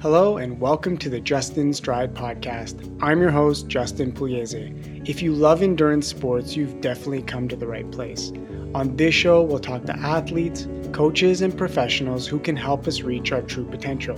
[0.00, 2.96] Hello and welcome to the Just In Stride podcast.
[3.02, 5.08] I'm your host, Justin Pugliese.
[5.08, 8.30] If you love endurance sports, you've definitely come to the right place.
[8.76, 13.32] On this show, we'll talk to athletes, coaches, and professionals who can help us reach
[13.32, 14.14] our true potential.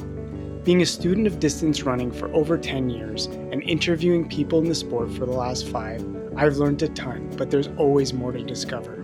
[0.64, 4.74] Being a student of distance running for over 10 years and interviewing people in the
[4.74, 6.04] sport for the last five,
[6.36, 9.02] I've learned a ton, but there's always more to discover.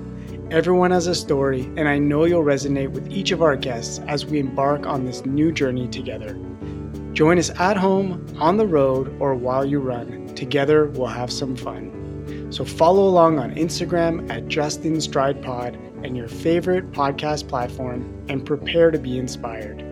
[0.50, 4.26] Everyone has a story, and I know you'll resonate with each of our guests as
[4.26, 6.38] we embark on this new journey together.
[7.16, 10.26] Join us at home, on the road, or while you run.
[10.34, 12.46] Together, we'll have some fun.
[12.50, 18.44] So follow along on Instagram at Justin Stride Pod and your favorite podcast platform and
[18.44, 19.82] prepare to be inspired.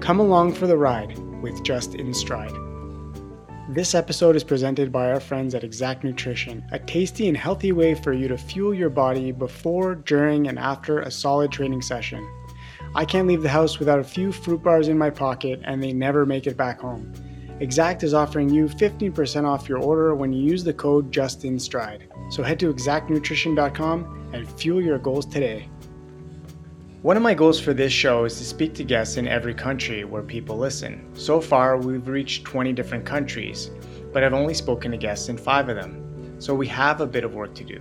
[0.00, 2.54] Come along for the ride with Just Stride.
[3.70, 7.96] This episode is presented by our friends at Xact Nutrition, a tasty and healthy way
[7.96, 12.24] for you to fuel your body before, during, and after a solid training session.
[12.92, 15.92] I can't leave the house without a few fruit bars in my pocket and they
[15.92, 17.12] never make it back home.
[17.60, 22.32] Xact is offering you 15% off your order when you use the code JustinStride.
[22.32, 25.68] So head to xactnutrition.com and fuel your goals today.
[27.02, 30.04] One of my goals for this show is to speak to guests in every country
[30.04, 31.08] where people listen.
[31.14, 33.70] So far, we've reached 20 different countries,
[34.12, 36.36] but I've only spoken to guests in five of them.
[36.40, 37.78] So we have a bit of work to do.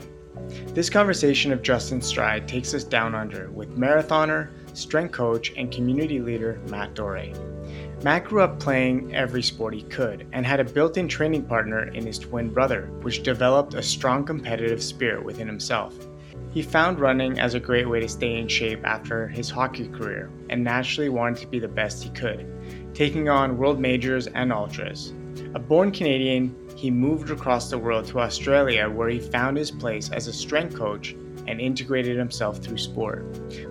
[0.73, 4.49] This conversation of Just In Stride takes us down under with marathoner,
[4.79, 7.25] strength coach, and community leader Mat Dore.
[8.03, 11.89] Mat grew up playing every sport he could and had a built in training partner
[11.89, 15.93] in his twin brother, which developed a strong competitive spirit within himself.
[16.53, 20.31] He found running as a great way to stay in shape after his hockey career
[20.49, 22.47] and naturally wanted to be the best he could,
[22.93, 25.13] taking on world majors and ultras.
[25.53, 30.09] A born Canadian, he moved across the world to Australia where he found his place
[30.11, 31.15] as a strength coach
[31.49, 33.25] and integrated himself through sport.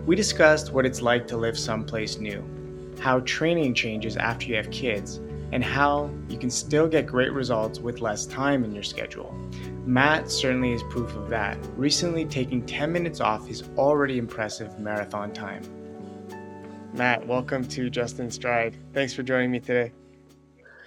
[0.04, 2.44] We discussed what it's like to live someplace new,
[3.00, 5.20] how training changes after you have kids,
[5.52, 9.32] and how you can still get great results with less time in your schedule.
[9.86, 15.32] Mat certainly is proof of that, recently taking 10 minutes off his already impressive marathon
[15.32, 15.62] time.
[16.94, 18.76] Mat, welcome to Just In Stride.
[18.92, 19.92] Thanks for joining me today.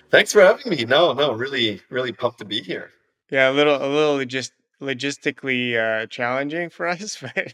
[0.10, 0.84] Thanks for having me.
[0.84, 2.92] No, no, really, really pumped to be here.
[3.30, 7.54] Yeah, a little, a little just logistically uh, challenging for us, but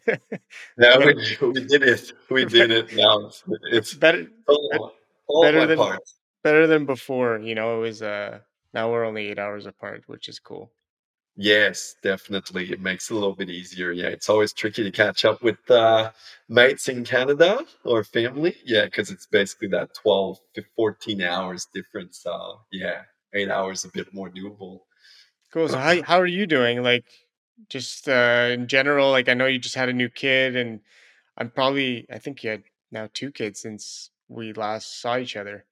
[0.77, 2.11] yeah, we, we, did it.
[2.29, 2.95] We did it.
[2.95, 3.29] Now
[3.71, 4.27] it's, better.
[4.47, 4.93] All,
[5.27, 6.16] all better than parts.
[6.43, 7.39] better than before.
[7.39, 8.01] You know, it was.
[8.01, 8.39] Uh,
[8.73, 10.71] now we're only eight hours apart, which is cool.
[11.39, 12.71] Yes, definitely.
[12.71, 13.91] It makes it a little bit easier.
[13.91, 16.11] Yeah, it's always tricky to catch up with uh,
[16.49, 18.55] mates in Canada or family.
[18.66, 22.21] Yeah, because it's basically that 12 to 14 hours difference.
[22.23, 23.03] So, yeah,
[23.35, 24.79] eight hours a bit more doable.
[25.52, 25.69] Cool.
[25.69, 26.84] So how how are you doing?
[26.84, 27.06] Like
[27.69, 30.80] just uh in general, like I know you just had a new kid and
[31.38, 35.66] I'm probably I think you had now two kids since we last saw each other.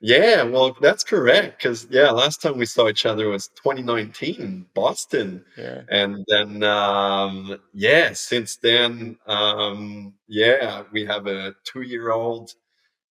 [0.00, 1.58] Yeah, well, that's correct.
[1.58, 5.82] Because yeah, last time we saw each other was 2019, Boston, Yeah.
[5.88, 12.50] and then um, yeah, since then, um, yeah, we have a two-year-old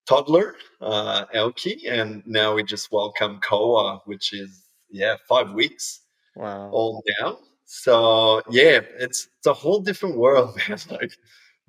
[0.07, 6.03] toddler, uh, Elkie, and now we just welcome Koa, which is yeah, five weeks
[6.37, 6.71] Wow.
[6.71, 7.39] all now.
[7.65, 10.79] So yeah, it's it's a whole different world, man.
[10.91, 11.13] Like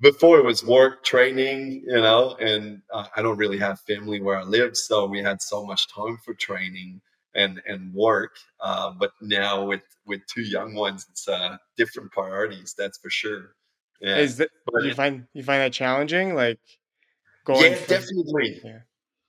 [0.00, 4.38] before it was work, training, you know, and uh, I don't really have family where
[4.38, 7.00] I live, so we had so much time for training
[7.34, 8.36] and and work.
[8.60, 12.74] Uh, but now with with two young ones, it's uh, different priorities.
[12.76, 13.54] That's for sure.
[14.00, 14.16] Yeah.
[14.16, 16.34] Is that but, you find you find that challenging?
[16.34, 16.58] Like
[17.44, 17.72] going?
[17.72, 18.60] Yeah, from, definitely.
[18.64, 18.78] Yeah.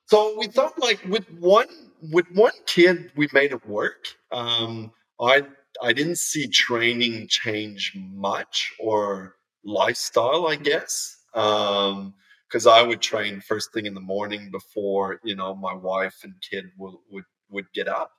[0.08, 1.68] So we thought like with one
[2.12, 4.08] with one kid we made it work.
[4.32, 5.44] Um, I
[5.82, 11.18] I didn't see training change much or lifestyle, I guess.
[11.34, 12.14] Um,
[12.48, 16.34] because I would train first thing in the morning before you know my wife and
[16.50, 18.12] kid will, would would get up.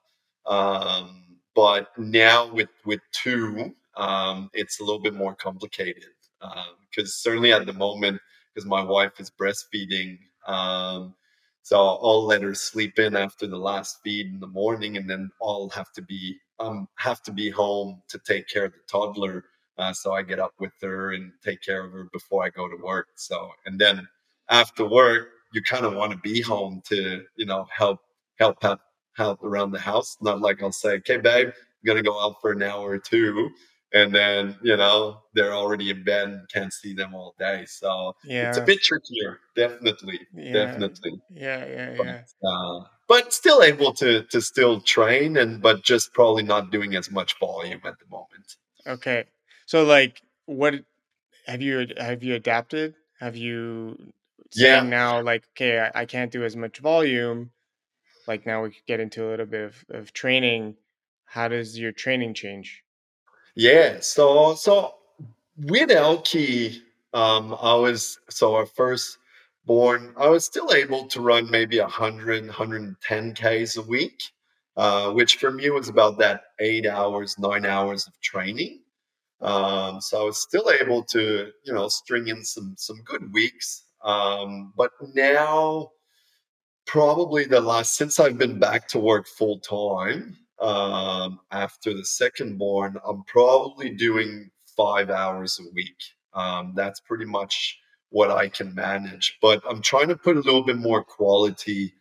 [0.47, 6.05] Um, but now with with two, um, it's a little bit more complicated
[6.91, 8.21] because uh, certainly at the moment,
[8.55, 11.15] because my wife is breastfeeding, um,
[11.67, 15.33] so I'll let her sleep in after the last feed in the morning, and then
[15.43, 19.45] I'll have to be um have to be home to take care of the toddler.
[19.77, 22.69] Uh, so I get up with her and take care of her before I go
[22.69, 23.09] to work.
[23.17, 24.07] So and then
[24.49, 27.99] after work, you kind of want to be home to you know help
[28.39, 28.79] help help
[29.17, 30.17] help around the house.
[30.21, 33.51] Not like I'll say, "Okay, babe, I'm gonna go out for an hour or two
[33.93, 37.65] and then you know they're already in bed can't see them all day.
[37.67, 40.53] So yeah it's a bit trickier definitely yeah.
[40.53, 41.21] definitely.
[41.31, 42.49] Yeah yeah but, yeah.
[42.49, 47.11] uh, but still able to to still train and but just probably not doing as
[47.11, 48.57] much volume at the moment.
[48.87, 49.25] Okay.
[49.67, 50.75] So like what
[51.47, 52.95] have you have you adapted?
[53.21, 54.13] Have you
[54.55, 54.83] yeah.
[54.83, 57.51] now like okay I, I can't do as much volume
[58.27, 60.77] like now we could get into a little bit of, of training.
[61.27, 62.83] How does your training change?
[63.57, 64.95] Yeah, so so
[65.57, 66.81] with Elkie,
[67.15, 69.19] um, I was so our first
[69.65, 74.23] born, I was still able to run maybe 100, 110 Ks a week,
[74.77, 78.83] uh, which for me was about that eight hours, nine hours of training.
[79.41, 83.85] Um, so I was still able to, you know, string in some some good weeks.
[84.05, 85.91] Um, but now,
[86.87, 92.59] probably the last since I've been back to work full time um, after the second
[92.59, 95.97] born, I'm probably doing five hours a week.
[96.35, 97.79] Um, that's pretty much
[98.11, 99.39] what I can manage.
[99.43, 101.95] But I'm trying to put a little bit more quality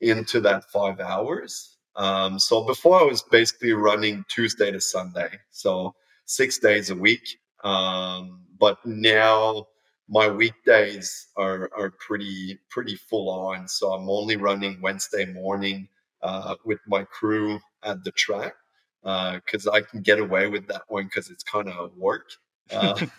[0.00, 1.76] into that five hours.
[1.96, 7.38] Um, so before I was basically running Tuesday to Sunday, so six days a week.
[7.62, 9.66] Um, but now
[10.08, 13.68] my weekdays are are pretty pretty full on.
[13.68, 15.88] So I'm only running Wednesday morning
[16.22, 18.54] uh, with my crew at the track
[19.02, 22.30] because uh, I can get away with that one because it's kind of work.
[22.72, 22.98] Uh,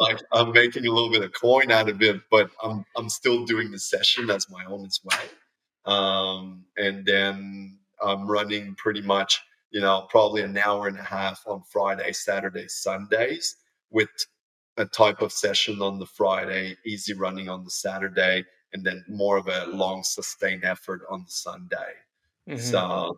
[0.00, 3.44] like I'm making a little bit of coin out of it, but I'm I'm still
[3.44, 5.94] doing the session as my own as well.
[5.94, 9.40] Um, and then I'm running pretty much,
[9.70, 13.56] you know, probably an hour and a half on Friday, Saturday, Sundays
[13.90, 14.08] with
[14.76, 19.36] a type of session on the Friday, easy running on the Saturday, and then more
[19.36, 21.92] of a long sustained effort on the Sunday.
[22.48, 22.58] Mm-hmm.
[22.58, 23.16] So,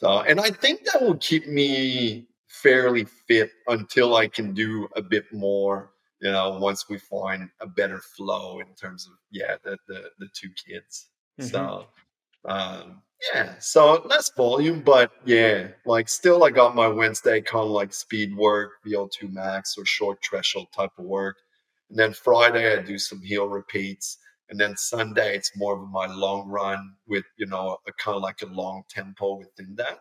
[0.00, 5.02] so, and I think that will keep me fairly fit until I can do a
[5.02, 5.92] bit more.
[6.20, 10.28] You know, once we find a better flow in terms of yeah, the the, the
[10.34, 11.08] two kids.
[11.40, 11.50] Mm-hmm.
[11.50, 11.86] So,
[12.46, 13.02] um,
[13.34, 17.92] yeah, so less volume, but yeah, like still I got my Wednesday kind of like
[17.92, 21.36] speed work, VO2 max or short threshold type of work.
[21.90, 24.18] And then Friday I do some heel repeats.
[24.50, 28.22] And then Sunday it's more of my long run with, you know, a kind of
[28.22, 30.00] like a long tempo within that.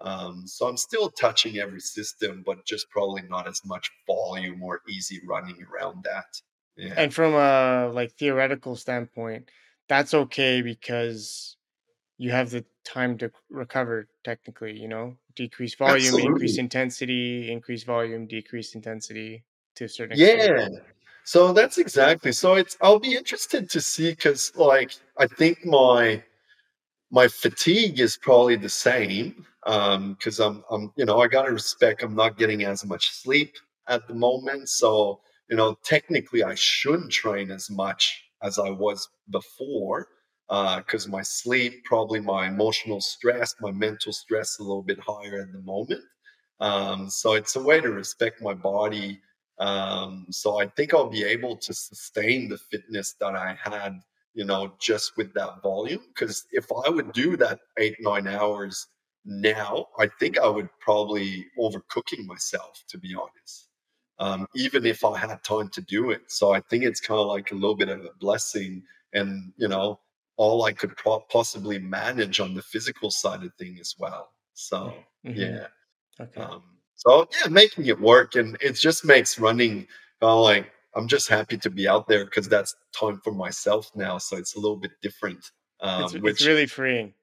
[0.00, 4.80] Um, so I'm still touching every system, but just probably not as much volume or
[4.88, 6.26] easy running around that.
[6.76, 6.94] Yeah.
[6.96, 9.50] And from a like theoretical standpoint,
[9.88, 11.56] that's okay because
[12.18, 16.26] you have the time to recover technically, you know, decrease volume, Absolutely.
[16.26, 20.70] increase intensity, increase volume, decrease intensity to a certain extent.
[20.72, 20.78] Yeah.
[21.28, 22.32] So that's exactly.
[22.32, 26.22] So it's I'll be interested to see because like I think my
[27.10, 31.52] my fatigue is probably the same because um, I'm, I'm, you know, I got to
[31.52, 33.52] respect I'm not getting as much sleep
[33.88, 34.70] at the moment.
[34.70, 35.20] So,
[35.50, 40.08] you know, technically I shouldn't train as much as I was before
[40.48, 45.42] because uh, my sleep, probably my emotional stress, my mental stress a little bit higher
[45.42, 46.00] at the moment.
[46.60, 49.20] Um, so it's a way to respect my body.
[49.58, 54.00] Um, so I think I'll be able to sustain the fitness that I had
[54.38, 56.02] you know, just with that volume.
[56.08, 58.86] Because if I would do that eight, nine hours
[59.24, 63.68] now, I think I would probably overcooking myself, to be honest.
[64.20, 66.22] Um, even if I had time to do it.
[66.28, 68.82] So I think it's kind of like a little bit of a blessing,
[69.12, 69.98] and you know,
[70.36, 74.30] all I could pro- possibly manage on the physical side of thing as well.
[74.54, 74.94] So
[75.26, 75.40] mm-hmm.
[75.40, 75.66] yeah,
[76.20, 76.40] okay.
[76.40, 76.62] Um,
[76.98, 79.86] so yeah, making it work, and it just makes running
[80.20, 83.90] kind of like I'm just happy to be out there because that's time for myself
[83.94, 84.18] now.
[84.18, 85.52] So it's a little bit different.
[85.80, 87.14] Um, it's, which, it's really freeing.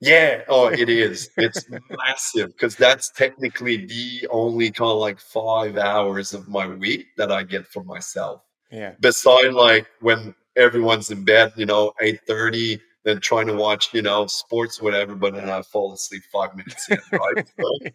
[0.00, 0.42] Yeah.
[0.48, 1.30] Oh, it is.
[1.36, 1.64] It's
[2.04, 7.30] massive because that's technically the only kind of like five hours of my week that
[7.30, 8.42] I get for myself.
[8.72, 8.94] Yeah.
[8.98, 14.02] Beside like when everyone's in bed, you know, eight thirty, then trying to watch, you
[14.02, 17.94] know, sports, whatever, but then I fall asleep five minutes in, right?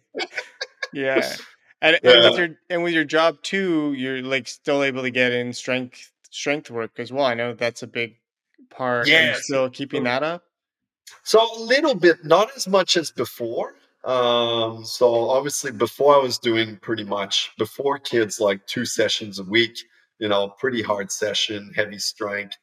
[0.92, 1.34] yeah.
[1.84, 2.12] And, yeah.
[2.12, 5.52] and with your and with your job too, you're like still able to get in
[5.52, 7.26] strength strength work as well.
[7.26, 8.18] I know that's a big
[8.70, 9.08] part.
[9.08, 10.44] Yeah, still keeping that up.
[11.24, 13.74] So a little bit, not as much as before.
[14.04, 19.44] Um, so obviously before I was doing pretty much before kids like two sessions a
[19.44, 19.76] week,
[20.18, 22.56] you know, pretty hard session, heavy strength.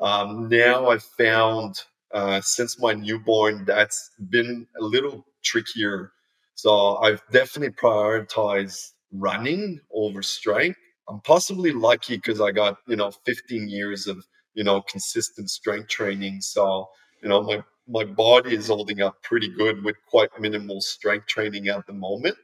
[0.00, 6.12] Um, now I've found uh, since my newborn that's been a little trickier
[6.56, 10.78] so I've definitely prioritized running over strength.
[11.06, 15.88] I'm possibly lucky because I got, you know, 15 years of, you know, consistent strength
[15.88, 16.40] training.
[16.40, 16.88] So,
[17.22, 21.68] you know, my, my body is holding up pretty good with quite minimal strength training
[21.68, 22.36] at the moment.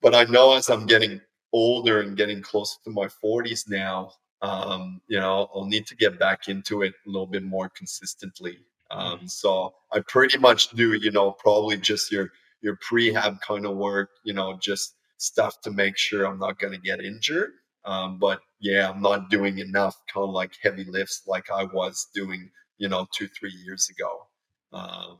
[0.00, 1.20] But I know as I'm getting
[1.52, 6.18] older and getting closer to my 40s now, um, you know, I'll need to get
[6.18, 8.56] back into it a little bit more consistently.
[8.90, 12.32] Um, so I pretty much do, you know, probably just your
[12.64, 16.72] your prehab kind of work, you know, just stuff to make sure I'm not going
[16.72, 17.50] to get injured.
[17.84, 22.08] Um, but yeah, I'm not doing enough kind of like heavy lifts like I was
[22.14, 24.26] doing, you know, two, three years ago.
[24.72, 25.18] Um,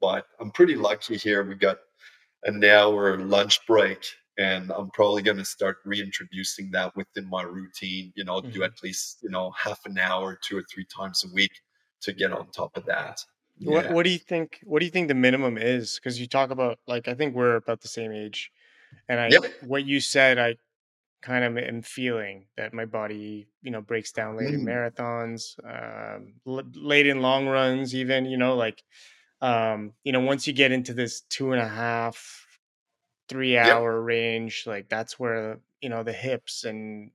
[0.00, 1.42] but I'm pretty lucky here.
[1.42, 1.78] We got
[2.44, 3.98] an hour lunch break,
[4.38, 8.12] and I'm probably going to start reintroducing that within my routine.
[8.14, 8.52] You know, mm-hmm.
[8.52, 11.50] do at least you know half an hour, two or three times a week
[12.02, 13.18] to get on top of that.
[13.58, 13.72] Yeah.
[13.72, 14.60] What What do you think?
[14.64, 15.96] What do you think the minimum is?
[15.96, 18.52] Because you talk about like I think we're about the same age,
[19.08, 19.42] and I yep.
[19.62, 20.56] what you said I
[21.20, 24.54] kind of am feeling that my body you know breaks down late mm.
[24.54, 28.82] in marathons, um, l- late in long runs, even you know like
[29.40, 32.46] um, you know once you get into this two and a half,
[33.28, 34.06] three hour yep.
[34.06, 37.10] range, like that's where you know the hips and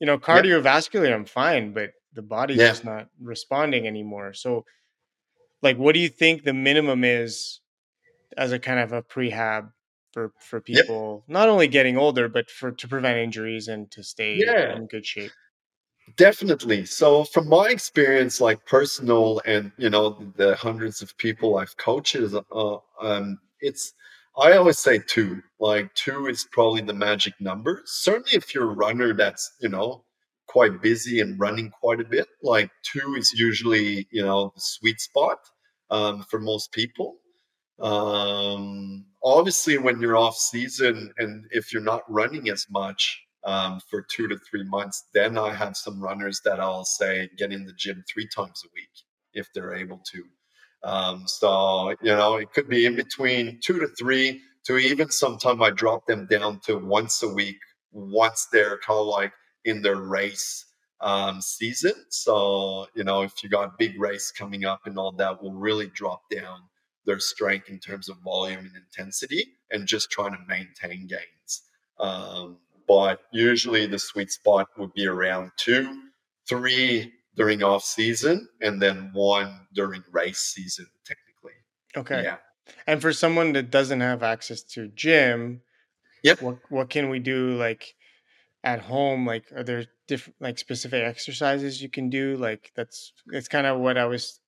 [0.00, 1.14] you know cardiovascular yep.
[1.14, 2.68] I'm fine, but the body's yeah.
[2.68, 4.34] just not responding anymore.
[4.34, 4.64] So
[5.62, 7.60] like what do you think the minimum is
[8.36, 9.70] as a kind of a prehab
[10.12, 11.32] for for people yep.
[11.32, 14.76] not only getting older but for to prevent injuries and to stay yeah.
[14.76, 15.30] in good shape
[16.16, 21.76] definitely so from my experience like personal and you know the hundreds of people i've
[21.76, 23.94] coached uh, um, it's
[24.36, 28.74] i always say two like two is probably the magic number certainly if you're a
[28.74, 30.04] runner that's you know
[30.52, 35.00] quite busy and running quite a bit like two is usually you know the sweet
[35.00, 35.38] spot
[35.90, 37.16] um, for most people.
[37.80, 44.04] Um, obviously, when you're off season and if you're not running as much um, for
[44.14, 47.72] two to three months, then I have some runners that I'll say get in the
[47.72, 48.90] gym three times a week
[49.32, 50.24] if they're able to.
[50.84, 55.60] Um, so, you know, it could be in between two to three to even sometimes
[55.62, 57.58] I drop them down to once a week
[57.92, 59.32] once they're kind of like
[59.64, 60.66] in their race
[61.00, 61.94] um, season.
[62.08, 65.88] So, you know, if you got big race coming up and all that, will really
[65.88, 66.60] drop down
[67.04, 71.62] their strength in terms of volume and intensity and just trying to maintain gains.
[71.98, 76.02] Um, but usually the sweet spot would be around two,
[76.48, 81.52] three during off season, and then one during race season, technically.
[81.96, 82.22] Okay.
[82.22, 82.36] Yeah.
[82.86, 85.62] And for someone that doesn't have access to gym,
[86.22, 86.40] yep.
[86.42, 87.94] what what can we do like
[88.64, 89.26] at home?
[89.26, 93.80] Like are there different like specific exercises you can do like that's it's kind of
[93.80, 94.40] what i was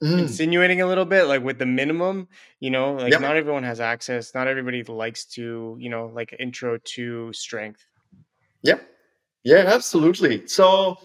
[0.00, 0.18] mm.
[0.20, 2.28] insinuating a little bit like with the minimum
[2.60, 3.20] you know like yep.
[3.20, 7.84] not everyone has access not everybody likes to you know like intro to strength
[8.62, 8.86] yep
[9.42, 10.96] yeah absolutely so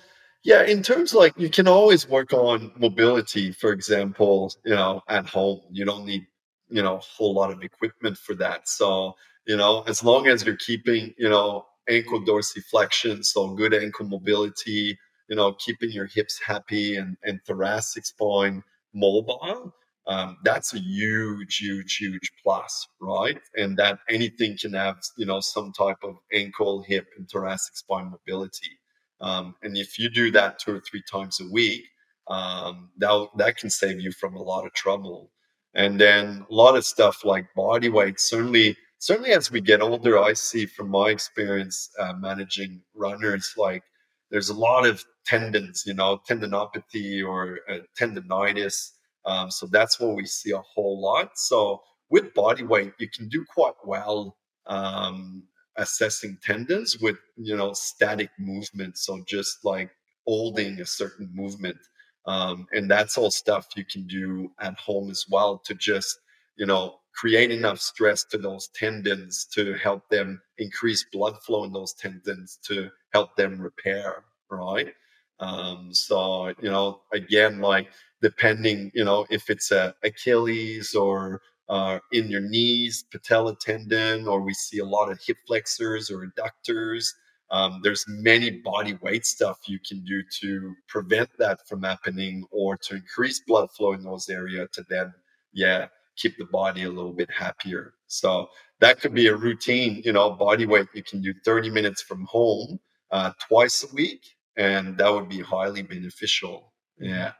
[0.43, 5.27] yeah in terms like you can always work on mobility for example you know at
[5.27, 6.27] home you don't need
[6.69, 9.15] you know a whole lot of equipment for that so
[9.47, 14.97] you know as long as you're keeping you know ankle dorsiflexion, so good ankle mobility,
[15.29, 19.73] you know, keeping your hips happy and, and thoracic spine mobile.
[20.07, 23.39] Um, that's a huge, huge, huge plus, right?
[23.55, 28.09] And that anything can have, you know, some type of ankle, hip, and thoracic spine
[28.09, 28.79] mobility.
[29.21, 31.83] Um, and if you do that two or three times a week,
[32.27, 35.31] um, that that can save you from a lot of trouble.
[35.75, 40.19] And then a lot of stuff like body weight, certainly certainly as we get older,
[40.19, 43.83] I see from my experience uh, managing runners, like
[44.29, 48.91] there's a lot of tendons, you know, tendinopathy or uh, tendonitis.
[49.25, 51.31] Um, so that's what we see a whole lot.
[51.35, 54.37] So with body weight, you can do quite well
[54.67, 55.43] um,
[55.77, 58.97] assessing tendons with, you know, static movement.
[58.97, 59.89] So just like
[60.27, 61.77] holding a certain movement.
[62.25, 66.19] Um, and that's all stuff you can do at home as well to just,
[66.57, 71.73] you know, create enough stress to those tendons to help them increase blood flow in
[71.73, 74.93] those tendons to help them repair, right?
[75.39, 77.87] Um, so, you know, again, like
[78.21, 84.41] depending, you know, if it's a Achilles or uh, in your knees, patella tendon, or
[84.41, 87.09] we see a lot of hip flexors or adductors.
[87.51, 92.77] Um, there's many body weight stuff you can do to prevent that from happening or
[92.77, 95.13] to increase blood flow in those areas to then,
[95.53, 95.87] yeah,
[96.19, 97.93] keep the body a little bit happier.
[98.07, 98.49] So
[98.79, 100.87] that could be a routine, you know, body weight.
[100.93, 102.79] You can do 30 minutes from home
[103.11, 104.25] uh, twice a week,
[104.57, 106.73] and that would be highly beneficial.
[106.99, 107.33] Yeah.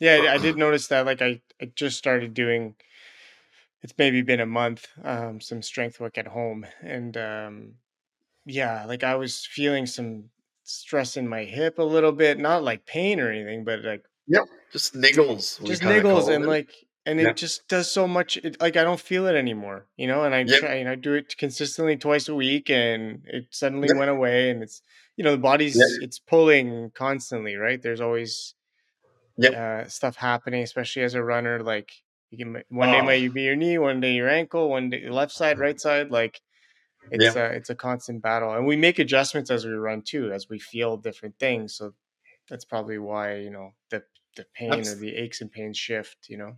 [0.00, 1.06] Yeah, I did notice that.
[1.06, 2.74] Like, I, I just started doing,
[3.82, 6.66] it's maybe been a month, um, some strength work at home.
[6.82, 7.74] And um,
[8.44, 10.24] yeah, like I was feeling some
[10.64, 14.44] stress in my hip a little bit, not like pain or anything, but like, yeah
[14.72, 15.62] just niggles.
[15.64, 16.48] Just niggles, and it.
[16.48, 16.70] like
[17.04, 20.24] and it just does so much it, like i don't feel it anymore you know
[20.24, 20.60] and i yep.
[20.60, 23.96] try and i do it consistently twice a week and it suddenly yep.
[23.96, 24.82] went away and it's
[25.16, 25.86] you know the body's yep.
[26.00, 28.54] it's pulling constantly right there's always
[29.42, 31.90] uh, stuff happening especially as a runner like
[32.30, 32.92] you can one oh.
[32.92, 36.10] day might be your knee one day your ankle one day left side right side
[36.10, 36.40] like
[37.10, 40.48] it's a it's a constant battle and we make adjustments as we run too as
[40.48, 41.92] we feel different things so
[42.48, 44.02] that's probably why you know the
[44.36, 46.56] the pain That's, or the aches and pains shift you know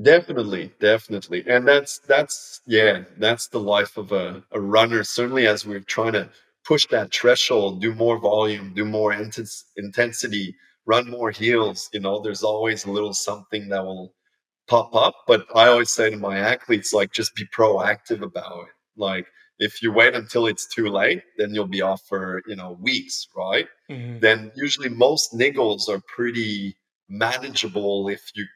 [0.00, 1.44] Definitely, definitely.
[1.46, 5.04] And that's that's yeah, that's the life of a, a runner.
[5.04, 6.30] Certainly as we're trying to
[6.66, 10.54] push that threshold, do more volume, do more intens- intensity,
[10.86, 14.14] run more heels, you know, there's always a little something that will
[14.68, 15.14] pop up.
[15.26, 18.74] But I always say to my athletes, like just be proactive about it.
[18.96, 19.26] Like
[19.58, 23.28] if you wait until it's too late, then you'll be off for, you know, weeks,
[23.36, 23.68] right?
[23.90, 24.20] Mm-hmm.
[24.20, 26.76] Then usually most niggles are pretty
[27.08, 28.46] manageable if you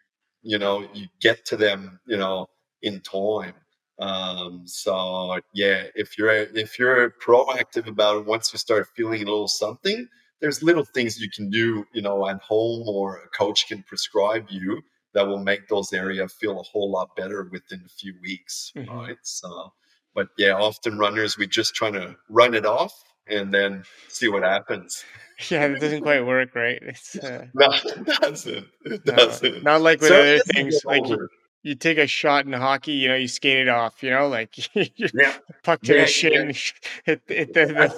[0.45, 2.47] you know you get to them you know
[2.83, 3.55] in time
[3.99, 9.25] um so yeah if you're if you're proactive about it once you start feeling a
[9.25, 10.07] little something
[10.41, 14.47] there's little things you can do you know at home or a coach can prescribe
[14.51, 14.83] you
[15.15, 18.91] that will make those areas feel a whole lot better within a few weeks mm-hmm.
[18.91, 19.73] right so
[20.15, 22.93] but yeah often runners we just trying to run it off
[23.29, 25.05] and then see what happens
[25.51, 26.79] yeah, it doesn't quite work, right?
[26.83, 28.67] It's uh, no, it doesn't.
[28.85, 29.63] It doesn't.
[29.63, 30.81] not like with so other things.
[30.85, 31.29] Like you,
[31.63, 34.03] you, take a shot in hockey, you know, you skate it off.
[34.03, 35.35] You know, like yeah.
[35.63, 36.49] puck to yeah, the shin.
[36.49, 37.15] Yeah.
[37.15, 37.93] It it, it,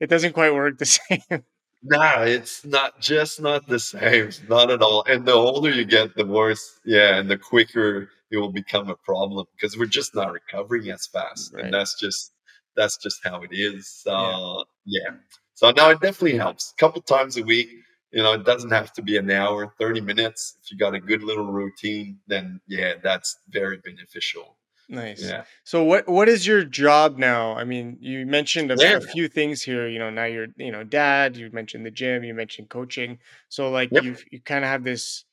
[0.00, 1.44] it doesn't quite work the same.
[1.82, 4.30] No, it's not just not the same.
[4.48, 5.04] Not at all.
[5.06, 6.80] And the older you get, the worse.
[6.84, 11.06] Yeah, and the quicker it will become a problem because we're just not recovering as
[11.06, 11.64] fast, right.
[11.64, 12.32] and that's just
[12.78, 13.88] that's just how it is.
[13.88, 15.00] So yeah.
[15.10, 15.16] yeah.
[15.54, 16.72] So now it definitely helps.
[16.72, 17.68] A couple times a week,
[18.12, 20.56] you know, it doesn't have to be an hour, 30 minutes.
[20.62, 24.56] If you got a good little routine, then yeah, that's very beneficial.
[24.88, 25.22] Nice.
[25.22, 25.42] Yeah.
[25.64, 27.54] So what what is your job now?
[27.54, 28.96] I mean, you mentioned a, yeah.
[28.96, 29.86] a, few things here.
[29.86, 31.36] You know, now you're you know dad.
[31.36, 32.24] You mentioned the gym.
[32.24, 33.18] You mentioned coaching.
[33.50, 34.04] So like yep.
[34.04, 35.24] you you kind of have this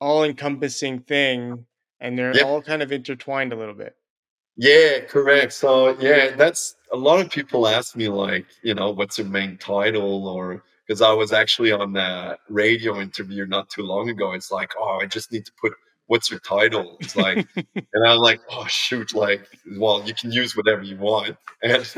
[0.00, 1.66] all encompassing thing,
[2.00, 2.46] and they're yep.
[2.46, 3.94] all kind of intertwined a little bit.
[4.58, 5.52] Yeah, correct.
[5.52, 9.56] So yeah, that's a lot of people ask me like, you know, what's your main
[9.58, 14.32] title or because I was actually on a radio interview not too long ago.
[14.32, 15.74] It's like, oh, I just need to put
[16.08, 16.96] what's your title?
[17.00, 19.46] It's like, and I'm like, oh shoot, like,
[19.78, 21.96] well, you can use whatever you want, and because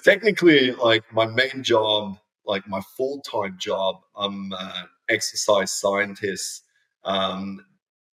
[0.00, 6.64] uh, technically, like, my main job, like my full time job, I'm an exercise scientist
[7.04, 7.64] um,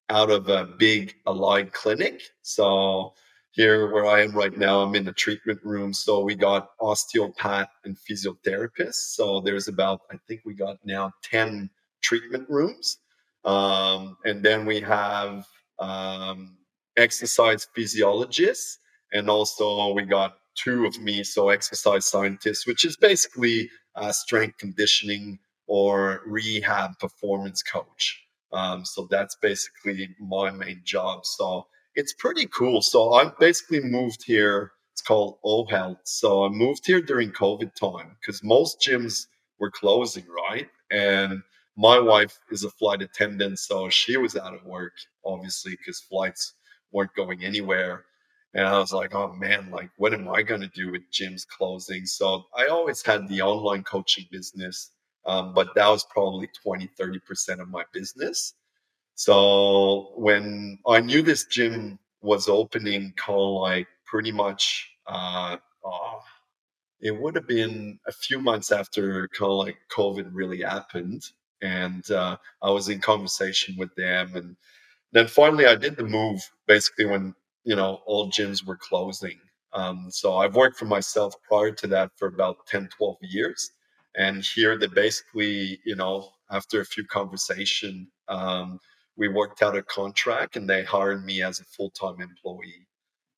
[0.10, 3.14] out of a big allied clinic, so
[3.56, 5.94] here where I am right now, I'm in the treatment room.
[5.94, 9.16] So we got osteopath and physiotherapists.
[9.16, 11.70] So there's about, I think we got now 10
[12.02, 12.98] treatment rooms.
[13.46, 15.46] Um, and then we have
[15.80, 16.58] um,
[16.98, 18.80] exercise physiologists.
[19.14, 23.70] And also we got two of me, so exercise scientists, which is basically
[24.12, 28.22] strength conditioning or rehab performance coach.
[28.52, 31.26] Um, so that's basically my main job.
[31.26, 32.82] So it's pretty cool.
[32.82, 34.72] So I basically moved here.
[34.94, 36.00] It's called O Health.
[36.04, 39.28] So I moved here during COVID time because most gyms
[39.60, 40.68] were closing, right?
[40.92, 41.42] And
[41.78, 44.94] my wife is a flight attendant, so she was out of work,
[45.26, 46.54] obviously, because flights
[46.92, 48.06] weren't going anywhere.
[48.54, 51.46] And I was like, oh man, like, what am I going to do with gyms
[51.46, 52.06] closing?
[52.06, 54.92] So I always had the online coaching business,
[55.26, 58.54] um, but that was probably 20, 30% of my business.
[59.16, 66.20] So when I knew this gym was opening, kind of like pretty much, uh, oh,
[67.00, 71.24] it would have been a few months after kind of like COVID really happened,
[71.62, 74.58] and uh, I was in conversation with them, and
[75.14, 76.42] then finally I did the move.
[76.68, 79.40] Basically, when you know all gyms were closing,
[79.74, 83.72] um, so I've worked for myself prior to that for about 10, 12 years,
[84.16, 88.08] and here they basically, you know, after a few conversation.
[88.28, 88.80] Um,
[89.18, 92.88] we worked out a contract and they hired me as a full time employee.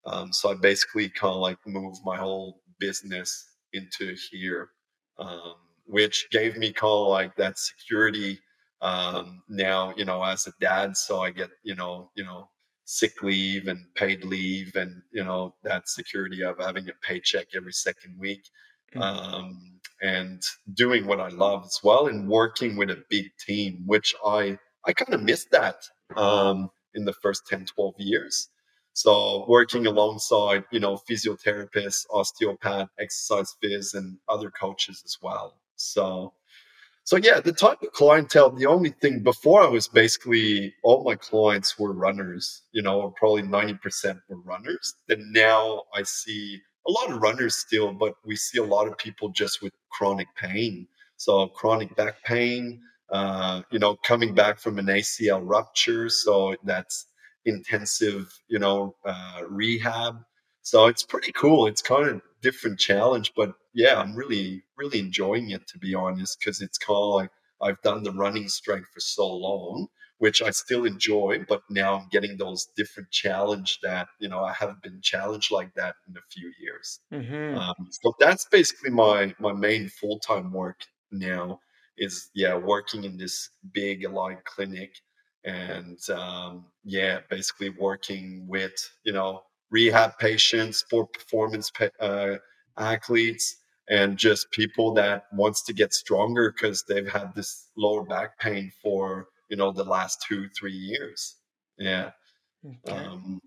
[0.06, 4.70] Um, so I basically kind of like moved my whole business into here,
[5.20, 8.40] um, which gave me kind of like that security.
[8.82, 12.50] Um, now, you know, as a dad, so I get, you know, you know,
[12.86, 17.74] sick leave and paid leave and, you know, that security of having a paycheck every
[17.74, 18.44] second week.
[18.96, 19.02] Mm-hmm.
[19.02, 20.42] Um, and
[20.76, 24.94] doing what I love as well and working with a big team, which I I
[24.94, 25.84] kind of missed that
[26.16, 28.50] um, in the first 10, 12 years.
[28.94, 35.56] So working alongside, you know, physiotherapists, osteopath, exercise phys, and other coaches as well.
[35.76, 36.34] So,
[37.04, 38.50] so yeah, the type of clientele.
[38.50, 42.64] The only thing before I was basically all my clients were runners.
[42.72, 44.96] You know, probably ninety percent were runners.
[45.10, 48.98] And now I see a lot of runners still, but we see a lot of
[48.98, 50.88] people just with chronic pain.
[51.18, 56.10] So chronic back pain, uh, you know, coming back from an ACL rupture.
[56.10, 57.06] So that's
[57.46, 60.18] intensive, you know, uh, rehab.
[60.62, 61.68] So it's pretty cool.
[61.68, 66.40] It's kind of different challenge, but yeah, I'm really, really enjoying it to be honest,
[66.40, 67.30] because it's kind of like
[67.62, 69.88] I've done the running strength for so long.
[70.20, 74.54] which I still enjoy, but now I'm getting those different challenge that you know I
[74.54, 77.00] haven't been challenged like that in a few years.
[77.14, 77.58] Mm-hmm.
[77.58, 81.60] Um, so that's basically my my main full time work now
[81.98, 84.96] is yeah working in this big allied clinic
[85.46, 92.36] and um, yeah basically working with you know rehab patients for performance uh,
[92.78, 93.58] athletes
[93.90, 98.72] and just people that wants to get stronger because they've had this lower back pain
[98.82, 101.36] for you know the last two three years.
[101.78, 102.12] Yeah.
[102.66, 102.98] Okay.
[102.98, 103.40] um,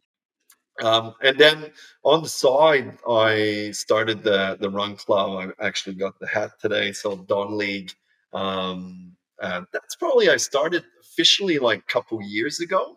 [0.83, 1.71] um, and then
[2.05, 5.53] on the side i started the the run club.
[5.59, 7.93] I actually got the hat today so don league
[8.33, 12.97] um, uh, that's probably i started officially like a couple years ago.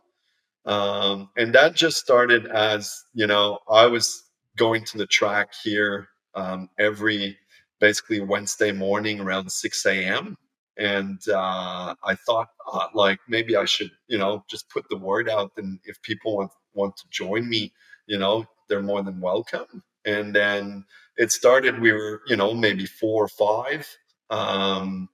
[0.66, 4.24] Um, and that just started as you know i was
[4.58, 7.38] going to the track here um, every
[7.80, 10.38] basically wednesday morning around 6 a.m
[10.78, 15.30] and uh, I thought uh, like maybe I should you know just put the word
[15.30, 17.72] out and if people want want to join me
[18.08, 19.84] you know they're more than welcome.
[20.06, 20.86] And then
[21.18, 23.88] it started we were you know maybe four or five
[24.34, 25.10] um,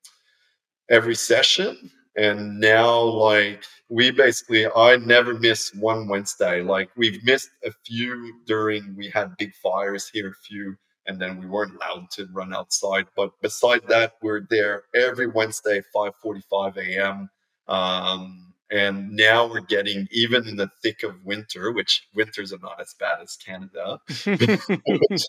[0.89, 7.51] every session and now like we basically i never miss one wednesday like we've missed
[7.63, 10.75] a few during we had big fires here a few
[11.09, 13.07] and then we weren't allowed to run outside.
[13.15, 17.29] But beside that, we're there every Wednesday, 5:45 a.m.
[17.67, 22.79] Um, and now we're getting even in the thick of winter, which winters are not
[22.79, 23.99] as bad as Canada.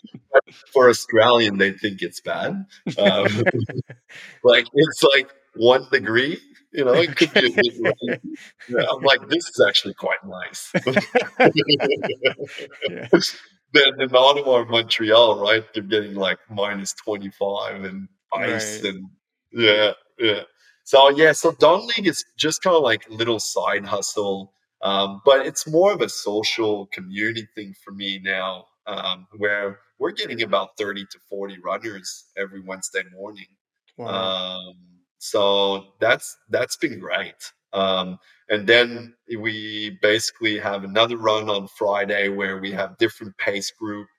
[0.73, 2.65] For Australian, they think it's bad.
[2.97, 3.27] Um,
[4.43, 6.39] like it's like one degree.
[6.73, 7.53] You know, it could be.
[8.69, 10.71] Yeah, I'm like, this is actually quite nice.
[12.87, 13.07] yeah
[13.73, 18.93] then in Ottawa or Montreal, right, you're getting like minus 25 and ice right.
[18.93, 19.09] and
[19.51, 20.41] yeah, yeah.
[20.91, 24.51] So yeah, so Don League is just kind of like a little side hustle,
[24.81, 30.11] um, but it's more of a social community thing for me now, um, where we're
[30.11, 33.45] getting about 30 to 40 runners every Wednesday morning.
[33.97, 34.07] Wow.
[34.09, 34.73] Um,
[35.17, 37.35] so that's that's been great.
[37.71, 43.71] Um, and then we basically have another run on Friday where we have different pace
[43.71, 44.09] group.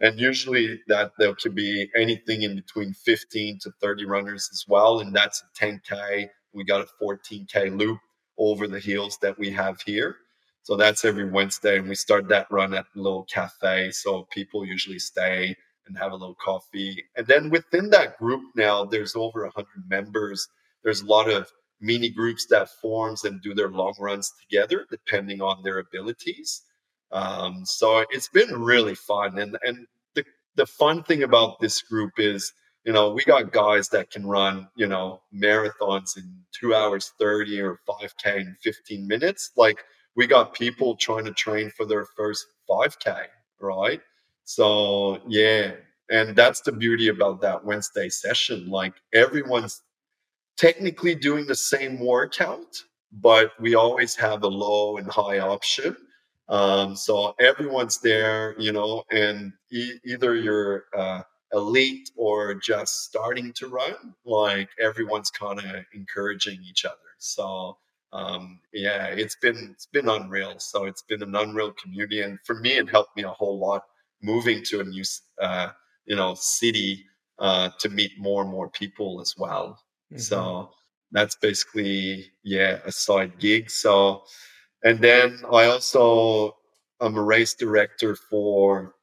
[0.00, 5.00] And usually that there could be anything in between 15 to 30 runners as well.
[5.00, 6.28] And that's a 10K.
[6.54, 7.98] We got a 14K loop
[8.38, 10.16] over the hills that we have here.
[10.62, 11.78] So that's every Wednesday.
[11.78, 13.90] And we start that run at a little cafe.
[13.90, 15.54] So people usually stay
[15.86, 17.04] and have a little coffee.
[17.16, 20.48] And then within that group now, there's over 100 members.
[20.82, 25.42] There's a lot of mini groups that forms and do their long runs together depending
[25.42, 26.62] on their abilities
[27.12, 30.24] um, so it's been really fun and and the,
[30.56, 32.52] the fun thing about this group is
[32.84, 37.60] you know we got guys that can run you know marathons in two hours 30
[37.60, 39.50] or 5k in 15 minutes.
[39.56, 39.84] Like
[40.16, 43.26] we got people trying to train for their first 5k
[43.60, 44.00] right?
[44.44, 45.72] So yeah
[46.10, 48.68] and that's the beauty about that wednesday session.
[48.68, 49.82] Like everyone's
[50.56, 52.76] technically doing the same workout,
[53.12, 55.96] but we always have a low and high option.
[56.50, 63.52] Um, so everyone's there, you know, and e- either you're uh, elite or just starting
[63.54, 66.96] to run, like everyone's kind of encouraging each other.
[67.18, 67.78] So
[68.12, 70.58] um, yeah, it's been it's been unreal.
[70.58, 73.82] So it's been an unreal community, and for me, it helped me a whole lot
[74.22, 75.04] moving to a new
[75.40, 75.68] uh,
[76.06, 77.04] you know city
[77.38, 79.78] uh, to meet more and more people as well.
[80.12, 80.18] Mm-hmm.
[80.18, 80.70] So
[81.12, 83.70] that's basically yeah a side gig.
[83.70, 84.24] So
[84.84, 86.56] and then I also
[87.00, 88.94] I'm a race director for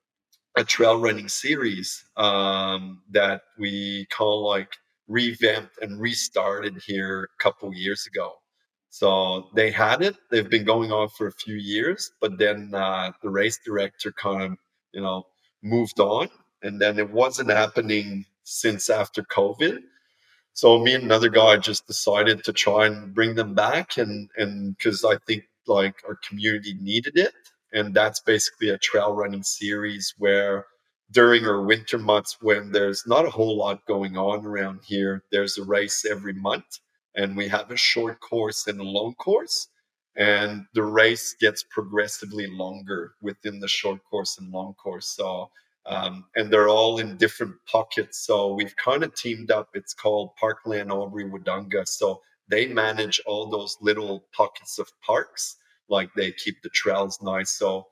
[0.58, 4.76] a trail running series um, that we call like
[5.08, 8.34] revamped and restarted here a couple years ago.
[8.90, 13.12] So they had it; they've been going on for a few years, but then uh,
[13.22, 14.58] the race director kind of
[14.94, 15.28] you know
[15.64, 16.30] moved on,
[16.64, 19.80] and then it wasn't happening since after COVID.
[20.54, 24.76] So me and another guy just decided to try and bring them back, and and
[24.78, 27.34] because I think like our community needed it,
[27.74, 30.66] and that's basically a trail running series where
[31.12, 35.58] during our winter months when there's not a whole lot going on around here, there's
[35.58, 36.80] a race every month,
[37.16, 39.70] and we have a short course and a long course,
[40.16, 45.08] and the race gets progressively longer within the short course and long course.
[45.08, 45.50] So
[45.88, 48.20] um, and they're all in different pockets.
[48.20, 49.70] So we've kind of teamed up.
[49.74, 51.88] It's called Parkland Albury Wodonga.
[51.88, 55.58] So they manage all those little pockets of parks,
[55.90, 57.52] like they keep the trails nice.
[57.52, 57.88] So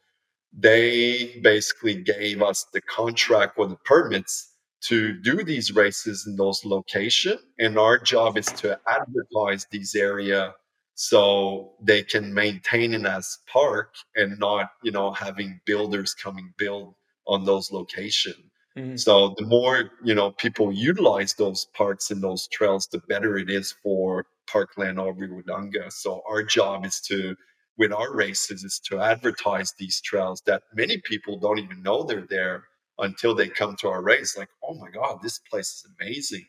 [0.58, 6.64] they basically gave us the contract or the permits to do these races in those
[6.64, 7.42] locations.
[7.60, 10.54] And our job is to advertise these area
[10.96, 16.96] so they can maintain it as park and not you know having builders coming build
[17.28, 18.96] on those locations mm-hmm.
[18.96, 23.50] so the more you know people utilize those parks and those trails the better it
[23.50, 27.36] is for parkland Albury Wodonga so our job is to
[27.78, 32.28] with our races is to advertise these trails that many people don't even know they're
[32.30, 32.64] there
[33.00, 34.38] until they come to our race.
[34.38, 36.46] Like oh my god this place is amazing.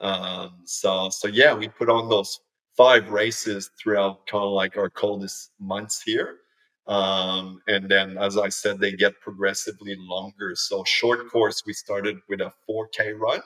[0.00, 2.40] Um, so so yeah we put on those
[2.76, 6.38] five races throughout kind of like our coldest months here.
[6.86, 10.52] Um, and then as i said they get progressively longer.
[10.54, 13.40] So short course we started with a 4k run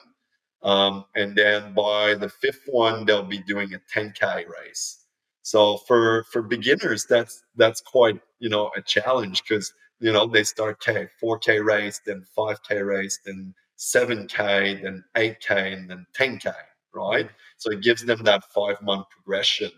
[0.63, 5.01] um, and then by the fifth one they'll be doing a 10k race
[5.43, 10.43] so for for beginners, that's that's quite you know a challenge because you know they
[10.43, 16.53] start K, 4K race, then 5K race, then 7K, then 8K, and then 10K,
[16.93, 17.29] right?
[17.57, 19.71] So it gives them that five month progression.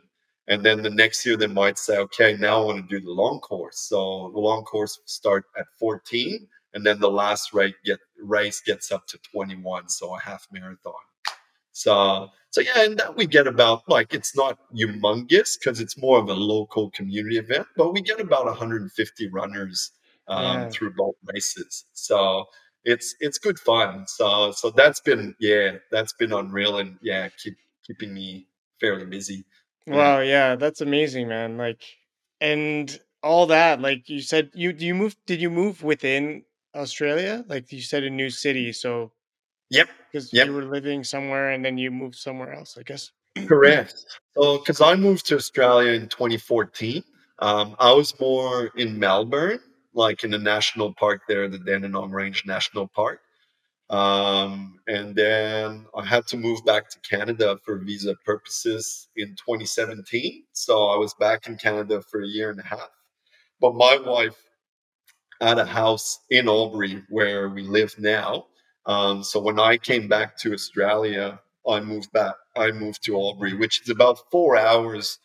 [0.50, 3.12] And then the next year they might say, okay, now I want to do the
[3.12, 3.80] long course.
[3.80, 8.92] So the long course start at 14, and then the last race get race gets
[8.92, 10.94] up to 21, so a half marathon.
[11.72, 16.20] So so yeah, and that we get about like it's not humongous because it's more
[16.20, 19.92] of a local community event, but we get about 150 runners
[20.28, 20.70] um, yeah.
[20.70, 21.86] through both races.
[21.94, 22.46] So
[22.84, 24.06] it's it's good fun.
[24.08, 27.56] So so that's been yeah that's been unreal and yeah keep
[27.86, 28.48] keeping me
[28.80, 29.44] fairly busy.
[29.86, 31.58] Wow, yeah, that's amazing, man.
[31.58, 31.82] Like
[32.40, 36.44] and all that like you said you do you move did you move within
[36.76, 37.44] Australia?
[37.48, 39.12] Like you said a new city, so
[39.74, 39.90] Yep.
[40.12, 40.48] Because yep.
[40.48, 43.12] you were living somewhere and then you moved somewhere else, I guess.
[43.48, 44.06] Correct.
[44.38, 47.04] So, because I moved to Australia in 2014,
[47.40, 49.60] um, I was more in Melbourne,
[49.96, 53.22] like in the national park there, the Dandenong Range National Park.
[53.90, 60.44] Um, and then I had to move back to Canada for visa purposes in 2017.
[60.54, 62.90] So I was back in Canada for a year and a half.
[63.60, 64.38] But my wife
[65.44, 68.48] had a house in Albury where we live now.
[68.86, 72.36] Um, so when I came back to Australia, I moved back.
[72.56, 75.20] I moved to Albury, which is about four hours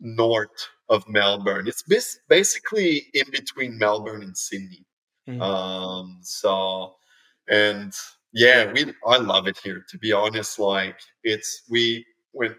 [0.00, 1.66] north of Melbourne.
[1.66, 1.84] It's
[2.28, 4.84] basically in between Melbourne and Sydney.
[5.28, 5.42] Mm-hmm.
[5.42, 6.94] Um, so,
[7.48, 7.92] and
[8.32, 9.84] yeah, we I love it here.
[9.90, 12.54] To be honest, like it's we when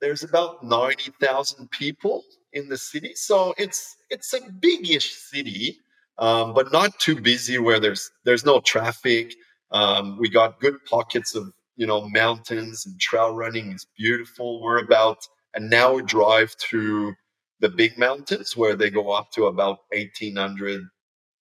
[0.00, 5.80] there's about ninety thousand people in the city, so it's it's a bigish city
[6.20, 9.34] um, but not too busy where there's there's no traffic.
[9.72, 14.62] Um, we got good pockets of you know mountains and trail running is beautiful.
[14.62, 17.14] We're about an hour drive to
[17.60, 20.82] the big mountains where they go up to about 1800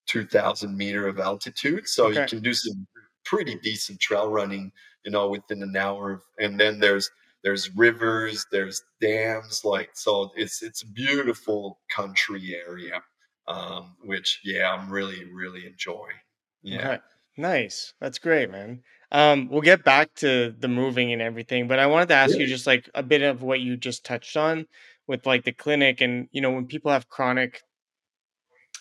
[0.08, 2.22] 2000 meter of altitude so okay.
[2.22, 2.88] you can do some
[3.24, 4.72] pretty decent trail running
[5.06, 7.12] you know within an hour and then there's
[7.44, 13.02] there's rivers there's dams like so it's it's a beautiful country area
[13.50, 16.20] um, which yeah, I'm really really enjoying.
[16.62, 16.78] Yeah.
[16.78, 17.00] Okay.
[17.38, 17.94] Nice.
[18.00, 18.84] That's great, man.
[19.12, 22.42] Um, we'll get back to the moving and everything, but I wanted to ask yeah.
[22.42, 24.68] you just like a bit of what you just touched on
[25.08, 27.62] with like the clinic and you know when people have chronic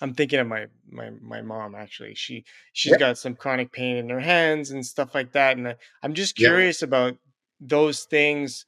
[0.00, 2.14] I'm thinking of my my my mom actually.
[2.14, 2.98] She she's yeah.
[2.98, 6.36] got some chronic pain in her hands and stuff like that and I, I'm just
[6.36, 6.88] curious yeah.
[6.88, 7.16] about
[7.60, 8.66] those things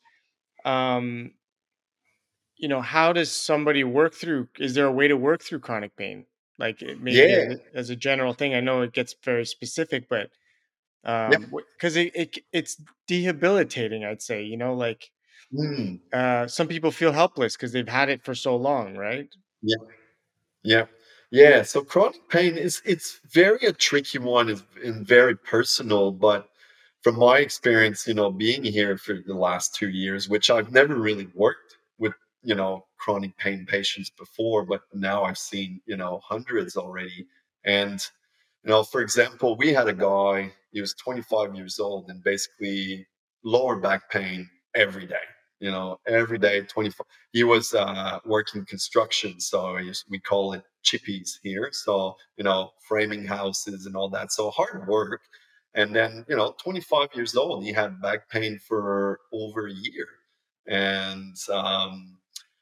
[0.65, 1.33] um
[2.61, 4.49] you know, how does somebody work through?
[4.59, 6.27] Is there a way to work through chronic pain?
[6.59, 7.55] Like maybe yeah.
[7.75, 10.29] as a general thing, I know it gets very specific, but
[11.05, 12.77] um, because it, it it's
[13.07, 14.43] debilitating, I'd say.
[14.43, 15.11] You know, like
[15.51, 15.99] mm.
[16.13, 19.27] uh, some people feel helpless because they've had it for so long, right?
[19.63, 19.85] Yeah,
[20.63, 20.85] yeah,
[21.31, 21.63] yeah.
[21.63, 24.51] So chronic pain is it's very a tricky one
[24.85, 26.51] and very personal, but
[27.03, 30.97] from my experience, you know, being here for the last two years, which I've never
[30.97, 36.21] really worked with, you know chronic pain patients before but now i've seen you know
[36.25, 37.27] hundreds already.
[37.65, 38.01] And
[38.65, 43.07] you know for example we had a guy he was 25 years old and basically
[43.45, 45.27] lower back pain every day
[45.61, 51.33] you know every day 24 he was uh, working construction so we call it chippies
[51.43, 55.23] here so you know framing houses and all that so hard work
[55.75, 60.07] and then you know 25 years old he had back pain for over a year
[60.67, 62.19] and um,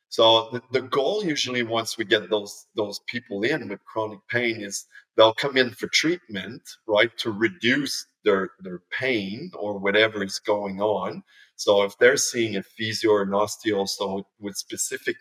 [0.09, 4.61] so the, the goal usually once we get those those people in with chronic pain
[4.61, 10.39] is they'll come in for treatment, right, to reduce their their pain or whatever is
[10.39, 11.23] going on.
[11.57, 15.17] So if they're seeing a physio or an osteo, so with specific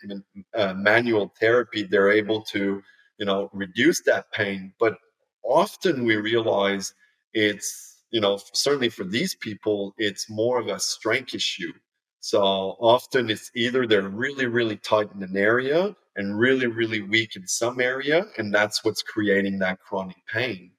[0.54, 2.80] uh, manual therapy, they're able to,
[3.18, 4.72] you know, reduce that pain.
[4.78, 4.96] But
[5.42, 6.94] often we realize
[7.38, 7.70] it's,
[8.10, 11.72] you know, certainly for these people, it's more of a strength issue
[12.20, 12.40] So
[12.80, 17.46] often it's either they're really, really tight in an area and really, really weak in
[17.46, 20.72] some area, and that's what's creating that chronic pain.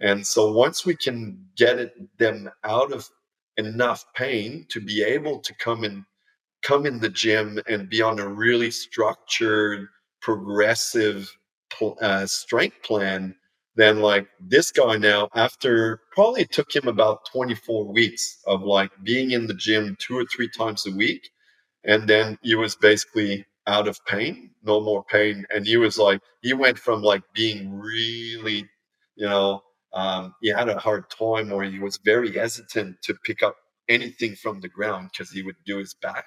[0.00, 3.08] And so once we can get it, them out of
[3.58, 6.04] enough pain to be able to come in
[6.62, 9.88] come in the gym and be on a really structured
[10.20, 11.30] progressive
[12.02, 13.34] uh, strength plan
[13.76, 18.90] then like this guy now after probably it took him about 24 weeks of like
[19.04, 21.28] being in the gym two or three times a week
[21.84, 26.20] and then he was basically out of pain no more pain and he was like
[26.42, 28.66] he went from like being really
[29.16, 29.62] you know
[29.92, 33.56] um, he had a hard time or he was very hesitant to pick up
[33.88, 36.24] anything from the ground because he would do his back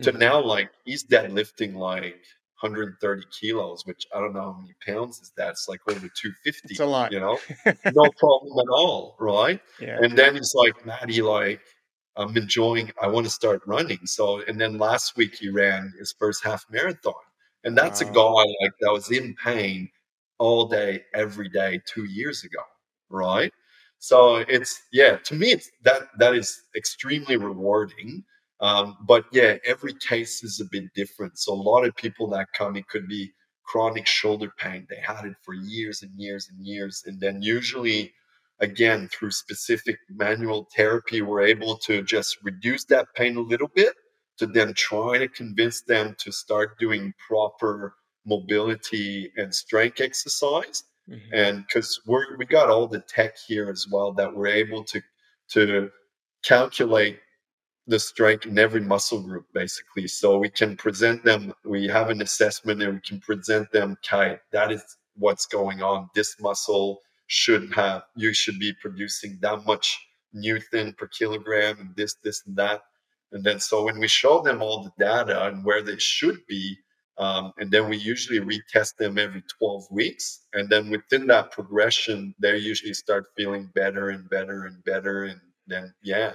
[0.00, 0.10] mm-hmm.
[0.10, 2.22] to now like he's deadlifting like
[2.60, 5.50] 130 kilos, which I don't know how many pounds is that.
[5.50, 6.68] It's like over 250.
[6.70, 7.12] It's a lot.
[7.12, 9.60] You know, no problem at all, right?
[9.80, 9.98] Yeah.
[10.00, 11.60] And then he's like, Maddie, like,
[12.16, 14.00] I'm enjoying, I want to start running.
[14.04, 17.14] So, and then last week he ran his first half marathon.
[17.64, 18.10] And that's wow.
[18.10, 19.88] a guy like that was in pain
[20.38, 22.62] all day, every day, two years ago,
[23.08, 23.52] right?
[24.00, 28.24] So it's yeah, to me it's that that is extremely rewarding.
[28.60, 31.38] Um, but yeah, every case is a bit different.
[31.38, 33.32] So a lot of people that come, it could be
[33.64, 34.86] chronic shoulder pain.
[34.90, 37.04] They had it for years and years and years.
[37.06, 38.12] And then usually,
[38.58, 43.94] again, through specific manual therapy, we're able to just reduce that pain a little bit
[44.38, 47.94] to then try to convince them to start doing proper
[48.26, 50.84] mobility and strength exercise.
[51.08, 51.34] Mm-hmm.
[51.34, 55.00] And because we're we got all the tech here as well that we're able to
[55.50, 55.90] to
[56.42, 57.18] calculate
[57.90, 60.06] the strength in every muscle group basically.
[60.06, 64.38] So we can present them we have an assessment and we can present them okay
[64.52, 64.82] that is
[65.16, 66.08] what's going on.
[66.14, 69.98] This muscle should have you should be producing that much
[70.32, 72.82] newton per kilogram and this this and that.
[73.32, 76.76] And then so when we show them all the data and where they should be
[77.18, 82.34] um, and then we usually retest them every 12 weeks and then within that progression
[82.38, 86.32] they usually start feeling better and better and better and then yeah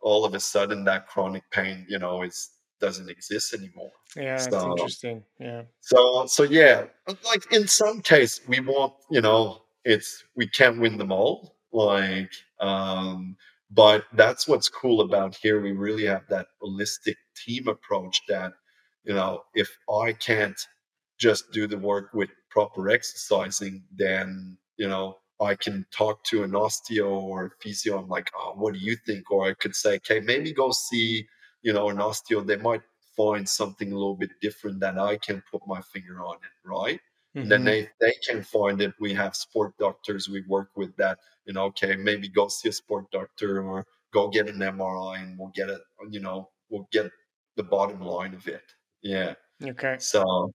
[0.00, 3.92] all of a sudden that chronic pain, you know, is doesn't exist anymore.
[4.16, 5.22] Yeah, so, that's interesting.
[5.38, 5.62] Yeah.
[5.80, 6.84] So so yeah,
[7.24, 11.56] like in some case we want, you know, it's we can't win them all.
[11.72, 13.36] Like um
[13.70, 15.60] but that's what's cool about here.
[15.60, 18.52] We really have that holistic team approach that,
[19.04, 20.58] you know, if I can't
[21.18, 26.52] just do the work with proper exercising, then, you know, I can talk to an
[26.52, 27.98] osteo or a physio.
[27.98, 29.30] I'm like, oh, what do you think?
[29.30, 31.26] Or I could say, okay, maybe go see,
[31.62, 32.46] you know, an osteo.
[32.46, 32.82] They might
[33.16, 37.00] find something a little bit different that I can put my finger on it, right?
[37.36, 37.48] Mm-hmm.
[37.48, 38.92] Then they, they can find it.
[39.00, 42.72] We have sport doctors we work with that, you know, okay, maybe go see a
[42.72, 47.10] sport doctor or go get an MRI and we'll get it, you know, we'll get
[47.56, 48.64] the bottom line of it.
[49.02, 49.34] Yeah.
[49.62, 49.96] Okay.
[49.98, 50.52] So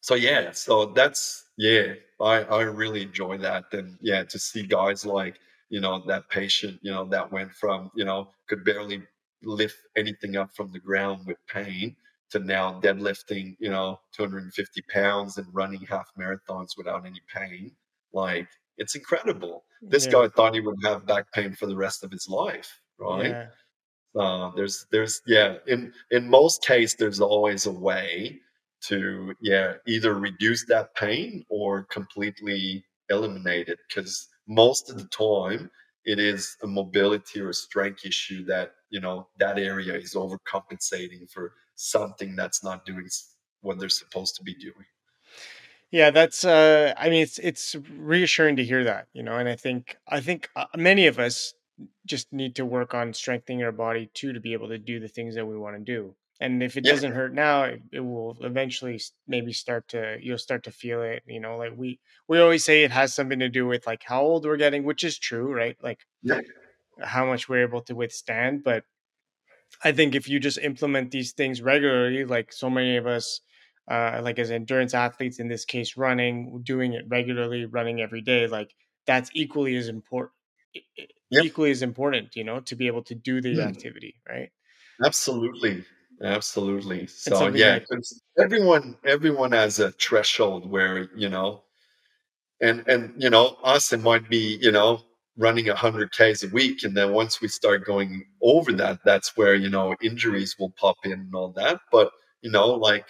[0.00, 3.64] so yeah, so that's yeah, I I really enjoy that.
[3.72, 7.90] And yeah, to see guys like you know that patient, you know that went from
[7.94, 9.02] you know could barely
[9.42, 11.96] lift anything up from the ground with pain
[12.30, 17.72] to now deadlifting you know 250 pounds and running half marathons without any pain.
[18.12, 19.64] Like it's incredible.
[19.82, 20.12] This yeah.
[20.12, 23.30] guy thought he would have back pain for the rest of his life, right?
[23.30, 23.46] Yeah.
[24.14, 28.40] Uh, there's there's yeah in in most cases there's always a way
[28.88, 35.70] to yeah either reduce that pain or completely eliminate it because most of the time
[36.04, 41.52] it is a mobility or strength issue that you know that area is overcompensating for
[41.74, 43.08] something that's not doing
[43.62, 44.86] what they're supposed to be doing.
[45.90, 49.56] Yeah that's uh i mean it's it's reassuring to hear that you know and i
[49.56, 51.54] think i think uh, many of us
[52.06, 55.08] just need to work on strengthening our body too to be able to do the
[55.08, 56.92] things that we want to do and if it yeah.
[56.92, 61.22] doesn't hurt now it, it, will eventually maybe start to you'll start to feel it
[61.26, 64.22] you know like we we always say it has something to do with like how
[64.22, 66.40] old we're getting which is true right like yeah.
[67.02, 68.84] how much we're able to withstand but
[69.84, 73.40] i think if you just implement these things regularly like so many of us
[73.90, 78.46] uh, like as endurance athletes in this case running doing it regularly running every day
[78.46, 78.72] like
[79.04, 80.32] that's equally as important
[81.28, 81.44] yep.
[81.44, 83.66] equally as important you know to be able to do the mm.
[83.66, 84.50] activity right
[85.04, 85.84] absolutely
[86.22, 87.06] Absolutely.
[87.06, 87.78] So yeah,
[88.38, 91.62] everyone everyone has a threshold where you know,
[92.60, 95.00] and and you know, us it might be you know
[95.38, 99.54] running hundred k's a week, and then once we start going over that, that's where
[99.54, 101.80] you know injuries will pop in and all that.
[101.90, 102.10] But
[102.42, 103.06] you know, like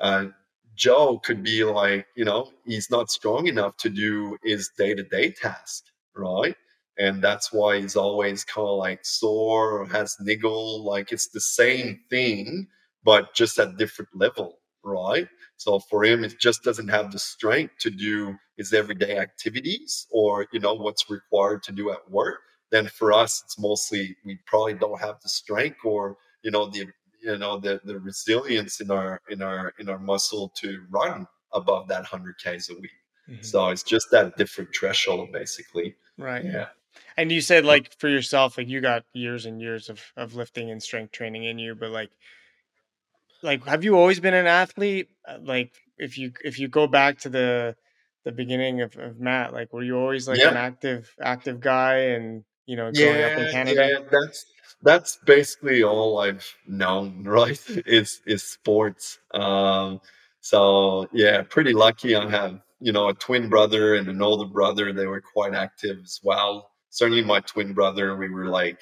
[0.00, 0.26] uh,
[0.74, 5.04] Joe could be like, you know, he's not strong enough to do his day to
[5.04, 5.84] day task,
[6.16, 6.56] right?
[6.98, 10.84] And that's why he's always kind of like sore or has niggle.
[10.84, 12.66] Like it's the same thing,
[13.04, 15.28] but just at different level, right?
[15.56, 20.46] So for him, it just doesn't have the strength to do his everyday activities or
[20.52, 22.40] you know what's required to do at work.
[22.70, 26.86] Then for us, it's mostly we probably don't have the strength or you know the
[27.22, 31.88] you know the the resilience in our in our in our muscle to run above
[31.88, 32.90] that 100 k's a week.
[33.28, 33.42] Mm-hmm.
[33.42, 35.94] So it's just that different threshold, basically.
[36.16, 36.44] Right.
[36.44, 36.66] Yeah.
[37.16, 40.70] And you said like for yourself, like you got years and years of of lifting
[40.70, 42.10] and strength training in you, but like
[43.42, 45.08] like have you always been an athlete?
[45.26, 47.76] Uh, like if you if you go back to the
[48.24, 50.50] the beginning of, of Mat, like were you always like yeah.
[50.50, 53.88] an active active guy and you know growing yeah, up in Canada?
[53.90, 54.46] Yeah, that's
[54.82, 57.60] that's basically all I've known, right?
[57.86, 59.18] is is sports.
[59.34, 60.00] Um
[60.40, 64.92] so yeah, pretty lucky I have, you know, a twin brother and an older brother.
[64.92, 66.70] They were quite active as well.
[66.90, 68.80] Certainly my twin brother, we were like,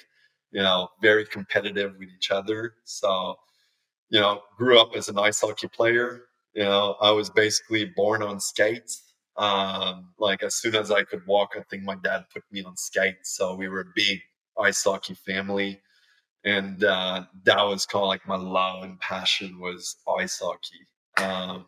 [0.51, 2.73] you know, very competitive with each other.
[2.85, 3.35] So
[4.09, 6.23] you know, grew up as an ice hockey player.
[6.53, 9.03] You know, I was basically born on skates.
[9.35, 12.75] Um, like as soon as I could walk, I think my dad put me on
[12.75, 13.35] skates.
[13.35, 14.19] So we were a big
[14.59, 15.81] ice hockey family.
[16.43, 21.23] And uh, that was kind of like my love and passion was ice hockey.
[21.23, 21.65] Um,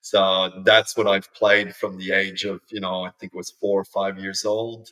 [0.00, 3.54] so that's what I've played from the age of, you know, I think it was
[3.60, 4.88] four or five years old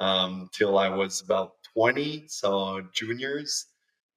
[0.00, 2.24] um, till I was about 20.
[2.28, 3.66] So juniors.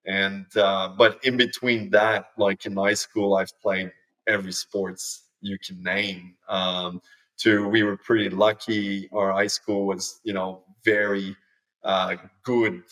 [0.06, 3.92] And uh, but in between that, like in high school, I've played
[4.26, 6.34] every sports you can name.
[6.48, 7.00] Um,
[7.38, 9.08] to we were pretty lucky.
[9.12, 11.36] Our high school was, you know, very
[11.84, 12.82] uh, good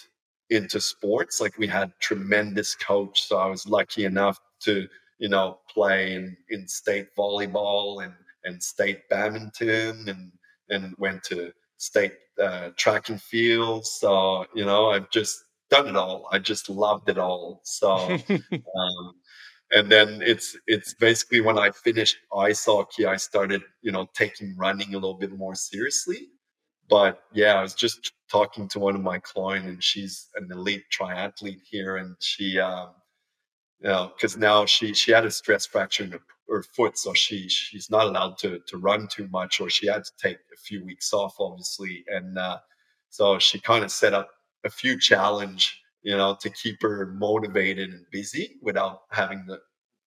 [0.51, 1.41] into sports.
[1.41, 4.89] Like we had tremendous coach, so I was lucky enough to,
[5.19, 8.15] you know, play in, in state volleyball and
[8.45, 10.33] and state badminton, and
[10.71, 13.87] and went to state uh, track and field.
[13.87, 16.29] So you know, I've just done it all.
[16.33, 17.61] I just loved it all.
[17.65, 17.89] So,
[18.29, 19.13] um,
[19.71, 24.57] and then it's it's basically when I finished ice hockey, I started you know taking
[24.57, 26.29] running a little bit more seriously.
[26.91, 30.85] But yeah, I was just talking to one of my clients, and she's an elite
[30.93, 32.91] triathlete here, and she, um,
[33.81, 37.15] you know, because now she she had a stress fracture in her, her foot, so
[37.15, 40.57] she she's not allowed to to run too much, or she had to take a
[40.57, 42.59] few weeks off, obviously, and uh,
[43.11, 44.31] so she kind of set up
[44.65, 49.61] a few challenge, you know, to keep her motivated and busy without having the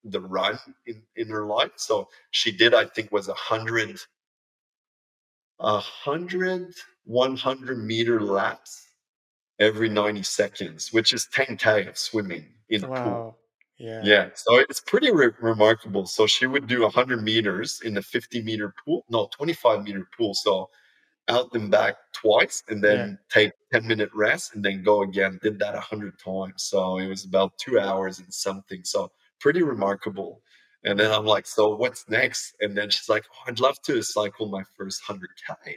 [0.05, 1.71] the run in, in her life.
[1.77, 3.99] So she did, I think, was a hundred,
[5.59, 6.73] a hundred,
[7.05, 8.87] 100 meter laps
[9.59, 13.37] every 90 seconds, which is 10K of swimming in a pool.
[13.77, 14.01] Yeah.
[14.03, 14.29] Yeah.
[14.35, 16.05] So it's pretty re- remarkable.
[16.05, 20.33] So she would do 100 meters in a 50 meter pool, no, 25 meter pool.
[20.33, 20.69] So
[21.27, 23.15] out and back twice and then yeah.
[23.29, 27.25] take 10 minute rest and then go again did that 100 times so it was
[27.25, 30.41] about two hours and something so pretty remarkable
[30.83, 34.01] and then i'm like so what's next and then she's like oh, i'd love to
[34.03, 35.73] cycle my first 100k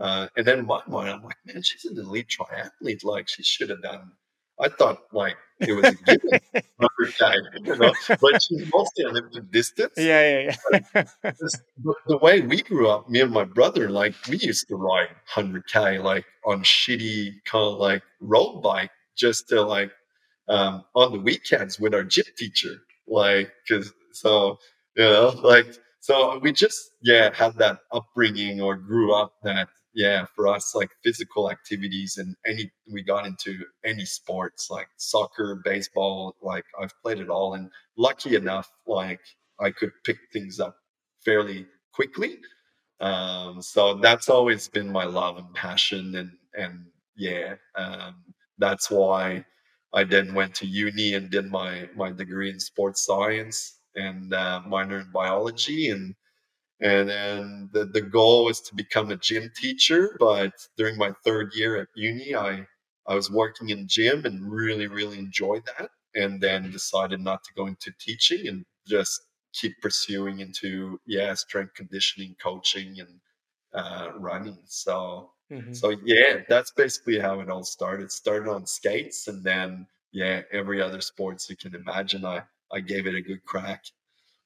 [0.00, 3.42] uh, and then in my mind i'm like man she's an elite triathlete like she
[3.42, 4.12] should have done
[4.60, 9.92] I thought like it was a given time, you know, but she's mostly Olympic distance.
[9.96, 11.04] Yeah, yeah, yeah.
[11.22, 15.08] the, the, way we grew up, me and my brother, like we used to ride
[15.32, 19.92] 100k like on shitty kind of like road bike just to like
[20.48, 22.76] um, on the weekends with our gym teacher,
[23.06, 24.58] like because so
[24.96, 25.66] you know like
[26.00, 30.90] so we just yeah had that upbringing or grew up that yeah, for us, like
[31.04, 37.20] physical activities and any, we got into any sports like soccer, baseball, like I've played
[37.20, 37.54] it all.
[37.54, 39.20] And lucky enough, like
[39.60, 40.76] I could pick things up
[41.24, 42.38] fairly quickly.
[43.00, 46.16] Um, so that's always been my love and passion.
[46.16, 46.86] And, and
[47.16, 48.16] yeah, um,
[48.58, 49.44] that's why
[49.92, 54.60] I then went to uni and did my, my degree in sports science and uh,
[54.66, 55.90] minor in biology.
[55.90, 56.16] And
[56.80, 60.16] and then the, the goal was to become a gym teacher.
[60.18, 62.66] But during my third year at uni, I,
[63.06, 65.90] I was working in gym and really, really enjoyed that.
[66.14, 69.20] And then decided not to go into teaching and just
[69.52, 73.20] keep pursuing into, yeah, strength conditioning, coaching, and
[73.72, 74.58] uh, running.
[74.66, 75.72] So, mm-hmm.
[75.72, 78.12] so yeah, that's basically how it all started.
[78.12, 83.06] Started on skates and then, yeah, every other sports you can imagine, I, I gave
[83.06, 83.84] it a good crack.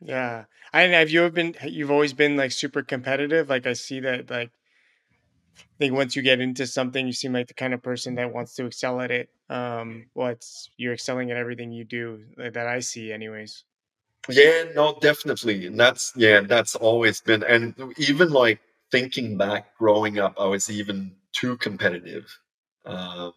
[0.01, 0.45] Yeah.
[0.73, 3.49] And have you been you've always been like super competitive?
[3.49, 4.51] Like I see that like
[5.57, 8.33] I think once you get into something you seem like the kind of person that
[8.33, 9.31] wants to excel at it.
[9.51, 13.65] Um what's you're excelling at everything you do that I see anyways.
[14.29, 15.67] Yeah, no, definitely.
[15.67, 20.71] And that's yeah, that's always been and even like thinking back growing up, I was
[20.71, 22.27] even too competitive.
[22.87, 23.33] Um,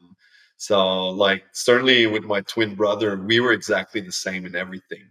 [0.57, 5.07] so like certainly with my twin brother, we were exactly the same in everything.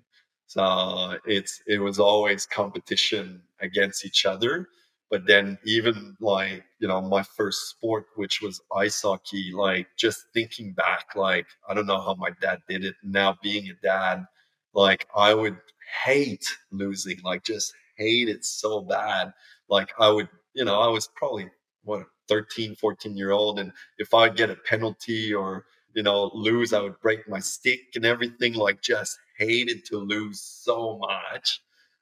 [0.51, 4.67] So it's it was always competition against each other.
[5.09, 10.27] But then even like, you know, my first sport, which was ice hockey, like just
[10.35, 12.97] thinking back, like I don't know how my dad did it.
[13.05, 14.25] Now being a dad,
[14.75, 15.57] like I would
[16.05, 19.33] hate losing, like just hate it so bad.
[19.69, 21.49] Like I would, you know, I was probably
[21.85, 23.61] what 13, 14 year old.
[23.61, 27.81] And if I get a penalty or, you know, lose, I would break my stick
[27.95, 31.61] and everything, like just hated to lose so much.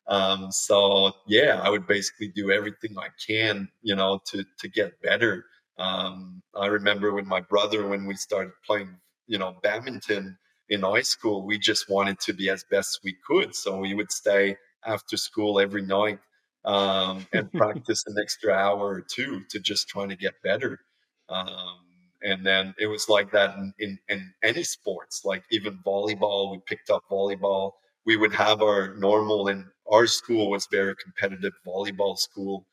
[0.08, 5.00] Um, so yeah, I would basically do everything I can, you know, to to get
[5.02, 5.44] better.
[5.78, 10.36] Um, I remember when my brother, when we started playing, you know, badminton
[10.70, 13.54] in high school, we just wanted to be as best we could.
[13.54, 16.18] So we would stay after school every night
[16.64, 20.80] um, and practice an extra hour or two to just trying to get better.
[21.28, 21.78] Um,
[22.22, 26.50] and then it was like that in, in, in, any sports, like even volleyball.
[26.50, 27.72] We picked up volleyball.
[28.06, 32.66] We would have our normal, and our school was very competitive volleyball school,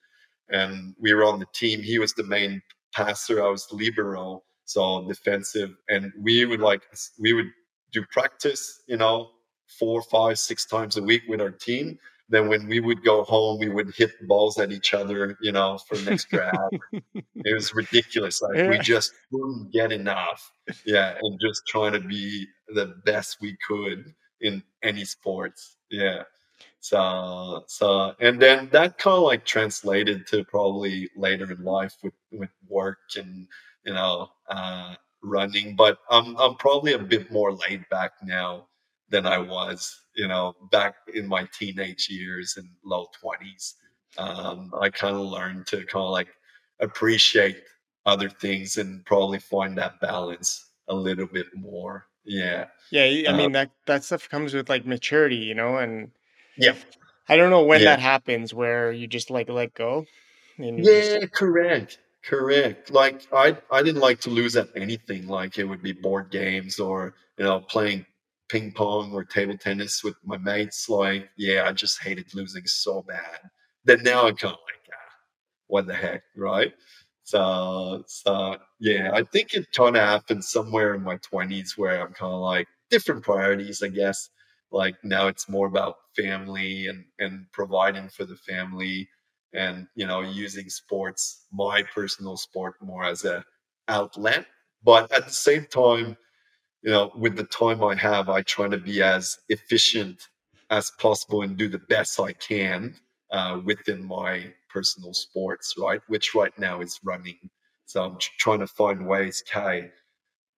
[0.50, 1.82] and we were on the team.
[1.82, 2.62] He was the main
[2.94, 3.44] passer.
[3.44, 5.76] I was libero, so defensive.
[5.90, 6.84] And we would like
[7.20, 7.52] we would
[7.92, 9.32] do practice, you know,
[9.80, 12.00] four, five, six times a week with our team
[12.30, 15.78] then when we would go home, we would hit balls at each other, you know,
[15.88, 16.70] for an extra hour.
[17.14, 18.42] it was ridiculous.
[18.42, 18.70] Like yeah.
[18.70, 20.52] we just couldn't get enough.
[20.86, 21.16] Yeah.
[21.22, 25.78] And just trying to be the best we could in any sports.
[25.92, 26.24] Yeah.
[26.80, 32.14] So, so, and then that kind of like translated to probably later in life with,
[32.32, 33.48] with work and,
[33.86, 38.68] you know, uh, running, but I'm, I'm probably a bit more laid back now
[39.10, 43.74] than I was, you know, back in my teenage years and low 20s.
[44.18, 46.30] Um, I kind of learned to kind of like
[46.80, 47.62] appreciate
[48.06, 52.06] other things and probably find that balance a little bit more.
[52.24, 52.66] Yeah.
[52.92, 53.30] Yeah.
[53.30, 56.12] I mean, um, that, that stuff comes with like maturity, you know, and
[56.58, 56.76] yeah.
[57.28, 57.92] I don't know when yeah.
[57.92, 60.06] that happens where you just like let go.
[60.58, 61.32] yeah, just...
[61.32, 62.00] correct.
[62.24, 62.90] Correct.
[62.90, 65.28] Like I I didn't like to lose at anything.
[65.28, 68.06] Like it would be board games or you know playing
[68.50, 73.02] ping pong or table tennis with my mates, like, yeah, I just hated losing so
[73.02, 73.40] bad.
[73.86, 75.14] Then now I'm kind of like, ah,
[75.68, 76.74] what the heck, right?
[77.24, 82.14] So, so yeah, I think it kind of happened somewhere in my 20s where I'm
[82.14, 84.30] kind of like different priorities, I guess.
[84.72, 89.10] Like now it's more about family and, and providing for the family
[89.54, 93.44] and, you know, using sports, my personal sport more as a
[93.88, 94.46] outlet.
[94.84, 96.16] But at the same time,
[96.86, 100.30] you know, with the time I have, I try to be as efficient
[100.70, 102.96] as possible and do the best I can
[103.32, 106.00] uh, within my personal sports, right?
[106.08, 107.40] Which right now is running.
[107.86, 109.44] So I'm trying to find ways.
[109.50, 109.90] Okay,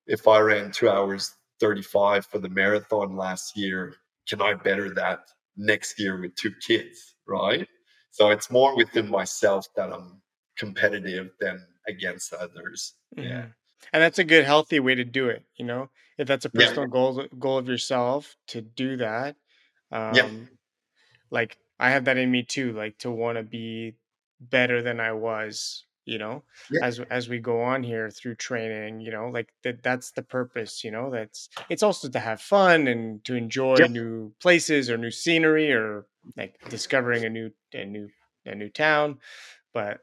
[0.06, 3.96] if I ran two hours 35 for the marathon last year,
[4.28, 5.20] can I better that
[5.56, 7.68] next year with two kids, right?
[8.12, 10.22] So it's more within myself that I'm
[10.58, 12.96] competitive than against others.
[13.18, 13.30] Mm-hmm.
[13.30, 13.46] Yeah.
[13.94, 15.90] And that's a good healthy way to do it, you know?
[16.18, 16.74] If that's a Yeah.
[16.74, 19.38] personal goal goal of yourself to do that.
[20.10, 20.28] Yeah.
[20.32, 20.50] Um
[21.32, 23.98] like I have that in me too, like to want to be
[24.40, 26.82] better than I was, you know, Yeah.
[26.82, 30.84] as as we go on here through training, you know, like that that's the purpose,
[30.84, 33.88] you know, that's it's also to have fun and to enjoy Yeah.
[33.88, 38.10] new places or new scenery or like discovering a new a new
[38.46, 39.20] a new town.
[39.74, 40.02] But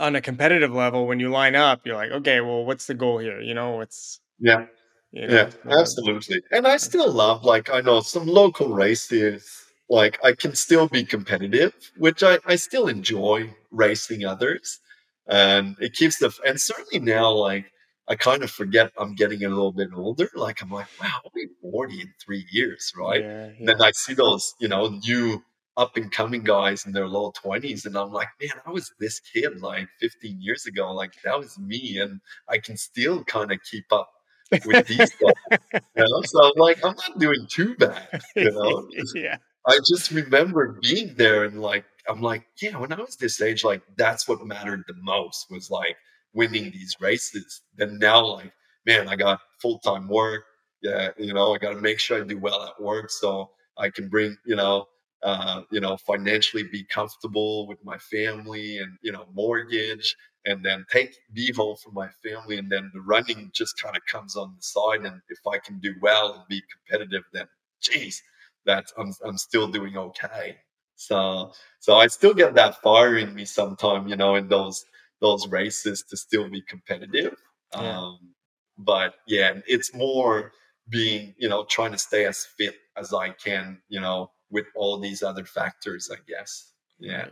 [0.00, 3.18] on a competitive level, when you line up, you're like, okay, well, what's the goal
[3.18, 3.40] here?
[3.40, 4.66] You know, it's yeah,
[5.12, 6.42] you know, yeah, absolutely.
[6.50, 9.48] And I still love like I know some local races.
[9.88, 14.80] Like I can still be competitive, which I I still enjoy racing others,
[15.28, 17.70] and it keeps the and certainly now like
[18.08, 20.28] I kind of forget I'm getting a little bit older.
[20.34, 23.22] Like I'm like, wow, I'll be 40 in three years, right?
[23.22, 23.66] Yeah, yeah.
[23.66, 25.42] Then I see those, you know, new
[25.76, 29.20] up and coming guys in their low 20s and i'm like man i was this
[29.20, 33.58] kid like 15 years ago like that was me and i can still kind of
[33.70, 34.10] keep up
[34.66, 36.22] with these guys you know?
[36.24, 38.86] so i'm like i'm not doing too bad you know?
[39.14, 39.36] Yeah.
[39.66, 43.64] I just remember being there and like i'm like yeah when i was this age
[43.64, 45.96] like that's what mattered the most was like
[46.34, 47.60] winning these races.
[47.76, 48.52] Then now like
[48.86, 50.44] man i got full-time work
[50.82, 53.88] yeah you know i got to make sure i do well at work so i
[53.88, 54.86] can bring you know
[55.22, 60.84] uh, you know, financially be comfortable with my family and, you know, mortgage and then
[60.90, 62.58] take be home for my family.
[62.58, 65.06] And then the running just kind of comes on the side.
[65.06, 67.46] And if I can do well and be competitive, then
[67.80, 68.20] geez,
[68.66, 70.56] that's, I'm, I'm still doing okay.
[70.96, 74.84] So, so I still get that fire in me sometime, you know, in those,
[75.20, 77.36] those races to still be competitive.
[77.72, 77.98] Yeah.
[77.98, 78.18] Um,
[78.78, 80.52] but yeah, it's more
[80.88, 84.98] being, you know, trying to stay as fit as I can, you know, with all
[84.98, 86.72] these other factors, I guess.
[87.00, 87.28] Yeah.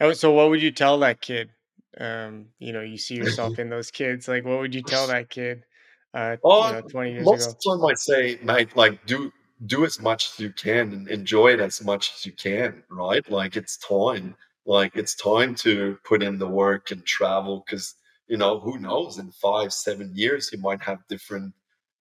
[0.00, 1.50] Oh, so what would you tell that kid?
[1.98, 4.28] Um, you know, you see yourself in those kids.
[4.28, 5.64] Like, what would you tell that kid?
[6.12, 7.46] Uh, oh, you know, twenty years most ago.
[7.46, 9.32] Most of them might say, mate, like do
[9.66, 13.28] do as much as you can and enjoy it as much as you can, right?
[13.30, 14.36] Like it's time.
[14.66, 17.94] Like it's time to put in the work and travel because
[18.28, 21.54] you know who knows in five, seven years you might have different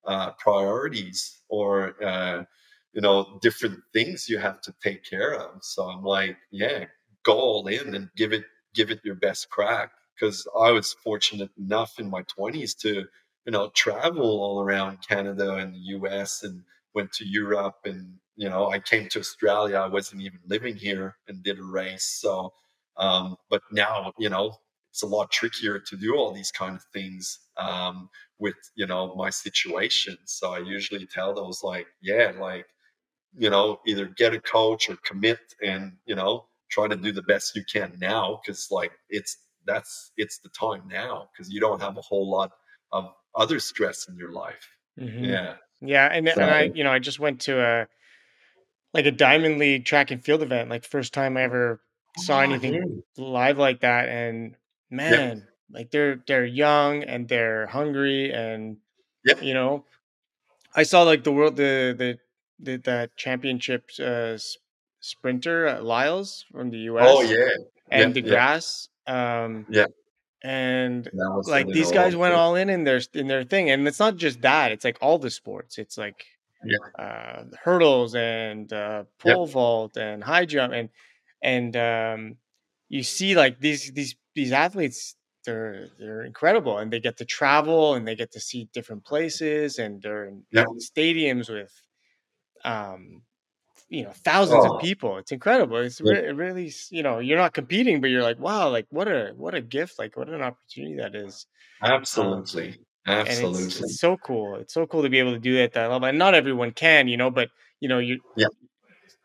[0.06, 2.44] uh, priorities or uh,
[2.98, 5.64] you know different things you have to take care of.
[5.64, 6.86] So I'm like, yeah,
[7.24, 9.92] go all in and give it give it your best crack.
[10.16, 13.06] Because I was fortunate enough in my 20s to
[13.46, 16.64] you know travel all around Canada and the US and
[16.96, 19.78] went to Europe and you know I came to Australia.
[19.78, 22.18] I wasn't even living here and did a race.
[22.20, 22.52] So
[22.98, 24.58] um, but now you know
[24.90, 29.14] it's a lot trickier to do all these kind of things um, with you know
[29.14, 30.18] my situation.
[30.26, 32.66] So I usually tell those like yeah like
[33.38, 37.22] you know either get a coach or commit and you know try to do the
[37.24, 41.82] best you can now because like it's that's it's the time now because you don't
[41.82, 42.52] have a whole lot
[42.92, 44.70] of other stress in your life.
[45.00, 45.26] Mm-hmm.
[45.26, 45.54] yeah.
[45.80, 47.88] Yeah and, so, and i you know i just went to a
[48.96, 51.80] like a diamond league track and field event like first time i ever
[52.18, 54.56] saw oh, anything live like that and
[54.90, 58.78] man like they're they're young and they're hungry and
[59.42, 59.86] you know
[60.76, 62.18] i saw like the world the the
[62.60, 64.38] the, the championship uh,
[65.00, 67.06] sprinter uh, Lyles from the U.S.
[67.08, 67.50] Oh yeah,
[67.90, 68.90] and yeah, DeGrasse.
[69.08, 69.44] Yeah.
[69.44, 69.86] Um, yeah.
[70.44, 71.10] And
[71.48, 74.42] like these guys went all in in their in their thing, and it's not just
[74.42, 75.78] that; it's like all the sports.
[75.78, 76.26] It's like
[76.64, 77.04] yeah.
[77.04, 79.54] uh, hurdles and uh, pole yep.
[79.54, 80.90] vault and high jump, and
[81.42, 82.38] and um,
[82.88, 87.96] you see like these these these athletes they're they're incredible and they get to travel
[87.96, 90.68] and they get to see different places and they're in yep.
[90.80, 91.72] stadiums with
[92.64, 93.22] um
[93.90, 94.76] you know thousands oh.
[94.76, 95.18] of people.
[95.18, 95.78] It's incredible.
[95.78, 99.34] It's re- really you know you're not competing but you're like wow like what a
[99.36, 101.46] what a gift like what an opportunity that is.
[101.82, 103.64] Absolutely um, absolutely.
[103.64, 104.56] it's, it's, so cool.
[104.56, 106.72] It's so cool to be able to do that at that level and not everyone
[106.72, 107.50] can you know but
[107.80, 108.48] you know you yeah.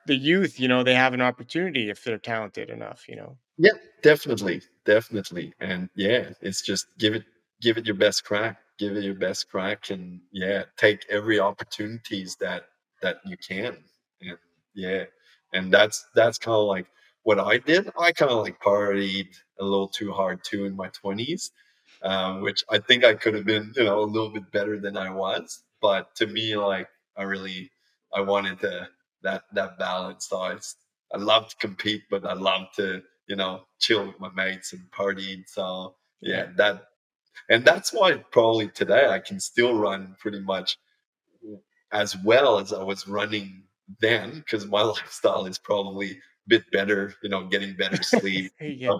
[0.06, 3.36] the youth you know they have an opportunity if they're talented enough you know?
[3.58, 3.72] Yeah
[4.02, 7.24] definitely definitely and yeah it's just give it
[7.60, 12.36] give it your best crack give it your best crack and yeah take every opportunities
[12.36, 12.64] that
[13.02, 13.76] that you can
[14.20, 14.38] and
[14.74, 15.04] yeah
[15.52, 16.86] and that's that's kind of like
[17.24, 17.90] what i did.
[17.98, 19.28] I kind of like partied
[19.60, 21.50] a little too hard too in my 20s
[22.02, 24.96] um, which i think i could have been you know a little bit better than
[24.96, 27.70] i was but to me like i really
[28.14, 28.88] i wanted to
[29.22, 30.28] that that balance.
[30.28, 30.56] So i
[31.14, 34.90] i love to compete but i love to you know chill with my mates and
[34.92, 36.46] party so yeah.
[36.56, 36.84] that
[37.50, 40.78] and that's why probably today i can still run pretty much
[41.92, 43.62] as well as i was running
[44.00, 46.16] then because my lifestyle is probably a
[46.48, 48.98] bit better, you know, getting better sleep, yeah.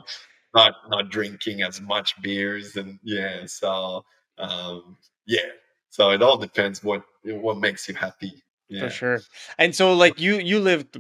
[0.54, 3.46] not not drinking as much beers and yeah.
[3.46, 4.04] So
[4.38, 5.50] um, yeah.
[5.90, 8.42] So it all depends what what makes you happy.
[8.68, 8.84] Yeah.
[8.84, 9.20] For sure.
[9.58, 10.98] And so like you you lived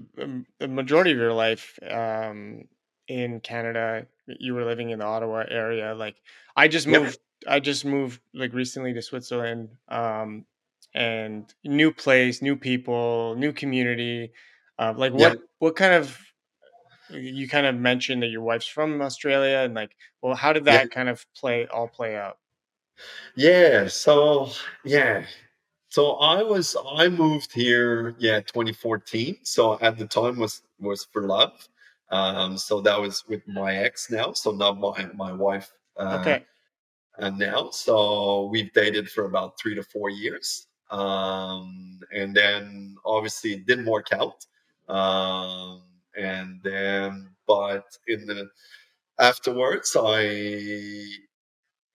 [0.58, 2.64] the majority of your life um,
[3.08, 4.06] in Canada.
[4.26, 5.94] You were living in the Ottawa area.
[5.94, 6.16] Like
[6.54, 7.18] I just moved
[7.48, 9.70] I just moved like recently to Switzerland.
[9.88, 10.44] Um,
[10.94, 14.32] and new place, new people, new community.
[14.78, 15.40] Uh, like what yeah.
[15.58, 16.18] what kind of
[17.10, 20.84] you kind of mentioned that your wife's from Australia and like well how did that
[20.84, 20.86] yeah.
[20.86, 22.38] kind of play all play out?
[23.34, 24.50] Yeah, so
[24.84, 25.24] yeah.
[25.88, 29.38] So I was I moved here yeah 2014.
[29.42, 31.68] So at the time was was for love.
[32.10, 36.44] Um so that was with my ex now, so not my my wife uh, okay.
[37.18, 37.70] and now.
[37.70, 40.66] So we've dated for about 3 to 4 years.
[40.92, 44.46] Um, and then obviously it didn't work out.
[44.94, 45.82] Um,
[46.16, 48.50] and then, but in the
[49.18, 51.04] afterwards, I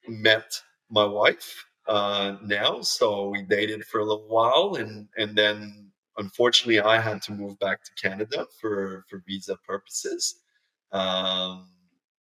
[0.08, 2.80] met my wife uh, now.
[2.82, 7.58] So we dated for a little while, and and then unfortunately, I had to move
[7.60, 10.36] back to Canada for for visa purposes.
[10.92, 11.68] Um,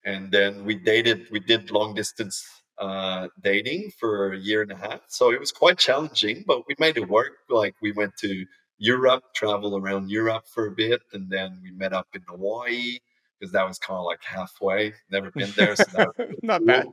[0.04, 1.28] and then we dated.
[1.30, 5.00] We did long distance uh, dating for a year and a half.
[5.08, 7.32] So it was quite challenging, but we made it work.
[7.48, 8.46] Like we went to
[8.78, 12.98] Europe, travel around Europe for a bit, and then we met up in Hawaii
[13.38, 14.94] because that was kind of like halfway.
[15.10, 16.12] Never been there, so
[16.42, 16.66] not cool.
[16.66, 16.86] bad.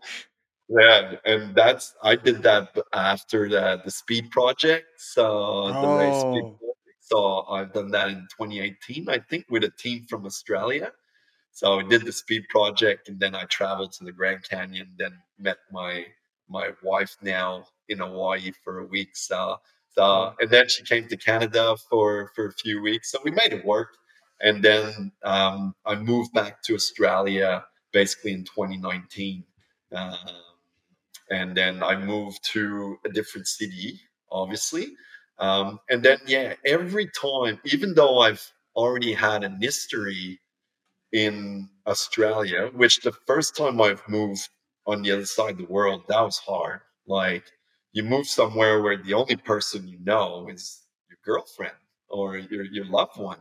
[0.69, 4.85] Yeah, and that's I did that after the the speed project.
[4.97, 5.81] So oh.
[5.81, 6.69] the race speed project.
[7.01, 10.91] So I've done that in 2018, I think, with a team from Australia.
[11.51, 14.93] So I did the speed project, and then I traveled to the Grand Canyon.
[14.97, 16.05] Then met my
[16.49, 19.09] my wife now in Hawaii for a week.
[19.15, 19.57] So,
[19.89, 23.11] so and then she came to Canada for for a few weeks.
[23.11, 23.89] So we made it work.
[24.41, 29.43] And then um, I moved back to Australia basically in 2019.
[29.93, 30.15] Um,
[31.29, 33.99] and then I moved to a different city,
[34.31, 34.87] obviously.
[35.37, 38.45] Um, and then, yeah, every time, even though I've
[38.75, 40.39] already had an history
[41.11, 44.47] in Australia, which the first time I've moved
[44.85, 46.81] on the other side of the world, that was hard.
[47.07, 47.43] Like,
[47.93, 51.75] you move somewhere where the only person you know is your girlfriend
[52.09, 53.39] or your, your loved one.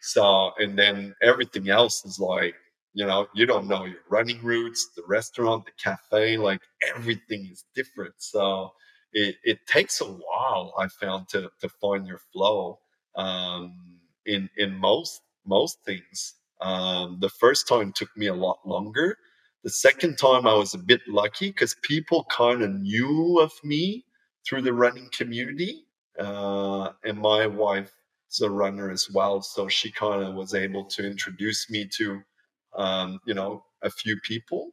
[0.00, 2.54] So, and then everything else is like,
[2.92, 6.60] you know, you don't know your running routes, the restaurant, the cafe, like
[6.94, 8.14] everything is different.
[8.18, 8.72] So
[9.12, 12.78] it, it takes a while, I found, to, to find your flow
[13.16, 16.34] um, in, in most, most things.
[16.60, 19.18] Um, the first time took me a lot longer.
[19.64, 24.04] The second time I was a bit lucky because people kind of knew of me
[24.46, 25.84] through the running community.
[26.18, 27.92] Uh, and my wife
[28.30, 29.42] is a runner as well.
[29.42, 32.22] So she kind of was able to introduce me to
[32.76, 34.70] um, you know, a few people.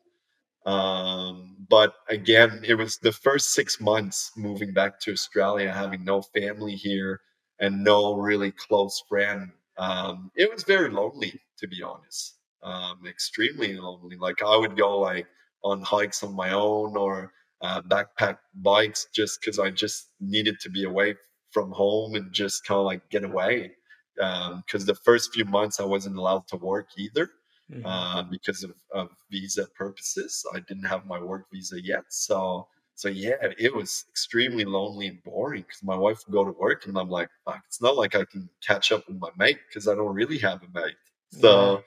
[0.66, 6.22] Um, but again, it was the first six months moving back to Australia, having no
[6.22, 7.22] family here
[7.60, 9.52] and no really close friend.
[9.78, 12.38] Um, it was very lonely, to be honest.
[12.62, 14.16] Um, extremely lonely.
[14.18, 15.28] Like I would go like
[15.64, 17.32] on hikes on my own or
[17.62, 21.16] uh, backpack bikes just because I just needed to be away
[21.52, 23.72] from home and just kind of like get away.
[24.16, 27.32] Because um, the first few months I wasn't allowed to work either
[27.72, 27.86] mm-hmm.
[27.86, 30.46] uh, because of, of, visa purposes.
[30.54, 35.24] I didn't have my work visa yet, so so yeah, it was extremely lonely and
[35.24, 38.16] boring because my wife would go to work and I'm like, fuck, it's not like
[38.16, 40.96] I can catch up with my mate because I don't really have a mate.
[41.42, 41.76] So.
[41.76, 41.82] Yeah.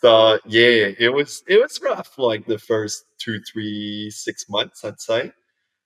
[0.00, 5.00] So yeah, it was it was rough like the first two, three, six months, I'd
[5.00, 5.32] say.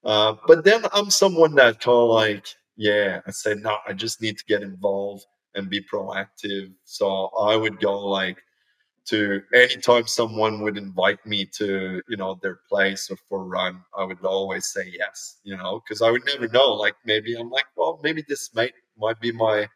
[0.04, 2.46] Uh, but then I'm someone that kind of like,
[2.76, 6.72] yeah, I said, no, I just need to get involved and be proactive.
[6.84, 8.38] So I would go like
[9.06, 13.82] to anytime someone would invite me to you know their place or for a run
[13.96, 17.50] i would always say yes you know because i would never know like maybe i'm
[17.50, 19.68] like well maybe this mate might be my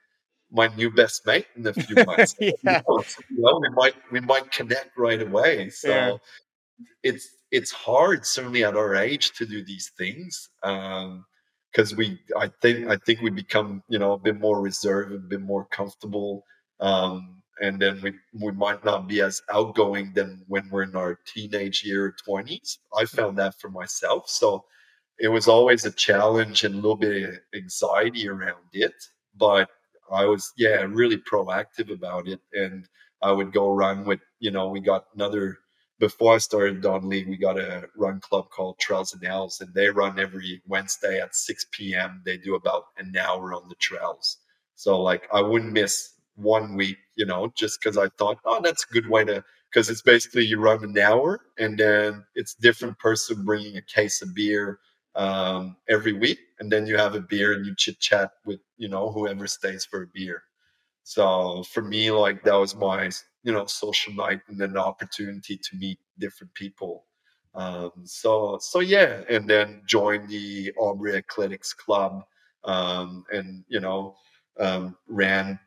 [0.55, 2.53] my new best mate in a few months yeah.
[2.63, 6.17] you, know, you know, we might we might connect right away so yeah.
[7.03, 11.25] it's it's hard certainly at our age to do these things um
[11.73, 15.19] because we i think i think we become you know a bit more reserved a
[15.19, 16.45] bit more comfortable
[16.81, 21.19] um and then we, we might not be as outgoing than when we're in our
[21.27, 24.65] teenage year 20s i found that for myself so
[25.19, 28.95] it was always a challenge and a little bit of anxiety around it
[29.37, 29.69] but
[30.13, 32.41] i was yeah really proactive about it.
[32.53, 32.89] And
[33.23, 35.59] i would go run with you know we got another
[35.99, 39.73] before i started don league we got a run club called trails and owls and
[39.75, 44.39] they run every wednesday at 6 p.m they do about an hour on the trails.
[44.75, 48.85] So like i wouldn't miss one week, you know, just because I thought, oh, that's
[48.89, 52.99] a good way to, because it's basically you run an hour and then it's different
[52.99, 54.79] person bringing a case of beer
[55.17, 58.89] um, every week, and then you have a beer and you chit chat with you
[58.89, 60.43] know whoever stays for a beer.
[61.05, 63.11] So for me, like that was my
[63.45, 67.07] you know social night and the opportunity to meet different people.
[67.55, 72.25] Um, so so yeah, and then join the Albury Athletics Club
[72.65, 74.17] um, and you know
[74.61, 75.59] um, ran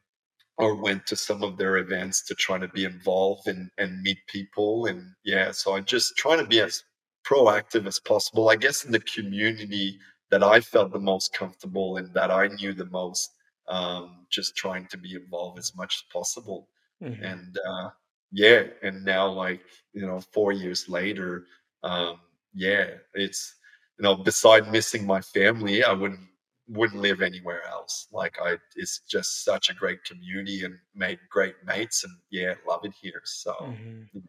[0.58, 4.20] or went to some of their events to try to be involved and, and meet
[4.30, 4.88] people.
[4.88, 6.84] And yeah, so I'm just trying to be as
[7.28, 10.00] proactive as possible, I guess, in the community
[10.32, 13.32] that I felt the most comfortable and that I knew the most,
[13.68, 16.70] um, just trying to be involved as much as possible.
[17.04, 17.24] Mm-hmm.
[17.24, 17.90] And uh,
[18.32, 19.62] yeah, and now, like,
[19.94, 21.46] you know, four years later,
[21.84, 22.20] um,
[22.54, 23.56] yeah, it's,
[23.98, 26.22] you know, beside missing my family, I wouldn't
[26.70, 28.08] wouldn't live anywhere else.
[28.12, 32.82] Like I, it's just such a great community and made great mates, and yeah, love
[32.84, 33.22] it here.
[33.24, 34.20] So, mm-hmm.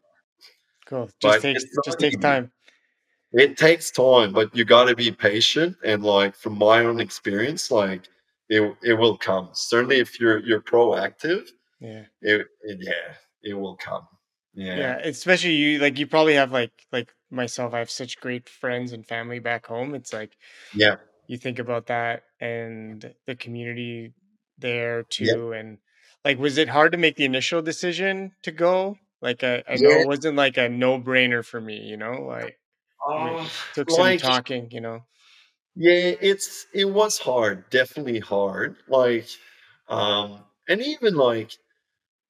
[0.87, 1.11] cool.
[1.21, 2.51] Just takes just takes time.
[3.33, 5.76] It takes time, but you got to be patient.
[5.85, 8.09] And like from my own experience, like
[8.49, 9.51] it it will come.
[9.53, 11.49] Certainly, if you're you're proactive,
[11.81, 14.07] yeah, it, it yeah, it will come.
[14.55, 14.76] Yeah.
[14.76, 15.79] yeah, especially you.
[15.79, 17.74] Like you probably have like like myself.
[17.74, 19.95] I have such great friends and family back home.
[19.95, 20.33] It's like
[20.74, 20.97] yeah,
[21.29, 24.12] you think about that and the community
[24.59, 25.61] there too yep.
[25.61, 25.79] and
[26.24, 29.91] like was it hard to make the initial decision to go like i, I know
[29.91, 32.58] it wasn't like a no-brainer for me you know like
[33.09, 35.03] uh, took some like, talking you know
[35.75, 39.27] yeah it's it was hard definitely hard like
[39.89, 41.53] um and even like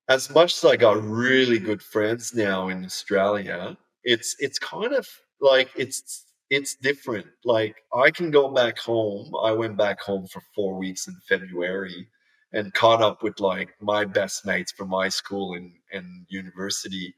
[0.09, 5.07] as much as i got really good friends now in australia it's it's kind of
[5.41, 7.27] like it's it's different.
[7.45, 9.33] Like I can go back home.
[9.43, 12.09] I went back home for four weeks in February
[12.53, 17.15] and caught up with like my best mates from my school and, and university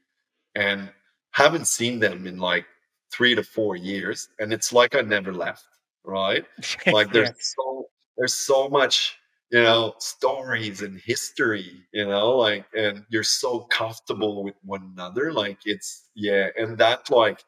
[0.55, 0.89] and
[1.31, 2.65] haven't seen them in like
[3.11, 4.29] three to four years.
[4.39, 5.65] And it's like I never left,
[6.03, 6.45] right?
[6.87, 7.33] Like there's yeah.
[7.39, 7.85] so
[8.17, 9.17] there's so much,
[9.51, 15.31] you know, stories and history, you know, like and you're so comfortable with one another.
[15.33, 17.43] Like it's yeah, and that like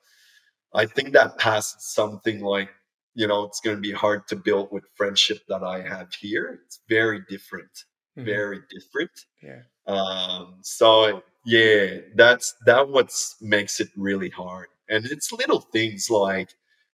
[0.73, 2.69] I think that past something like,
[3.13, 6.61] you know, it's going to be hard to build with friendship that I have here.
[6.65, 7.71] It's very different,
[8.17, 8.25] mm-hmm.
[8.25, 9.11] very different.
[9.41, 9.61] Yeah.
[9.85, 14.67] Um, so yeah, that's that what makes it really hard.
[14.93, 16.49] And it's little things like,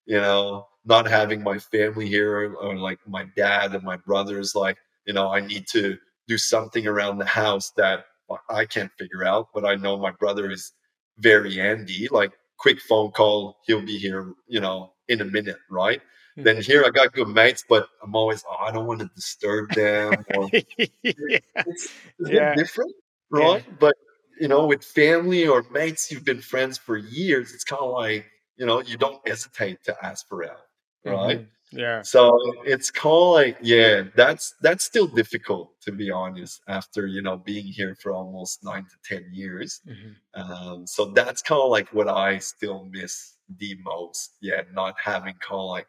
[0.06, 4.78] you know, not having my family here or like my dad and my brothers, like,
[5.06, 5.98] you know, I need to
[6.28, 8.06] do something around the house that
[8.50, 10.72] I can't figure out, but I know my brother is
[11.18, 12.08] very handy.
[12.10, 16.00] Like quick phone call, he'll be here, you know, in a minute, right?
[16.00, 16.44] Mm-hmm.
[16.44, 19.74] Then here I got good mates, but I'm always, oh, I don't want to disturb
[19.74, 20.14] them.
[20.36, 20.64] Or, yeah.
[21.04, 21.90] It's,
[22.20, 22.56] it's yeah.
[22.56, 22.94] different,
[23.30, 23.64] right?
[23.68, 23.74] Yeah.
[23.78, 23.96] But
[24.40, 28.26] you know, with family or mates you've been friends for years, it's kind of like,
[28.58, 30.58] you know, you don't hesitate to ask for help,
[31.06, 31.40] right?
[31.40, 31.46] Mm-hmm.
[31.72, 32.02] Yeah.
[32.02, 36.62] So it's called like, yeah, that's that's still difficult to be honest.
[36.68, 40.42] After you know being here for almost nine to ten years, mm-hmm.
[40.42, 44.38] um, so that's kind of like what I still miss the most.
[44.42, 45.88] Yeah, not having kind of like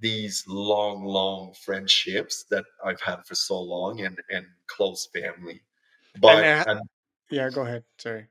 [0.00, 5.60] these long, long friendships that I've had for so long, and and close family.
[6.20, 6.80] But and, and,
[7.30, 7.84] yeah, go ahead.
[7.98, 8.26] Sorry.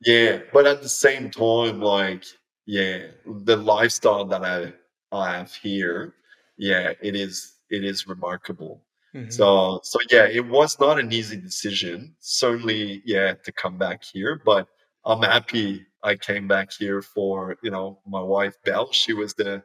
[0.00, 2.24] Yeah, but at the same time, like
[2.66, 4.72] yeah, the lifestyle that I
[5.12, 6.14] I have here
[6.56, 8.82] yeah, it is it is remarkable.
[9.14, 9.30] Mm-hmm.
[9.30, 12.14] So so yeah, it was not an easy decision.
[12.20, 14.68] Certainly, yeah, to come back here, but
[15.04, 18.92] I'm happy I came back here for you know my wife Belle.
[18.92, 19.62] She was the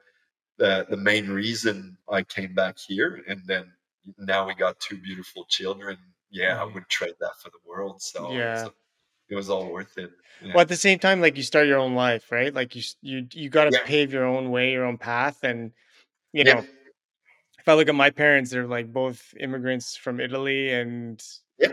[0.58, 3.72] the, the main reason I came back here, and then
[4.18, 5.98] now we got two beautiful children.
[6.32, 6.62] Yeah, mm-hmm.
[6.62, 8.02] I would trade that for the world.
[8.02, 8.66] So yeah.
[8.66, 8.74] So
[9.30, 10.12] it was all worth it.
[10.42, 10.54] Yeah.
[10.54, 12.54] Well, at the same time, like you start your own life, right?
[12.54, 13.86] Like you you you got to yeah.
[13.86, 15.72] pave your own way, your own path, and
[16.34, 16.64] you know,
[17.60, 21.22] if I look at my parents, they're like both immigrants from Italy, and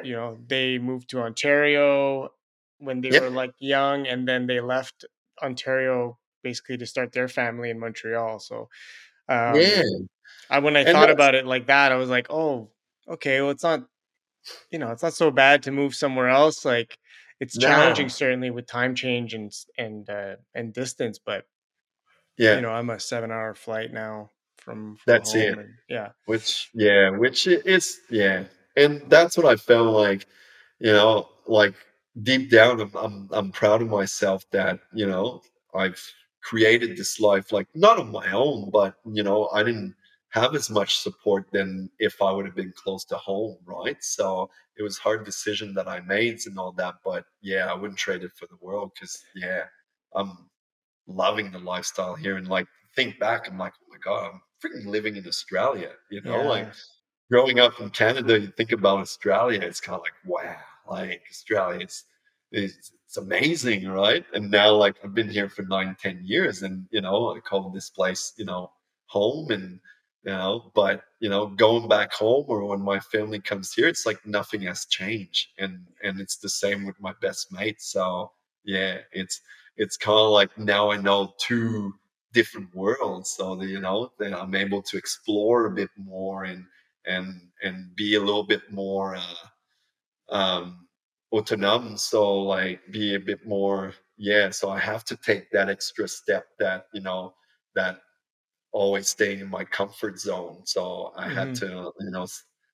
[0.02, 2.30] you know they moved to Ontario
[2.78, 5.04] when they were like young, and then they left
[5.42, 8.38] Ontario basically to start their family in Montreal.
[8.38, 8.68] So,
[9.28, 9.82] um, yeah,
[10.50, 12.68] I, when I and thought about it like that, I was like, oh,
[13.08, 13.84] okay, well, it's not,
[14.70, 16.64] you know, it's not so bad to move somewhere else.
[16.64, 16.98] Like,
[17.40, 17.66] it's no.
[17.66, 21.44] challenging certainly with time change and and uh, and distance, but
[22.38, 24.30] yeah, you know, I'm a seven hour flight now
[24.66, 28.42] from, from that's it and, yeah which yeah which is yeah
[28.76, 30.26] and that's what i felt like
[30.80, 31.74] you know like
[32.24, 35.40] deep down I'm, I'm i'm proud of myself that you know
[35.74, 36.02] i've
[36.42, 39.94] created this life like not on my own but you know i didn't
[40.40, 44.48] have as much support than if i would have been close to home right so
[44.78, 48.22] it was hard decision that i made and all that but yeah i wouldn't trade
[48.22, 49.64] it for the world because yeah
[50.14, 50.48] i'm
[51.06, 54.86] loving the lifestyle here and like think back i'm like oh my god i'm freaking
[54.86, 55.92] living in Australia.
[56.10, 56.48] You know, yeah.
[56.48, 56.68] like
[57.30, 60.56] growing up in Canada, you think about Australia, it's kind of like wow,
[60.88, 62.04] like Australia, it's,
[62.52, 64.24] it's it's amazing, right?
[64.34, 67.70] And now, like I've been here for nine, ten years, and you know, I call
[67.70, 68.72] this place, you know,
[69.06, 69.80] home, and
[70.32, 74.24] know, but you know, going back home or when my family comes here, it's like
[74.26, 77.80] nothing has changed, and and it's the same with my best mate.
[77.80, 78.32] So
[78.64, 79.40] yeah, it's
[79.76, 81.94] it's kind of like now I know two
[82.32, 86.66] different worlds so that you know that i'm able to explore a bit more and
[87.06, 90.86] and and be a little bit more uh, um
[91.32, 96.06] autonomous so like be a bit more yeah so i have to take that extra
[96.06, 97.34] step that you know
[97.74, 98.00] that
[98.76, 101.34] always staying in my comfort zone so i mm-hmm.
[101.34, 101.66] had to
[102.00, 102.26] you know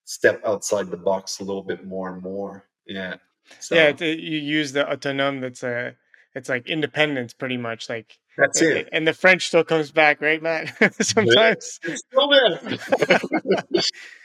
[0.05, 3.15] step outside the box a little bit more and more yeah
[3.61, 3.75] so.
[3.75, 5.95] yeah you use the autonom that's a
[6.35, 8.89] it's like independence pretty much like that's it.
[8.93, 10.75] And the French still comes back, right, Mat?
[11.03, 12.59] Sometimes it's still there.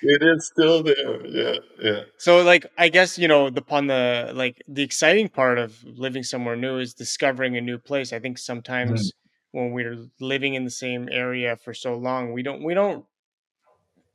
[0.01, 1.25] it is still there.
[1.27, 2.01] Yeah, yeah.
[2.17, 6.55] So, like, I guess you know, upon the like the exciting part of living somewhere
[6.55, 8.13] new is discovering a new place.
[8.13, 9.26] I think sometimes mm-hmm.
[9.51, 13.05] When we're living in the same area for so long, we don't we don't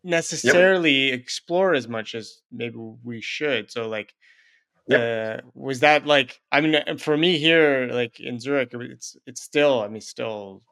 [0.05, 1.21] necessarily yep.
[1.21, 3.71] explore as much as maybe we should.
[3.71, 4.15] So, like,
[4.89, 4.99] yeah.
[4.99, 6.41] Uh, was that like?
[6.51, 9.81] I mean, uh, for me here, like in Zurich, it's it's still.
[9.81, 10.63] I mean, still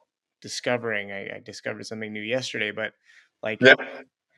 [0.43, 1.13] discovering.
[1.13, 2.93] I, I discovered something new yesterday, but
[3.43, 3.75] like yeah.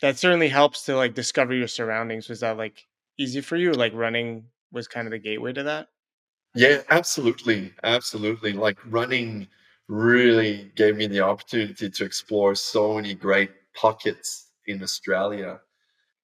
[0.03, 2.29] that certainly helps to like discover your surroundings.
[2.29, 2.87] Was that like
[3.19, 3.73] easy for you?
[3.73, 5.89] Like running was kind of the gateway to that.
[6.55, 8.53] Yeah, absolutely, absolutely.
[8.53, 9.49] Like running,
[9.89, 15.61] really gave me the opportunity to explore so many great pockets in Australia.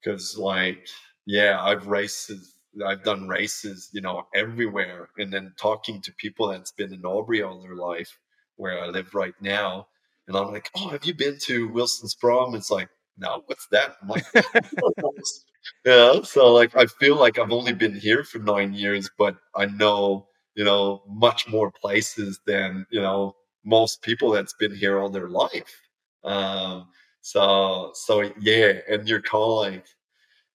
[0.02, 0.86] Because, like,
[1.26, 2.54] yeah, I've races,
[2.86, 5.08] I've done races, you know, everywhere.
[5.18, 8.18] And then talking to people that's been in Albury all their life,
[8.56, 9.88] where I live right now.
[10.26, 12.54] And I'm like, oh, have you been to Wilson's Prom?
[12.54, 12.88] It's like,
[13.18, 13.96] no, what's that?
[14.02, 14.24] I'm like,
[15.84, 16.20] yeah.
[16.22, 20.28] So like, I feel like I've only been here for nine years, but I know,
[20.54, 23.34] you know, much more places than, you know,
[23.68, 25.80] most people that's been here all their life.
[26.24, 26.88] Um,
[27.20, 28.72] so, so yeah.
[28.88, 29.86] And you're kind of like,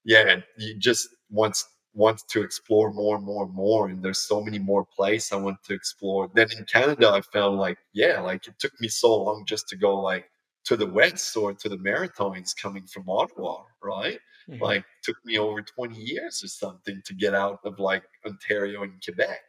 [0.04, 1.58] yeah, you just want
[1.96, 5.36] want to explore more and more and more and there's so many more places i
[5.36, 9.16] want to explore then in canada i found like yeah like it took me so
[9.16, 10.26] long just to go like
[10.66, 14.20] to the west or to the Maritimes coming from Ottawa, right?
[14.50, 14.62] Mm-hmm.
[14.62, 19.02] Like took me over 20 years or something to get out of like Ontario and
[19.04, 19.42] Quebec.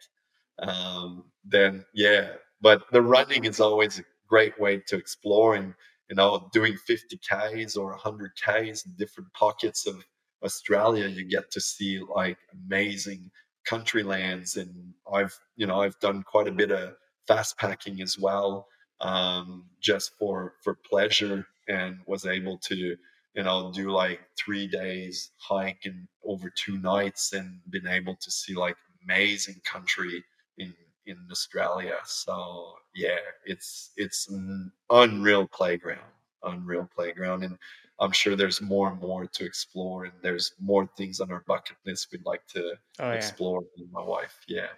[0.60, 2.30] Um, then yeah,
[2.60, 5.74] but the running is always a great way to explore and
[6.08, 10.04] you know doing 50 Ks or 100 Ks in different pockets of
[10.44, 12.36] Australia, you get to see like
[12.66, 13.30] amazing
[13.64, 16.94] country lands and I've you know I've done quite a bit of
[17.26, 18.68] fast packing as well
[19.00, 25.30] um, just for for pleasure and was able to you know do like three days
[25.38, 30.22] hike and over two nights and been able to see like amazing country
[30.58, 30.74] in
[31.06, 31.96] in Australia.
[32.04, 36.00] So yeah, it's it's an unreal playground,
[36.42, 37.58] unreal playground, and
[38.00, 41.76] I'm sure there's more and more to explore, and there's more things on our bucket
[41.86, 43.82] list we'd like to oh, explore yeah.
[43.82, 44.40] with my wife.
[44.48, 44.68] Yeah,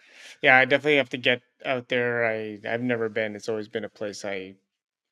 [0.42, 2.26] yeah, I definitely have to get out there.
[2.26, 3.34] I I've never been.
[3.34, 4.56] It's always been a place I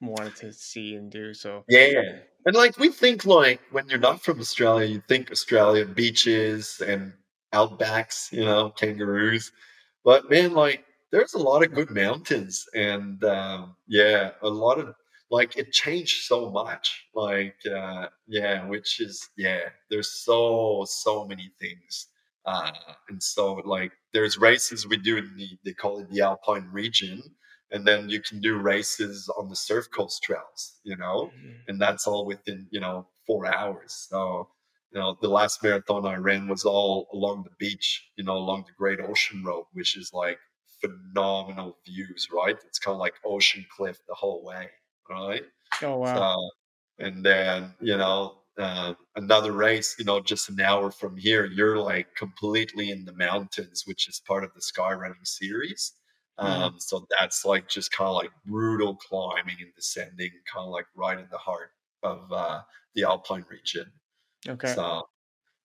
[0.00, 1.34] wanted to see and do.
[1.34, 5.86] So yeah, and like we think like when you're not from Australia, you think Australia
[5.86, 7.12] beaches and
[7.54, 9.52] outbacks, you know, kangaroos,
[10.04, 10.84] but man, like
[11.14, 14.94] there's a lot of good mountains and um, yeah, a lot of
[15.30, 21.50] like it changed so much like uh yeah which is yeah there's so so many
[21.58, 22.08] things
[22.44, 22.70] uh
[23.08, 27.22] and so like there's races we do in the they call it the alpine region
[27.72, 31.52] and then you can do races on the surf coast trails you know mm-hmm.
[31.68, 34.46] and that's all within you know four hours so
[34.92, 38.62] you know the last marathon i ran was all along the beach you know along
[38.66, 40.38] the great ocean road which is like
[40.84, 44.68] phenomenal views right it's kind of like ocean cliff the whole way
[45.10, 45.44] right?
[45.82, 46.14] Oh wow!
[46.98, 51.46] So, and then you know uh, another race, you know, just an hour from here,
[51.46, 55.92] you're like completely in the mountains, which is part of the sky running series.
[56.38, 56.62] Mm-hmm.
[56.62, 60.86] Um, so that's like just kind of like brutal climbing and descending, kind of like
[60.96, 61.70] right in the heart
[62.02, 62.60] of uh,
[62.94, 63.86] the Alpine region.
[64.48, 64.74] Okay.
[64.74, 65.02] So,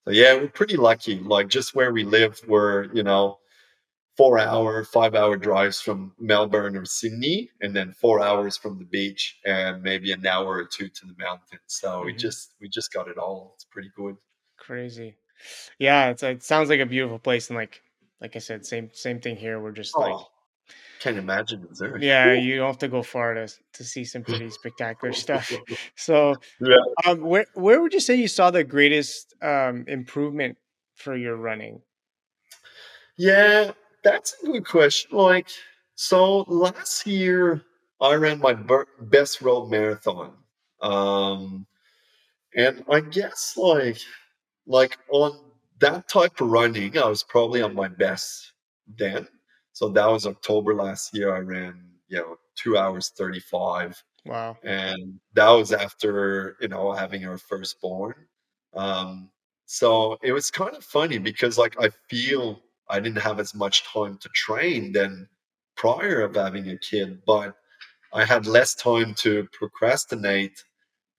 [0.05, 1.19] so yeah, we're pretty lucky.
[1.19, 3.39] Like just where we live, we're you know
[4.19, 8.83] four hour, five hour drives from Melbourne or Sydney, and then four hours from the
[8.83, 11.61] beach, and maybe an hour or two to the mountains.
[11.67, 12.07] So mm-hmm.
[12.07, 13.53] we just we just got it all.
[13.55, 14.17] It's pretty good.
[14.57, 15.15] Crazy,
[15.79, 16.09] yeah.
[16.09, 17.81] It's it sounds like a beautiful place, and like
[18.19, 19.61] like I said, same same thing here.
[19.61, 20.25] We're just oh, like
[20.99, 22.05] can't imagine Missouri.
[22.05, 25.49] Yeah, you don't have to go far to to see some pretty spectacular stuff.
[25.95, 26.75] So, yeah.
[27.05, 30.57] um, where where would you say you saw the greatest um, improvement
[30.95, 31.81] for your running?
[33.17, 33.71] Yeah,
[34.03, 35.17] that's a good question.
[35.17, 35.47] Like,
[35.95, 37.63] so last year
[38.01, 38.53] I ran my
[39.01, 40.33] best road marathon,
[40.81, 41.65] um,
[42.55, 43.97] and I guess like
[44.65, 45.39] like on
[45.79, 48.53] that type of running, I was probably on my best
[48.97, 49.27] then.
[49.73, 51.33] So that was October last year.
[51.35, 54.01] I ran, you know, two hours thirty five.
[54.25, 54.57] Wow!
[54.63, 58.15] And that was after you know having our firstborn.
[58.73, 59.29] Um,
[59.65, 63.83] so it was kind of funny because like I feel I didn't have as much
[63.85, 65.27] time to train than
[65.75, 67.55] prior of having a kid, but
[68.13, 70.63] I had less time to procrastinate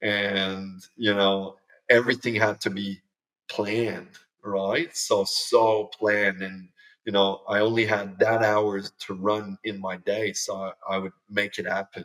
[0.03, 1.57] and you know
[1.91, 3.01] everything had to be
[3.49, 4.09] planned
[4.43, 4.97] right?
[4.97, 6.69] So so planned and
[7.05, 10.99] you know i only had that hours to run in my day so i, I
[10.99, 12.05] would make it happen.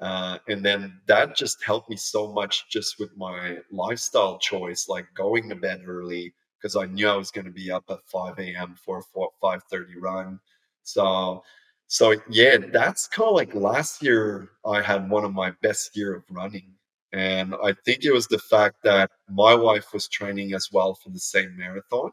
[0.00, 5.06] Uh, and then that just helped me so much just with my lifestyle choice like
[5.14, 8.38] going to bed early because I knew I was going to be up at 5
[8.38, 8.76] a.m.
[8.84, 9.02] for a
[9.42, 10.40] 5:30 run.
[10.82, 11.42] So,
[11.86, 14.50] so yeah, that's kind of like last year.
[14.66, 16.74] I had one of my best year of running,
[17.12, 21.10] and I think it was the fact that my wife was training as well for
[21.10, 22.12] the same marathon,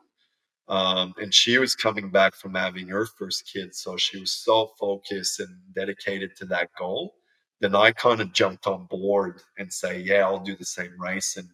[0.69, 4.71] um, and she was coming back from having her first kid, so she was so
[4.79, 7.15] focused and dedicated to that goal.
[7.61, 11.37] Then I kind of jumped on board and say, yeah, I'll do the same race
[11.37, 11.47] and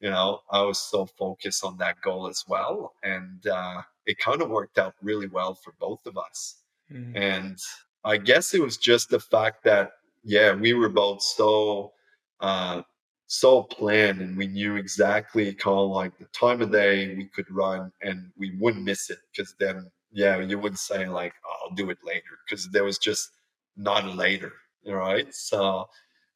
[0.00, 2.94] you know, I was so focused on that goal as well.
[3.02, 6.56] And uh, it kind of worked out really well for both of us.
[6.92, 7.16] Mm-hmm.
[7.16, 7.58] And
[8.04, 9.92] I guess it was just the fact that
[10.24, 11.92] yeah, we were both so
[12.40, 12.82] uh,
[13.28, 17.48] so planned and we knew exactly kind of like the time of day we could
[17.50, 21.74] run and we wouldn't miss it because then yeah you wouldn't say like oh, i'll
[21.74, 23.30] do it later because there was just
[23.76, 24.52] not later
[24.86, 25.86] right so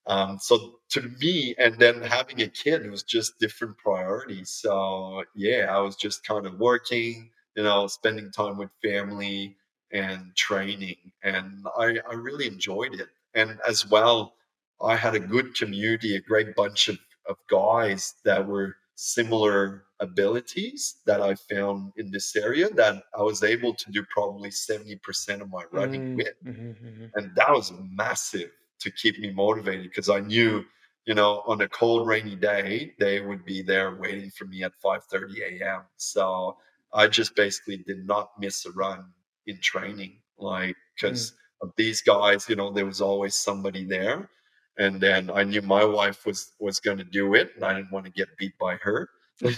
[0.07, 5.66] um, so to me and then having a kid was just different priorities so yeah
[5.70, 9.57] i was just kind of working you know spending time with family
[9.92, 14.34] and training and i i really enjoyed it and as well
[14.82, 16.98] I had a good community, a great bunch of,
[17.28, 23.42] of guys that were similar abilities that I found in this area that I was
[23.42, 26.16] able to do probably 70% of my running mm-hmm.
[26.16, 26.34] with.
[26.44, 27.05] Mm-hmm, mm-hmm.
[27.14, 28.50] And that was massive
[28.82, 30.64] to keep me motivated because I knew,
[31.06, 34.72] you know, on a cold, rainy day, they would be there waiting for me at
[34.84, 35.82] 5.30 a.m.
[35.96, 36.56] So
[36.92, 39.06] I just basically did not miss a run
[39.46, 41.34] in training, like, because mm.
[41.62, 44.28] of these guys, you know, there was always somebody there
[44.78, 47.92] and then I knew my wife was was going to do it, and I didn't
[47.92, 49.08] want to get beat by her.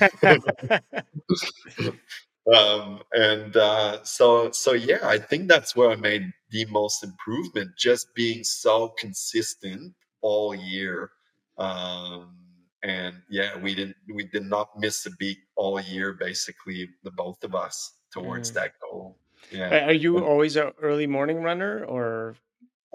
[2.53, 7.71] um, and uh, so so yeah, I think that's where I made the most improvement,
[7.79, 11.11] just being so consistent all year.
[11.59, 12.37] Um,
[12.83, 17.43] and yeah, we didn't we did not miss a beat all year, basically, the both
[17.45, 18.55] of us towards mm.
[18.55, 19.19] that goal.
[19.51, 19.87] Yeah.
[19.87, 22.37] Are you always an early morning runner or?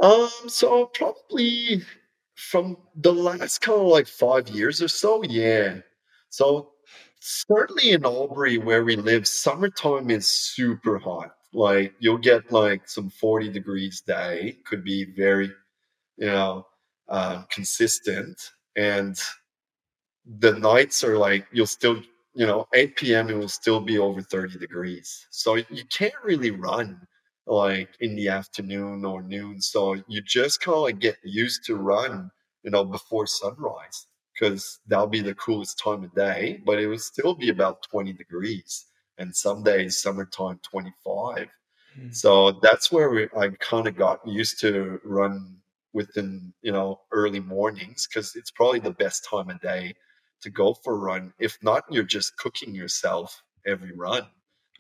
[0.02, 1.84] Um, so probably
[2.36, 5.80] from the last kind of like five years or so, yeah.
[6.30, 6.72] So
[7.20, 11.36] certainly in Albury where we live, summertime is super hot.
[11.54, 15.52] Like you'll get like some 40 degrees day, could be very,
[16.18, 16.68] you know,
[17.10, 18.52] uh, consistent.
[18.76, 19.18] And
[20.26, 22.02] the nights are like you'll still,
[22.36, 23.30] you know, 8 p.m.
[23.30, 25.28] it will still be over 30 degrees.
[25.32, 27.02] So you can't really run
[27.48, 29.62] like in the afternoon or noon.
[29.62, 32.30] So you just kind of like get used to run,
[32.64, 34.08] you know, before sunrise
[34.40, 38.14] because that'll be the coolest time of day, but it will still be about 20
[38.14, 38.86] degrees.
[39.18, 41.48] And some days, summertime, 25.
[42.00, 42.16] Mm.
[42.16, 45.58] So that's where we, I kind of got used to run
[45.92, 49.96] within, you know, early mornings because it's probably the best time of day
[50.42, 51.34] to go for a run.
[51.40, 54.28] If not, you're just cooking yourself every run.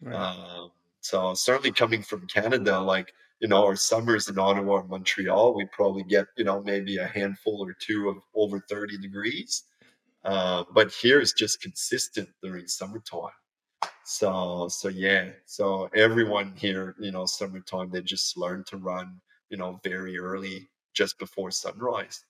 [0.01, 0.15] Right.
[0.15, 5.55] Um, so certainly coming from Canada, like you know, our summers in Ottawa or Montreal,
[5.55, 9.63] we probably get you know maybe a handful or two of over thirty degrees.
[10.25, 13.31] Uh, but here is just consistent during summertime.
[14.05, 19.57] So so yeah, so everyone here, you know, summertime they just learn to run, you
[19.57, 22.25] know, very early, just before sunrise,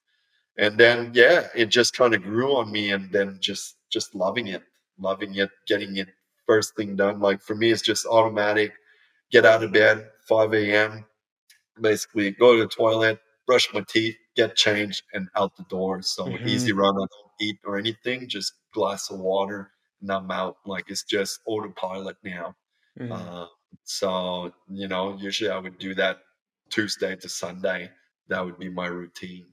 [0.57, 4.47] and then yeah, it just kind of grew on me, and then just just loving
[4.47, 4.63] it,
[4.99, 6.09] loving it, getting it
[6.47, 7.19] first thing done.
[7.19, 8.73] Like for me, it's just automatic.
[9.31, 11.05] Get out of bed, 5 a.m.
[11.79, 16.01] Basically, go to the toilet, brush my teeth, get changed, and out the door.
[16.01, 16.47] So mm-hmm.
[16.47, 16.95] easy run.
[16.95, 18.27] I don't eat or anything.
[18.27, 19.71] Just glass of water,
[20.01, 20.57] and I'm out.
[20.65, 22.55] Like it's just autopilot now.
[22.99, 23.11] Mm-hmm.
[23.11, 23.45] Uh,
[23.83, 26.19] so you know, usually I would do that
[26.69, 27.91] Tuesday to Sunday.
[28.27, 29.47] That would be my routine.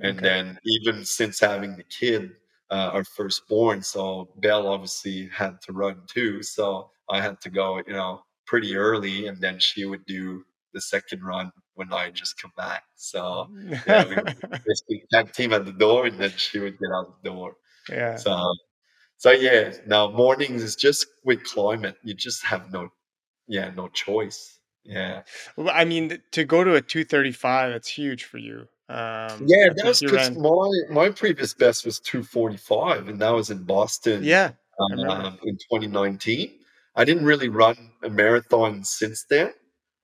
[0.00, 0.28] And okay.
[0.28, 2.32] then even since having the kid,
[2.70, 3.82] uh, our firstborn.
[3.82, 6.42] So Belle obviously had to run too.
[6.42, 10.44] So I had to go, you know, pretty early, and then she would do
[10.74, 12.82] the second run when I just come back.
[12.96, 13.48] So
[13.86, 17.30] yeah, we basically tag team at the door, and then she would get out the
[17.30, 17.56] door.
[17.88, 18.16] Yeah.
[18.16, 18.52] So,
[19.18, 19.74] so yeah.
[19.86, 22.88] Now mornings is just with climate, you just have no,
[23.46, 24.58] yeah, no choice.
[24.84, 25.22] Yeah.
[25.56, 28.66] Well, I mean, to go to a two thirty five, that's huge for you.
[28.90, 33.62] Um, yeah, that was because my my previous best was 245, and that was in
[33.64, 34.24] Boston.
[34.24, 36.57] Yeah, um, in 2019.
[36.98, 39.52] I didn't really run a marathon since then,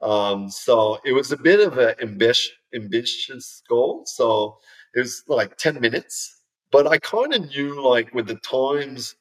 [0.01, 4.05] um, so it was a bit of an ambitious, ambitious goal.
[4.07, 4.59] So
[4.95, 6.43] it was like 10 minutes,
[6.73, 9.17] but I kind of knew like with the times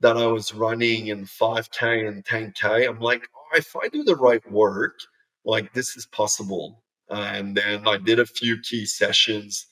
[0.00, 4.16] that I was running in 5K and 10K, I'm like, oh, if I do the
[4.16, 4.98] right work,
[5.44, 9.66] like this is possible and then I did a few key sessions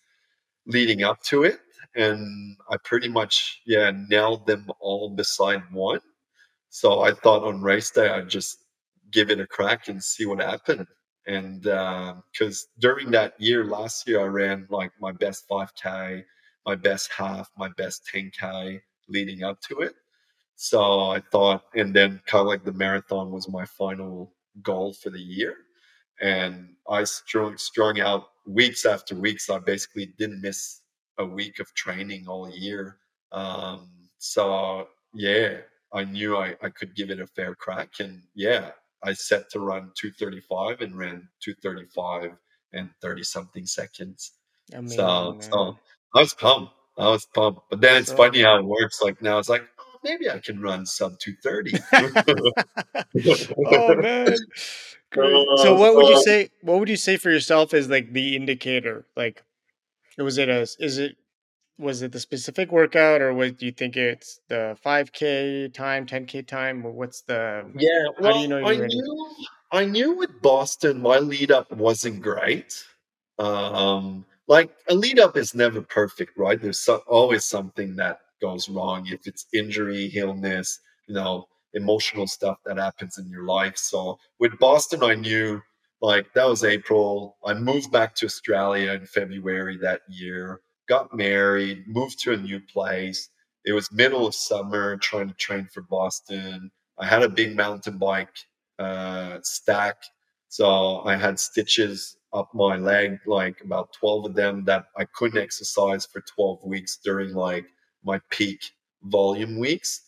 [0.67, 1.61] leading up to it.
[1.97, 6.01] And I pretty much, yeah, nailed them all beside one.
[6.71, 8.65] So I thought on race day, I'd just
[9.11, 10.87] give it a crack and see what happened.
[11.27, 16.25] And because uh, during that year, last year, I ran like my best 5K,
[16.67, 19.95] my best half, my best 10K leading up to it.
[20.57, 25.11] So I thought, and then kind of like the marathon was my final goal for
[25.11, 25.57] the year
[26.21, 29.49] and I strung strung out weeks after weeks.
[29.51, 30.81] I basically didn't miss
[31.19, 32.99] a week of training all year.
[33.33, 35.59] Um, so yeah,
[35.93, 38.71] I knew I, I could give it a fair crack, and yeah,
[39.03, 42.33] I set to run 235 and ran 235
[42.73, 44.33] and 30 something seconds.
[44.73, 45.79] Amazing, so, so
[46.15, 46.73] I was pumped.
[46.99, 47.63] I was pumped.
[47.71, 49.01] But then it's so, funny how it works.
[49.03, 51.79] Like now it's like, oh, maybe I can run sub 230.
[53.67, 54.37] oh man.
[55.13, 55.47] Great.
[55.57, 59.07] So what would you say what would you say for yourself as like the indicator?
[59.17, 59.43] Like
[60.19, 61.17] was it a is it
[61.81, 66.47] was it the specific workout or what do you think it's the 5k time 10k
[66.47, 66.85] time?
[66.85, 69.29] Or what's the yeah well, do you know I knew,
[69.73, 72.85] I knew with boston my lead up wasn't great.
[73.39, 76.61] Um like a lead up is never perfect right?
[76.61, 79.07] There's so, always something that goes wrong.
[79.07, 83.77] If it's injury illness you know emotional stuff that happens in your life.
[83.77, 85.61] So with boston i knew
[86.03, 87.37] like that was april.
[87.45, 90.61] I moved back to australia in february that year
[90.91, 93.31] got married, moved to a new place.
[93.65, 96.71] It was middle of summer, trying to train for Boston.
[96.99, 98.37] I had a big mountain bike
[98.79, 100.03] uh, stack,
[100.49, 105.41] so I had stitches up my leg, like about 12 of them that I couldn't
[105.41, 107.67] exercise for 12 weeks during like
[108.03, 108.61] my peak
[109.05, 110.03] volume weeks.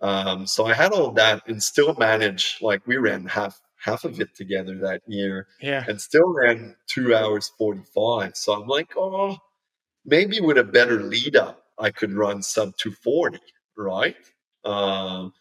[0.00, 4.18] Um, so I had all that and still managed, like we ran half half of
[4.20, 5.48] it together that year.
[5.60, 5.84] Yeah.
[5.88, 8.36] And still ran two hours 45.
[8.36, 9.36] So I'm like, oh,
[10.04, 13.38] maybe with a better lead up, I could run sub 240,
[13.76, 14.16] right?
[14.64, 15.32] Um,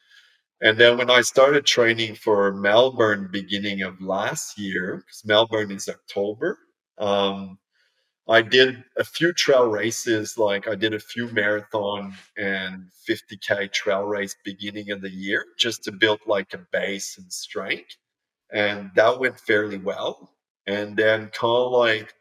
[0.61, 5.89] and then when I started training for Melbourne beginning of last year, because Melbourne is
[5.89, 6.59] October,
[6.99, 7.57] um,
[8.29, 14.03] I did a few trail races, like I did a few marathon and 50k trail
[14.03, 17.97] race beginning of the year, just to build like a base and strength.
[18.53, 20.31] And that went fairly well.
[20.67, 22.13] And then kind of like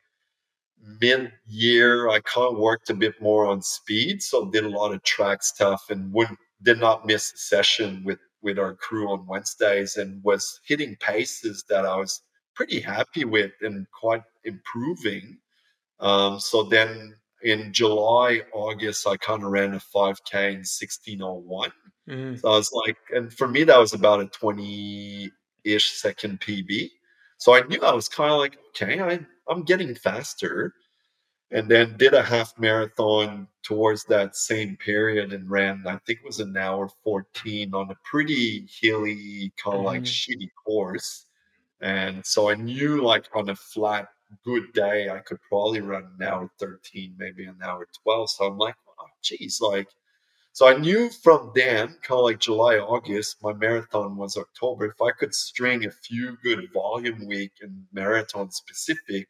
[1.01, 4.93] mid year, I kind of worked a bit more on speed, so did a lot
[4.93, 6.29] of track stuff and would
[6.63, 11.65] did not miss a session with with our crew on Wednesdays and was hitting paces
[11.69, 12.23] that I was
[12.55, 15.39] pretty happy with and quite improving.
[16.01, 21.71] Um, so then in July, August, I kind of ran a 5K in 1601.
[22.09, 22.37] Mm-hmm.
[22.37, 25.31] So I was like, and for me, that was about a 20
[25.65, 26.89] ish second PB.
[27.41, 29.19] So I knew I was kind of like, okay, I,
[29.49, 30.75] I'm getting faster.
[31.51, 36.27] And then did a half marathon towards that same period and ran, I think it
[36.27, 40.33] was an hour 14 on a pretty hilly, kind of mm like mm-hmm.
[40.33, 41.27] shitty course.
[41.81, 44.09] And so I knew like on a flat,
[44.45, 48.31] good day, I could probably run an hour 13, maybe an hour 12.
[48.31, 49.89] So I'm like, oh, geez, like
[50.53, 54.87] so I knew from then, kind of like July, August, my marathon was October.
[54.87, 59.29] If I could string a few good volume week and marathon specific,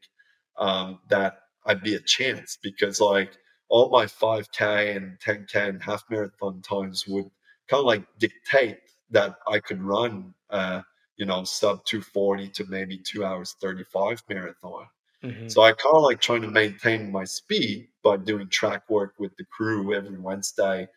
[0.58, 3.32] um, that I'd be a chance because like
[3.68, 7.30] all my 5K and 10K and half marathon times would
[7.68, 8.78] kind of like dictate
[9.10, 10.82] that I could run, uh,
[11.16, 14.86] you know, sub 240 to maybe two hours 35 marathon.
[15.22, 15.48] Mm-hmm.
[15.48, 19.36] So I kind of like trying to maintain my speed by doing track work with
[19.36, 20.88] the crew every Wednesday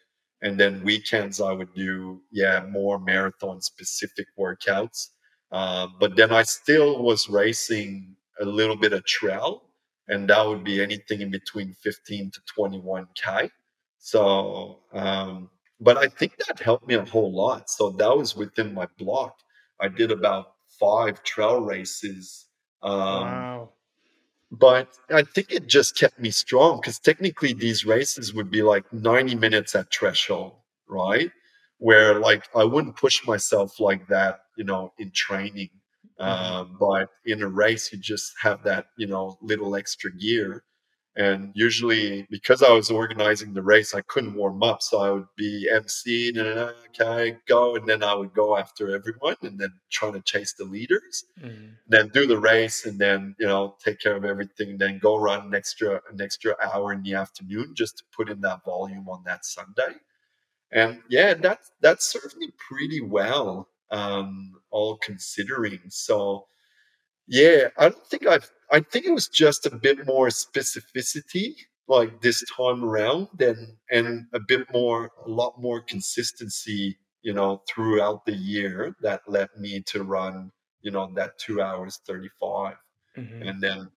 [0.43, 5.07] and then weekends I would do yeah more marathon specific workouts.
[5.51, 9.63] Uh, but then I still was racing a little bit of trail,
[10.07, 13.49] and that would be anything in between 15 to 21 k.
[13.99, 15.49] So, um,
[15.79, 17.69] but I think that helped me a whole lot.
[17.69, 19.35] So that was within my block.
[19.79, 22.47] I did about five trail races.
[22.81, 23.69] Um, wow
[24.53, 28.91] but I think it just kept me strong because technically these races would be like
[28.93, 30.53] 90 minutes at threshold,
[30.87, 31.31] right?
[31.79, 35.69] Where like I wouldn't push myself like that, you know, in training.
[36.19, 36.53] Mm-hmm.
[36.53, 40.63] Uh, but in a race, you just have that, you know, little extra gear.
[41.15, 44.81] And usually, because I was organizing the race, I couldn't warm up.
[44.81, 46.47] So I would be then
[46.89, 47.75] okay, go.
[47.75, 51.25] And then I would go after everyone and then trying to chase the leaders.
[51.39, 51.67] Mm-hmm.
[51.87, 54.77] Then do the race and then, you know, take care of everything.
[54.79, 58.41] Then go run an extra, an extra hour in the afternoon just to put in
[58.41, 59.99] that volume on that Sunday.
[60.71, 65.79] And yeah, that, that served me pretty well, um, all considering.
[65.89, 66.47] So,
[67.27, 68.49] yeah, I don't think I've.
[68.73, 71.53] I think it was just a bit more specificity,
[71.87, 77.61] like this time around, than and a bit more, a lot more consistency, you know,
[77.69, 80.51] throughout the year that led me to run,
[80.81, 82.75] you know, that two hours 35.
[83.15, 83.47] Mm-hmm.
[83.47, 83.91] And then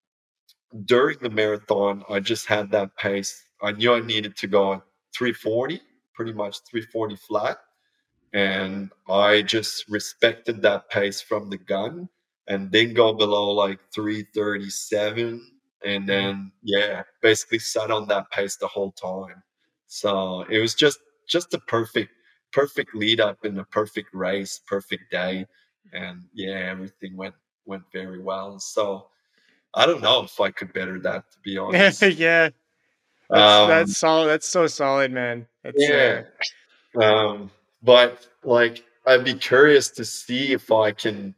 [0.85, 3.45] during the marathon, I just had that pace.
[3.63, 4.83] I knew I needed to go at
[5.17, 5.81] 340,
[6.13, 7.57] pretty much 340 flat.
[8.35, 12.11] And I just respected that pace from the gun
[12.49, 15.41] and didn't go below like 337
[15.85, 16.07] and mm-hmm.
[16.07, 19.43] then yeah basically sat on that pace the whole time
[19.87, 20.99] so it was just
[21.29, 22.13] just a perfect
[22.53, 25.45] perfect lead up in a perfect race perfect day
[25.93, 28.59] and yeah, everything went went very well.
[28.59, 29.09] So
[29.75, 32.03] I don't know if I could better that to be honest.
[32.03, 32.51] yeah,
[33.31, 34.29] that's um, that's solid.
[34.29, 35.47] That's so solid, man.
[35.63, 36.23] That's, yeah,
[36.97, 37.03] uh...
[37.03, 37.51] um,
[37.83, 41.35] but like I'd be curious to see if I can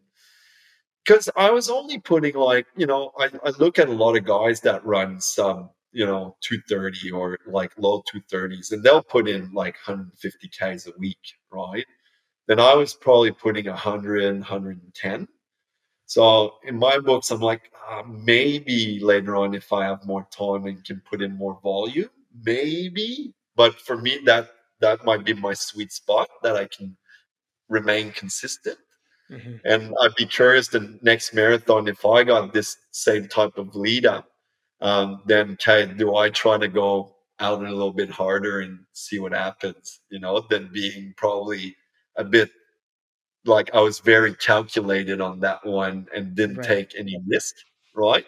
[1.08, 4.26] because I was only putting like, you know, I, I look at a lot of
[4.26, 9.50] guys that run some, you know, 230 or like low 230s and they'll put in
[9.54, 11.16] like 150 Ks a week,
[11.50, 11.86] right?
[12.46, 15.28] Then I was probably putting 100, 110.
[16.04, 20.66] So in my books, I'm like, uh, maybe later on, if I have more time
[20.66, 22.10] and can put in more volume,
[22.44, 23.32] maybe.
[23.56, 26.96] But for me, that that might be my sweet spot that I can
[27.68, 28.78] remain consistent.
[29.30, 29.56] Mm-hmm.
[29.64, 34.22] And I'd be curious the next marathon if I got this same type of leader,
[34.80, 39.18] um, then okay, do I try to go out a little bit harder and see
[39.18, 40.00] what happens?
[40.10, 41.76] You know, than being probably
[42.16, 42.50] a bit
[43.44, 46.66] like I was very calculated on that one and didn't right.
[46.66, 47.54] take any risk,
[47.94, 48.26] right?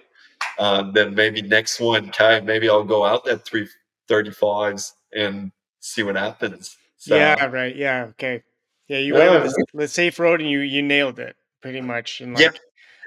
[0.58, 3.68] Um, then maybe next one, okay, maybe I'll go out at three
[4.08, 6.76] thirty fives and see what happens.
[6.96, 7.74] So, yeah, right.
[7.74, 8.42] Yeah, okay.
[8.90, 12.20] Yeah, you went with the, the, safe road and you you nailed it pretty much.
[12.20, 12.50] And like, yeah,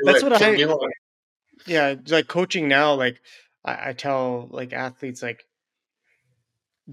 [0.06, 0.56] that's what I.
[1.66, 3.20] Yeah, like coaching now, like
[3.66, 5.44] I, I tell like athletes, like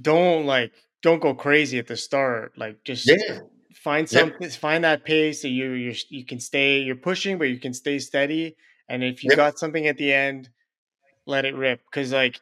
[0.00, 0.72] don't like
[1.02, 2.58] don't go crazy at the start.
[2.58, 3.38] Like just yeah.
[3.76, 6.80] find something, find that pace that you you you can stay.
[6.80, 8.56] You're pushing, but you can stay steady.
[8.88, 10.48] And if you got something at the end,
[11.26, 11.80] let it rip.
[11.88, 12.40] Because like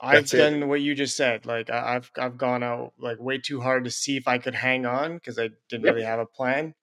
[0.00, 1.46] I've done what you just said.
[1.46, 4.54] Like I, have I've gone out like way too hard to see if I could
[4.54, 5.94] hang on because I didn't yep.
[5.94, 6.74] really have a plan.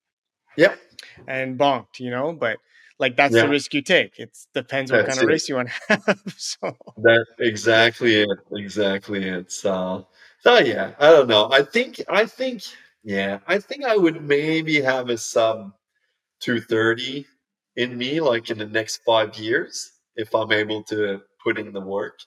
[0.57, 0.79] Yep.
[1.27, 2.57] And bonked, you know, but
[2.99, 3.43] like that's yeah.
[3.43, 4.19] the risk you take.
[4.19, 6.23] It depends what that's kind of race you want to have.
[6.37, 8.39] so that exactly it.
[8.51, 9.51] Exactly it.
[9.51, 10.07] So
[10.39, 11.49] so yeah, I don't know.
[11.51, 12.63] I think I think
[13.03, 15.73] yeah, I think I would maybe have a sub
[16.39, 17.25] 230
[17.75, 21.81] in me like in the next five years if I'm able to put in the
[21.81, 22.19] work.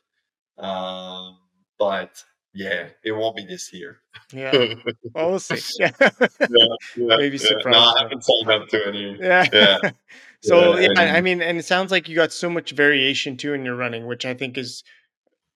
[0.58, 1.38] Um,
[1.78, 2.22] but
[2.56, 4.00] yeah, it won't be this year.
[4.32, 4.52] Yeah,
[5.14, 5.60] well, we'll see.
[5.78, 6.10] Yeah, yeah,
[6.50, 6.66] yeah
[6.96, 7.46] maybe yeah.
[7.48, 7.72] surprise.
[7.72, 9.18] No, I haven't signed up to any.
[9.20, 9.44] Yeah.
[9.52, 9.90] yeah.
[10.42, 13.64] so yeah, I mean, and it sounds like you got so much variation too in
[13.64, 14.84] your running, which I think is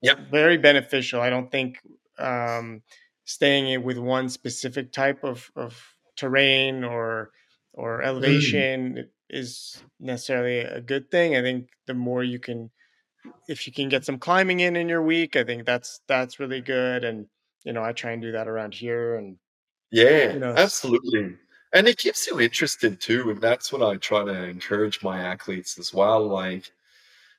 [0.03, 1.23] yeah very beneficial.
[1.23, 1.81] I don't think
[2.19, 2.83] um,
[3.25, 5.83] staying with one specific type of of
[6.17, 7.31] terrain or
[7.73, 8.07] or mm.
[8.07, 9.05] elevation mm.
[9.31, 11.35] is necessarily a good thing.
[11.35, 12.71] I think the more you can
[13.49, 16.61] if you can get some climbing in in your week, I think that's that's really
[16.61, 17.05] good.
[17.05, 17.27] And
[17.65, 19.17] you know, I try and do that around here.
[19.17, 19.37] And
[19.91, 21.37] yeah, you know, absolutely.
[21.73, 25.79] And it keeps you interested too, and that's what I try to encourage my athletes
[25.79, 26.27] as well.
[26.27, 26.73] Like,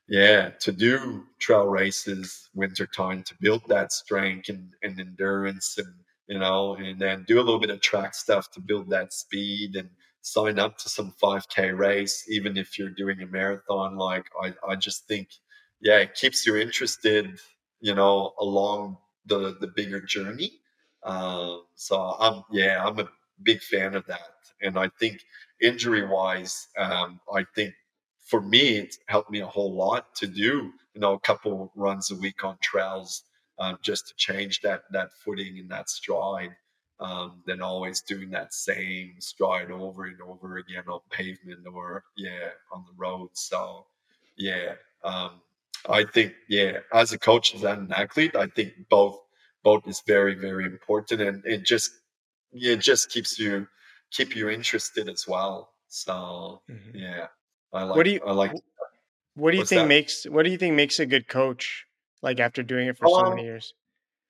[0.08, 5.94] yeah, to do trail races wintertime to build that strength and, and endurance, and
[6.28, 9.76] you know, and then do a little bit of track stuff to build that speed
[9.76, 9.90] and
[10.22, 14.76] sign up to some 5k race even if you're doing a marathon like i, I
[14.76, 15.30] just think
[15.82, 17.40] yeah, it keeps you interested,
[17.80, 20.52] you know, along the the bigger journey.
[21.04, 23.10] Um, so I'm yeah, I'm a
[23.44, 25.22] big fan of that, and I think
[25.62, 27.74] injury wise, um, I think
[28.22, 32.12] for me it's helped me a whole lot to do you know a couple runs
[32.12, 33.24] a week on trails
[33.60, 36.56] um, just to change that that footing and that stride.
[37.00, 42.50] Um, than always doing that same stride over and over again on pavement or yeah
[42.72, 43.30] on the road.
[43.34, 43.88] So
[44.38, 45.42] yeah, um,
[45.90, 49.18] I think, yeah, as a coach and an athlete, I think both
[49.64, 51.92] both is very very important, and it just
[52.52, 53.68] it just keeps you
[54.12, 55.72] keep you interested as well.
[55.88, 56.96] So mm-hmm.
[56.98, 57.28] yeah,
[57.74, 57.96] I like.
[57.96, 58.54] What do you I like?
[59.36, 59.88] What do you think that?
[59.88, 61.86] makes What do you think makes a good coach?
[62.22, 63.74] Like after doing it for um, so many years.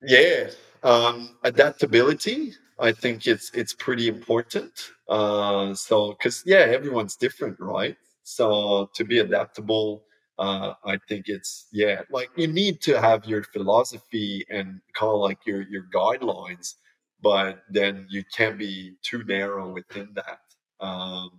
[0.02, 0.50] Yeah,
[0.82, 2.54] um, adaptability.
[2.78, 4.72] I think it's it's pretty important.
[5.08, 7.96] Uh, so because yeah, everyone's different, right?
[8.22, 10.04] So to be adaptable
[10.38, 15.20] uh, I think it's yeah, like you need to have your philosophy and kind of
[15.20, 16.74] like your your guidelines,
[17.22, 20.40] but then you can't be too narrow within that.
[20.84, 21.30] Um,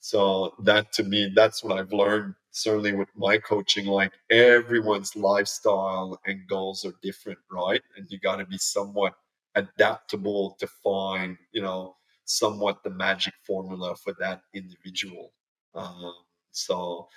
[0.00, 2.34] so that to me, that's what I've learned.
[2.52, 7.82] Certainly with my coaching, like everyone's lifestyle and goals are different, right?
[7.96, 9.14] And you got to be somewhat
[9.54, 15.32] adaptable to find, you know, somewhat the magic formula for that individual.
[15.74, 16.14] Um,
[16.50, 17.08] so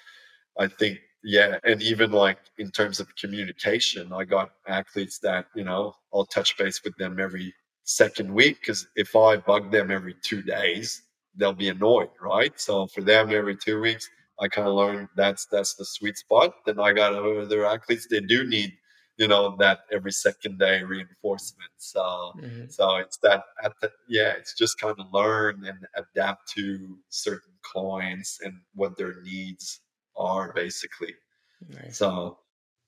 [0.60, 5.64] I think yeah and even like in terms of communication i got athletes that you
[5.64, 10.16] know i'll touch base with them every second week because if i bug them every
[10.22, 11.04] two days
[11.36, 12.60] they'll be annoyed right?
[12.60, 14.10] So for them every two weeks
[14.40, 16.54] i kind of learned that's that's the sweet spot.
[16.66, 18.74] Then i got other athletes they do need
[19.18, 21.72] you know that every second day reinforcement.
[21.78, 22.66] So mm-hmm.
[22.70, 27.54] so it's that at the yeah it's just kind of learn and adapt to certain
[27.62, 29.82] clients and what their needs
[30.16, 31.16] are basically.
[31.70, 31.98] Nice.
[31.98, 32.40] So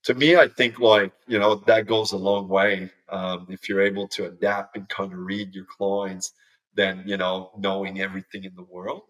[0.04, 2.92] to me, I think like, you know, that goes a long way.
[3.10, 6.34] Um, if you're able to adapt and kind of read your clients,
[6.76, 9.04] then, you know, knowing everything in the world.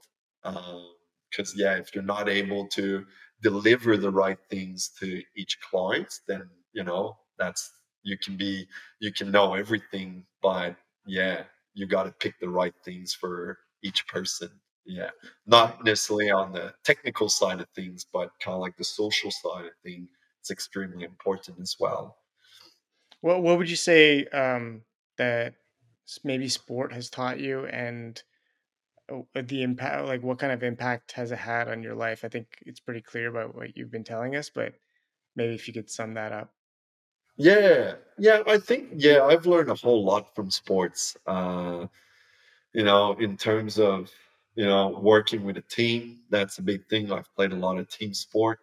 [0.43, 3.05] Because, um, yeah, if you're not able to
[3.41, 7.71] deliver the right things to each client, then, you know, that's,
[8.03, 8.67] you can be,
[8.99, 10.75] you can know everything, but
[11.07, 11.43] yeah,
[11.73, 14.49] you got to pick the right things for each person.
[14.85, 15.11] Yeah.
[15.45, 19.65] Not necessarily on the technical side of things, but kind of like the social side
[19.65, 20.09] of things
[20.45, 22.17] it's extremely important as well.
[23.21, 24.83] What What would you say um,
[25.17, 25.55] that
[26.23, 28.21] maybe sport has taught you, and
[29.09, 30.05] uh, the impact?
[30.05, 32.23] Like, what kind of impact has it had on your life?
[32.23, 34.75] I think it's pretty clear about what you've been telling us, but
[35.35, 36.53] maybe if you could sum that up.
[37.37, 41.17] Yeah, yeah, I think yeah, I've learned a whole lot from sports.
[41.25, 41.87] Uh,
[42.73, 44.11] you know, in terms of
[44.56, 47.11] you know working with a team, that's a big thing.
[47.11, 48.60] I've played a lot of team sport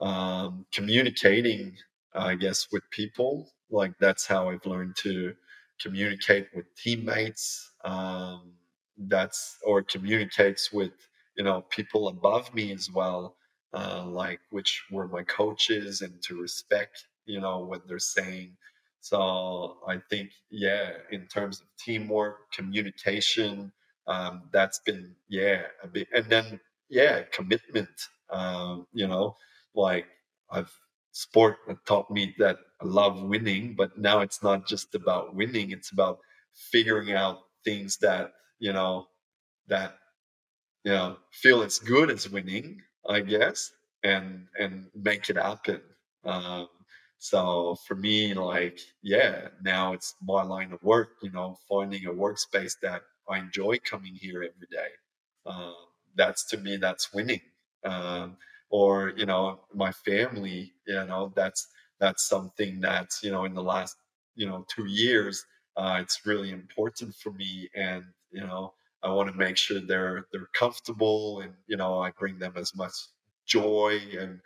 [0.00, 1.76] um, communicating,
[2.14, 3.50] I guess, with people.
[3.70, 5.34] Like that's how I've learned to
[5.80, 7.72] communicate with teammates.
[7.84, 8.52] Um,
[8.98, 10.92] that's or communicates with
[11.36, 13.36] you know people above me as well,
[13.74, 18.56] uh, like which were my coaches, and to respect you know what they're saying.
[19.00, 23.72] So I think yeah, in terms of teamwork, communication,
[24.06, 27.88] um, that's been yeah a bit, and then yeah, commitment.
[28.30, 29.36] Um, you know,
[29.74, 30.06] like
[30.50, 30.72] I've
[31.12, 35.92] sport taught me that I love winning, but now it's not just about winning, it's
[35.92, 36.18] about
[36.52, 39.06] figuring out things that, you know,
[39.68, 39.98] that
[40.84, 43.72] you know, feel as good as winning, I guess,
[44.02, 45.80] and and make it happen.
[46.24, 46.68] Um,
[47.18, 52.10] so for me, like, yeah, now it's my line of work, you know, finding a
[52.12, 54.88] workspace that I enjoy coming here every day.
[55.46, 55.74] Um,
[56.16, 57.40] that's to me, that's winning.
[57.84, 58.36] Um,
[58.70, 61.68] or you know my family you know that's
[62.00, 63.96] that's something that's you know in the last
[64.34, 65.44] you know two years
[65.76, 68.72] uh, it's really important for me and you know
[69.02, 72.74] i want to make sure they're they're comfortable and you know i bring them as
[72.74, 72.94] much
[73.46, 74.40] joy and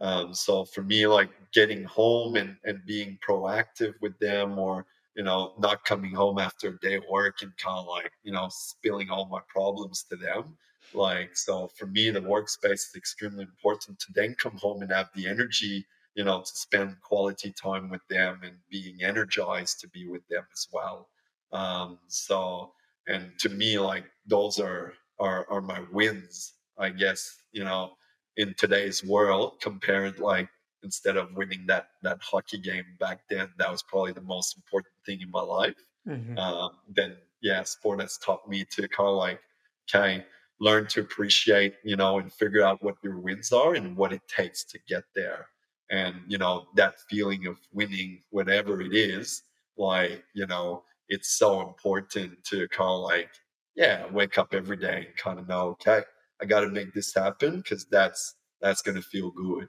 [0.00, 5.22] um, so for me like getting home and and being proactive with them or you
[5.22, 8.48] know not coming home after a day of work and kind of like you know
[8.50, 10.56] spilling all my problems to them
[10.94, 15.10] like, so for me, the workspace is extremely important to then come home and have
[15.14, 20.06] the energy, you know, to spend quality time with them and being energized to be
[20.06, 21.08] with them as well.
[21.52, 22.72] Um, so,
[23.08, 27.92] and to me, like those are, are, are my wins, I guess, you know,
[28.36, 30.48] in today's world compared like
[30.82, 34.94] instead of winning that that hockey game back then that was probably the most important
[35.06, 35.76] thing in my life
[36.08, 36.36] mm-hmm.
[36.38, 39.40] um, then yeah sport has taught me to kind of like
[39.88, 40.24] okay
[40.62, 44.22] learn to appreciate, you know, and figure out what your wins are and what it
[44.28, 45.48] takes to get there.
[45.90, 49.42] And, you know, that feeling of winning, whatever it is,
[49.76, 53.30] like, you know, it's so important to kind of like,
[53.74, 56.02] yeah, wake up every day and kind of know, okay,
[56.40, 59.66] I got to make this happen because that's that's going to feel good.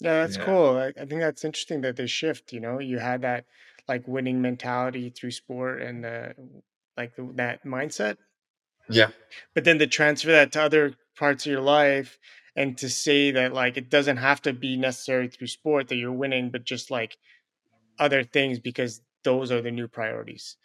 [0.00, 0.44] Yeah, that's yeah.
[0.44, 0.76] cool.
[0.76, 2.52] I, I, think that's interesting that they shift.
[2.52, 3.46] You know, you had that
[3.88, 6.28] like winning mentality through sport and uh,
[6.96, 8.16] like the, that mindset,
[8.88, 9.10] yeah.
[9.54, 12.18] But then to transfer that to other parts of your life
[12.56, 16.12] and to say that like it doesn't have to be necessary through sport that you're
[16.12, 17.16] winning, but just like
[17.98, 20.56] other things because those are the new priorities.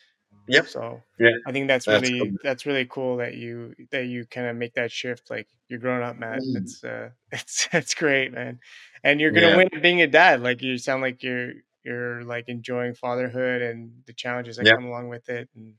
[0.47, 0.67] Yep.
[0.67, 2.37] So yeah, I think that's, that's really cool.
[2.43, 5.29] that's really cool that you that you kind of make that shift.
[5.29, 6.39] Like you're growing up, Mat.
[6.39, 6.57] Mm.
[6.57, 8.59] It's uh, it's it's great, man.
[9.03, 9.57] And you're gonna yeah.
[9.57, 10.41] win being a dad.
[10.41, 11.53] Like you sound like you're
[11.83, 14.75] you're like enjoying fatherhood and the challenges that yep.
[14.75, 15.49] come along with it.
[15.55, 15.73] And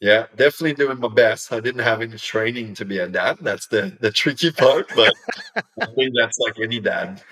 [0.00, 1.52] yeah, definitely doing my best.
[1.52, 3.38] I didn't have any training to be a dad.
[3.40, 5.14] That's the the tricky part, but
[5.56, 7.22] I think that's like any dad.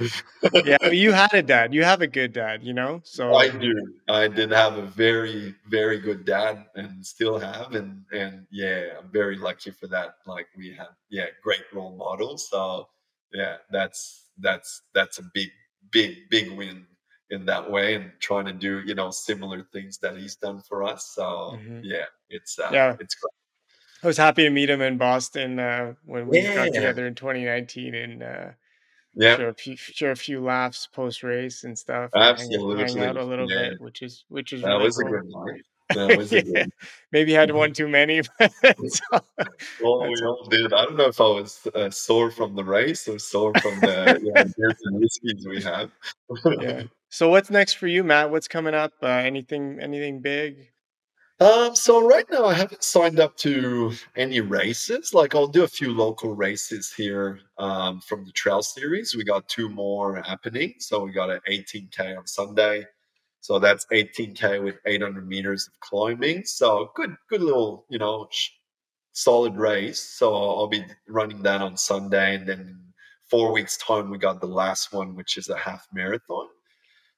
[0.65, 1.75] yeah, you had a dad.
[1.75, 3.03] You have a good dad, you know.
[3.05, 3.75] So I do.
[4.09, 9.11] I did have a very very good dad, and still have, and and yeah, I'm
[9.11, 10.15] very lucky for that.
[10.27, 12.49] Like we had, yeah, great role models.
[12.49, 12.89] So
[13.35, 15.51] yeah, that's that's that's a big
[15.91, 16.87] big big win
[17.31, 20.83] in that way and trying to do you know similar things that he's done for
[20.83, 21.81] us so mm-hmm.
[21.83, 23.33] yeah it's uh, yeah it's great
[24.03, 26.55] i was happy to meet him in boston uh, when we yeah.
[26.55, 28.47] got together in 2019 and uh,
[29.15, 32.99] yeah share a few, share a few laughs post race and stuff absolutely and hang,
[32.99, 33.71] hang, out a little yeah.
[33.71, 35.07] bit which is which is that really was cool.
[35.15, 36.67] a good night yeah.
[37.13, 38.23] Maybe had one too many.
[39.83, 40.73] Well, we all did.
[40.73, 44.21] I don't know if I was uh, sore from the race or sore from the
[44.23, 45.91] yeah, beers and whiskeys we had.
[46.61, 46.83] yeah.
[47.15, 48.33] So what's next for you, Mat?
[48.33, 48.93] What's coming up?
[49.01, 50.73] Uh, anything anything big?
[51.39, 55.15] Um, so right now I haven't signed up to any races.
[55.15, 59.15] Like I'll do a few local races here um, from the trail series.
[59.15, 60.75] We got two more happening.
[60.81, 62.85] So we got an 18k on Sunday.
[63.43, 66.45] So that's 18k with 800 meters of climbing.
[66.45, 68.51] So good, good little, you know, sh-
[69.13, 70.01] solid race.
[70.01, 72.77] So I'll be running that on Sunday, and then
[73.31, 76.49] four weeks time we got the last one, which is a half marathon.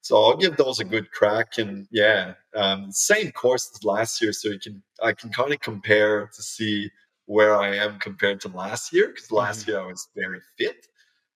[0.07, 4.33] So I'll give those a good crack, and yeah, um, same course as last year,
[4.33, 6.93] so you can I can kind of compare to see
[7.25, 9.71] where I am compared to last year because last mm-hmm.
[9.73, 10.87] year I was very fit,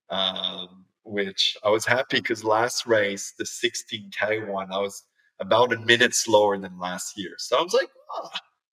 [0.09, 5.03] um, which I was happy because last race the 16k one I was
[5.41, 8.31] about a minute slower than last year, so I was like, oh,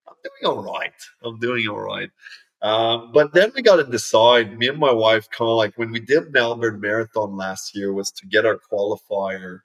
[0.08, 0.94] I'm doing all right.
[1.24, 2.12] I'm doing all right.
[2.62, 4.60] Um, but then we got to decide.
[4.60, 8.12] Me and my wife, kind of like when we did Melbourne Marathon last year, was
[8.12, 9.62] to get our qualifier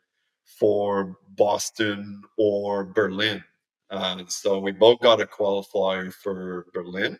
[0.58, 3.42] for Boston or Berlin.
[3.90, 7.18] Uh, so we both got a qualifier for Berlin.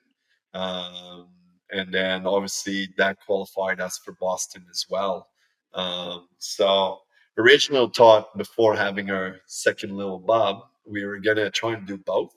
[0.54, 1.28] Um,
[1.70, 5.28] and then obviously that qualified us for Boston as well.
[5.74, 7.00] Um, so
[7.38, 12.32] original thought before having our second little bub, we were gonna try and do both.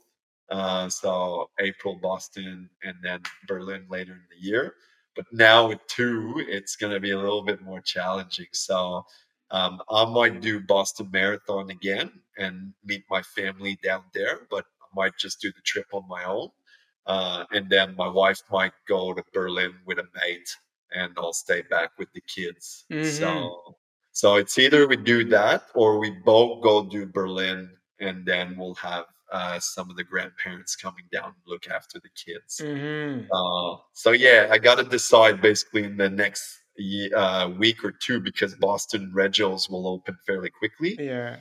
[0.50, 4.74] Uh, so April Boston and then Berlin later in the year.
[5.16, 8.48] But now with two, it's gonna be a little bit more challenging.
[8.54, 9.06] So
[9.52, 14.88] um, I might do Boston Marathon again and meet my family down there, but I
[14.96, 16.50] might just do the trip on my own.
[17.06, 20.50] Uh, and then my wife might go to Berlin with a mate,
[20.92, 22.86] and I'll stay back with the kids.
[22.92, 23.10] Mm-hmm.
[23.10, 23.76] So,
[24.12, 27.70] so it's either we do that or we both go do Berlin,
[28.00, 32.10] and then we'll have uh, some of the grandparents coming down to look after the
[32.16, 32.60] kids.
[32.64, 33.28] Mm-hmm.
[33.32, 36.62] Uh, so yeah, I got to decide basically in the next
[37.16, 40.98] uh, week or two because Boston Regionals will open fairly quickly.
[41.00, 41.38] Yeah.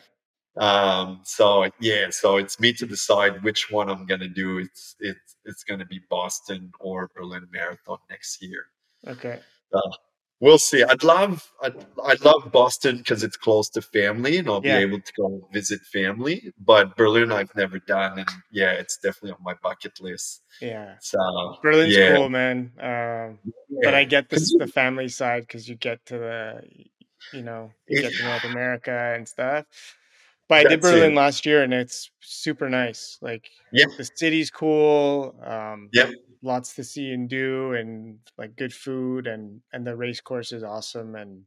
[0.56, 4.59] Um, so yeah, so it's me to decide which one I'm gonna do.
[4.59, 8.66] It's it's it's gonna be Boston or Berlin Marathon next year.
[9.06, 9.40] Okay.
[9.73, 9.90] Uh,
[10.40, 10.82] we'll see.
[10.82, 14.78] I'd love I'd, I love Boston because it's close to family and I'll yeah.
[14.78, 16.52] be able to go visit family.
[16.59, 20.43] But Berlin I've never done, and yeah, it's definitely on my bucket list.
[20.61, 20.94] Yeah.
[21.01, 21.19] So
[21.62, 22.16] Berlin's yeah.
[22.16, 22.73] cool, man.
[22.78, 23.39] Um,
[23.69, 23.81] yeah.
[23.82, 26.62] But I get this the family side because you get to the,
[27.32, 29.66] you know, you get to North America and stuff.
[30.47, 31.16] But I did Berlin it.
[31.16, 33.16] last year, and it's super nice.
[33.23, 35.35] Like, yeah, the city's cool.
[35.43, 36.11] Um, yeah,
[36.45, 40.62] lots to see and do, and like good food, and and the race course is
[40.62, 41.45] awesome, and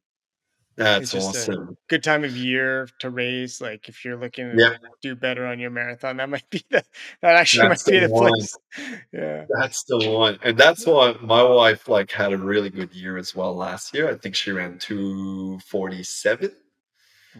[0.78, 1.76] that's awesome.
[1.90, 3.60] good time of year to race.
[3.60, 6.84] Like if you're looking to do better on your marathon, that might be the
[7.22, 8.58] that actually that's might be the, the place.
[9.12, 9.46] Yeah.
[9.60, 10.38] That's the one.
[10.44, 14.08] And that's why my wife like had a really good year as well last year.
[14.08, 16.52] I think she ran 247.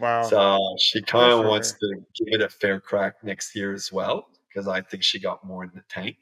[0.00, 0.22] Wow.
[0.24, 1.78] So she kind of wants her.
[1.78, 5.44] to give it a fair crack next year as well, because I think she got
[5.44, 6.16] more in the tank.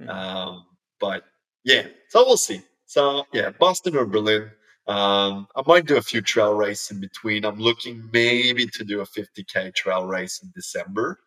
[0.00, 0.08] Mm-hmm.
[0.08, 0.64] Um,
[1.04, 1.22] but
[1.64, 2.62] yeah, so we'll see.
[2.86, 4.50] So yeah, Boston or Berlin.
[4.86, 7.44] Um, I might do a few trail races in between.
[7.44, 11.18] I'm looking maybe to do a 50k trail race in December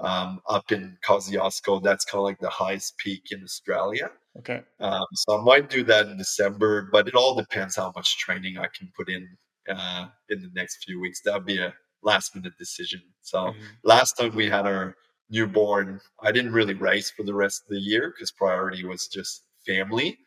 [0.00, 1.80] um, up in Kosciuszko.
[1.82, 4.10] That's kind of like the highest peak in Australia.
[4.38, 4.62] Okay.
[4.80, 8.58] Um, so I might do that in December, but it all depends how much training
[8.58, 9.28] I can put in
[9.68, 11.20] uh, in the next few weeks.
[11.24, 13.02] That'll be a last minute decision.
[13.22, 13.60] So mm-hmm.
[13.84, 14.96] last time we had our
[15.30, 19.44] newborn, I didn't really race for the rest of the year because priority was just
[19.66, 20.18] family.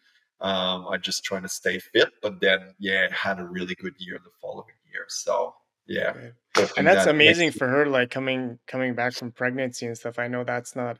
[0.41, 4.19] Um, I'm just trying to stay fit, but then yeah, had a really good year
[4.23, 5.05] the following year.
[5.07, 5.53] So
[5.87, 6.13] yeah,
[6.77, 7.85] and that's that amazing for her.
[7.85, 10.19] Like coming coming back from pregnancy and stuff.
[10.19, 10.97] I know that's not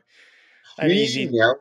[0.77, 1.29] an easy.
[1.31, 1.53] Yeah,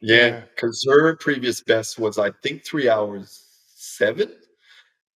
[0.00, 0.94] yeah, because yeah.
[0.94, 4.32] her previous best was I think three hours seven,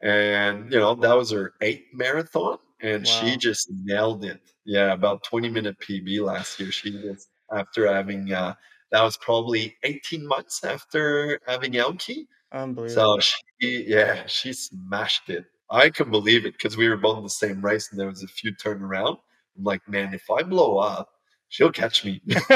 [0.02, 3.10] and you know that was her eighth marathon, and wow.
[3.10, 4.40] she just nailed it.
[4.64, 6.72] Yeah, about twenty minute PB last year.
[6.72, 8.54] She just after having uh,
[8.94, 12.28] that was probably 18 months after having Elkie.
[12.52, 13.18] Unbelievable.
[13.18, 15.46] So she, yeah, she smashed it.
[15.68, 18.22] I can believe it because we were both in the same race and there was
[18.22, 19.16] a few turnaround.
[19.56, 21.08] I'm like, man, if I blow up,
[21.48, 22.22] she'll catch me.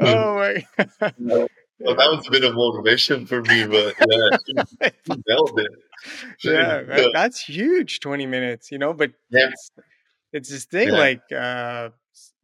[0.00, 0.66] oh my
[1.00, 1.48] God.
[1.82, 5.70] Well, that was a bit of motivation for me, but yeah, she, nailed it.
[6.44, 8.00] yeah, that, that's huge.
[8.00, 8.92] Twenty minutes, you know.
[8.92, 9.50] But yeah.
[10.32, 10.94] It's, this thing yeah.
[10.94, 11.90] like uh,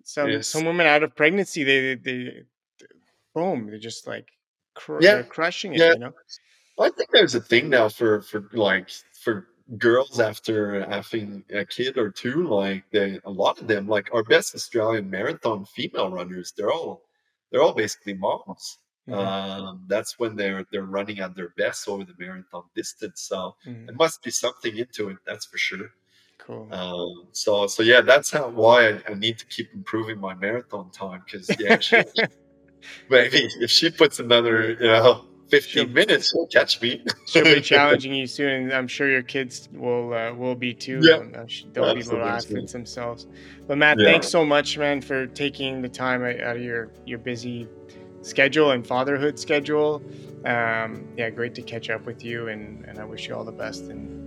[0.05, 0.49] some yes.
[0.49, 2.43] some women out of pregnancy, they they, they
[3.35, 4.29] boom, they're just like
[4.75, 5.23] cr- yeah.
[5.23, 5.81] crushing it.
[5.81, 5.93] Yeah.
[5.93, 6.13] You know,
[6.79, 8.91] I think there's a thing now for for like
[9.21, 9.49] for
[9.79, 12.47] girls after having a kid or two.
[12.49, 17.03] Like they, a lot of them, like our best Australian marathon female runners, they're all
[17.51, 18.79] they're all basically moms.
[19.09, 19.19] Mm-hmm.
[19.19, 23.23] Um, that's when they're they're running at their best over the marathon distance.
[23.23, 23.87] So mm-hmm.
[23.87, 25.19] there must be something into it.
[25.27, 25.91] That's for sure.
[26.47, 26.69] Cool.
[26.71, 30.91] Um, so so yeah, that's how why I, I, need to keep improving my marathon
[30.91, 31.97] time because yeah, she,
[33.11, 37.05] maybe if she puts another you know 15 she'll, minutes, she'll catch me.
[37.27, 41.01] she'll be challenging you soon, and I'm sure your kids will uh, will be too.
[41.03, 41.19] Yeah,
[41.73, 43.27] they'll be little athletes themselves.
[43.67, 44.13] But Mat, yeah.
[44.13, 47.69] thanks so much, man, for taking the time out of your your busy
[48.23, 50.03] schedule and fatherhood schedule.
[50.45, 53.51] Um, yeah, great to catch up with you, and, and I wish you all the
[53.51, 53.85] best.
[53.85, 54.26] And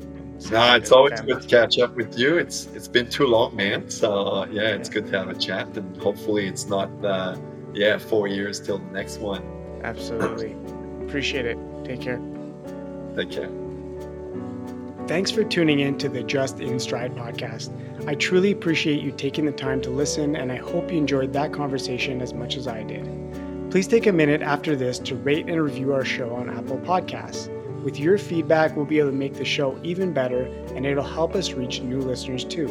[0.51, 2.37] nah, it's always good to catch up with you.
[2.37, 3.89] It's it's been too long, man.
[3.89, 4.93] So yeah, it's yeah.
[4.93, 7.37] good to have a chat, and hopefully it's not uh,
[7.73, 9.43] yeah four years till the next one.
[9.83, 10.55] Absolutely,
[11.03, 11.57] appreciate it.
[11.83, 12.21] Take care.
[13.15, 13.49] Take care.
[15.07, 17.73] Thanks for tuning in to the Just in Stride podcast.
[18.07, 21.51] I truly appreciate you taking the time to listen, and I hope you enjoyed that
[21.51, 23.05] conversation as much as I did.
[23.71, 27.49] Please take a minute after this to rate and review our show on Apple Podcasts.
[27.83, 30.43] With your feedback, we'll be able to make the show even better
[30.75, 32.67] and it'll help us reach new listeners too.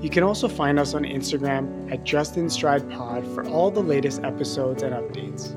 [0.00, 4.94] You can also find us on Instagram at JustinStridePod for all the latest episodes and
[4.94, 5.54] updates.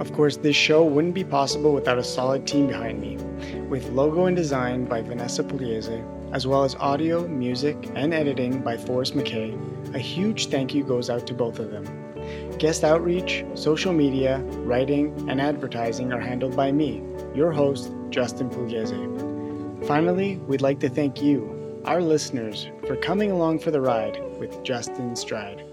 [0.00, 3.16] Of course, this show wouldn't be possible without a solid team behind me,
[3.68, 8.76] with logo and design by Vanessa Pugliese, as well as audio, music, and editing by
[8.76, 9.54] Forrest McKay.
[9.94, 11.84] A huge thank you goes out to both of them.
[12.58, 17.02] Guest outreach, social media, writing, and advertising are handled by me,
[17.34, 19.86] your host, Justin Pugliese.
[19.86, 24.62] Finally, we'd like to thank you, our listeners, for coming along for the ride with
[24.62, 25.64] Just In Stride.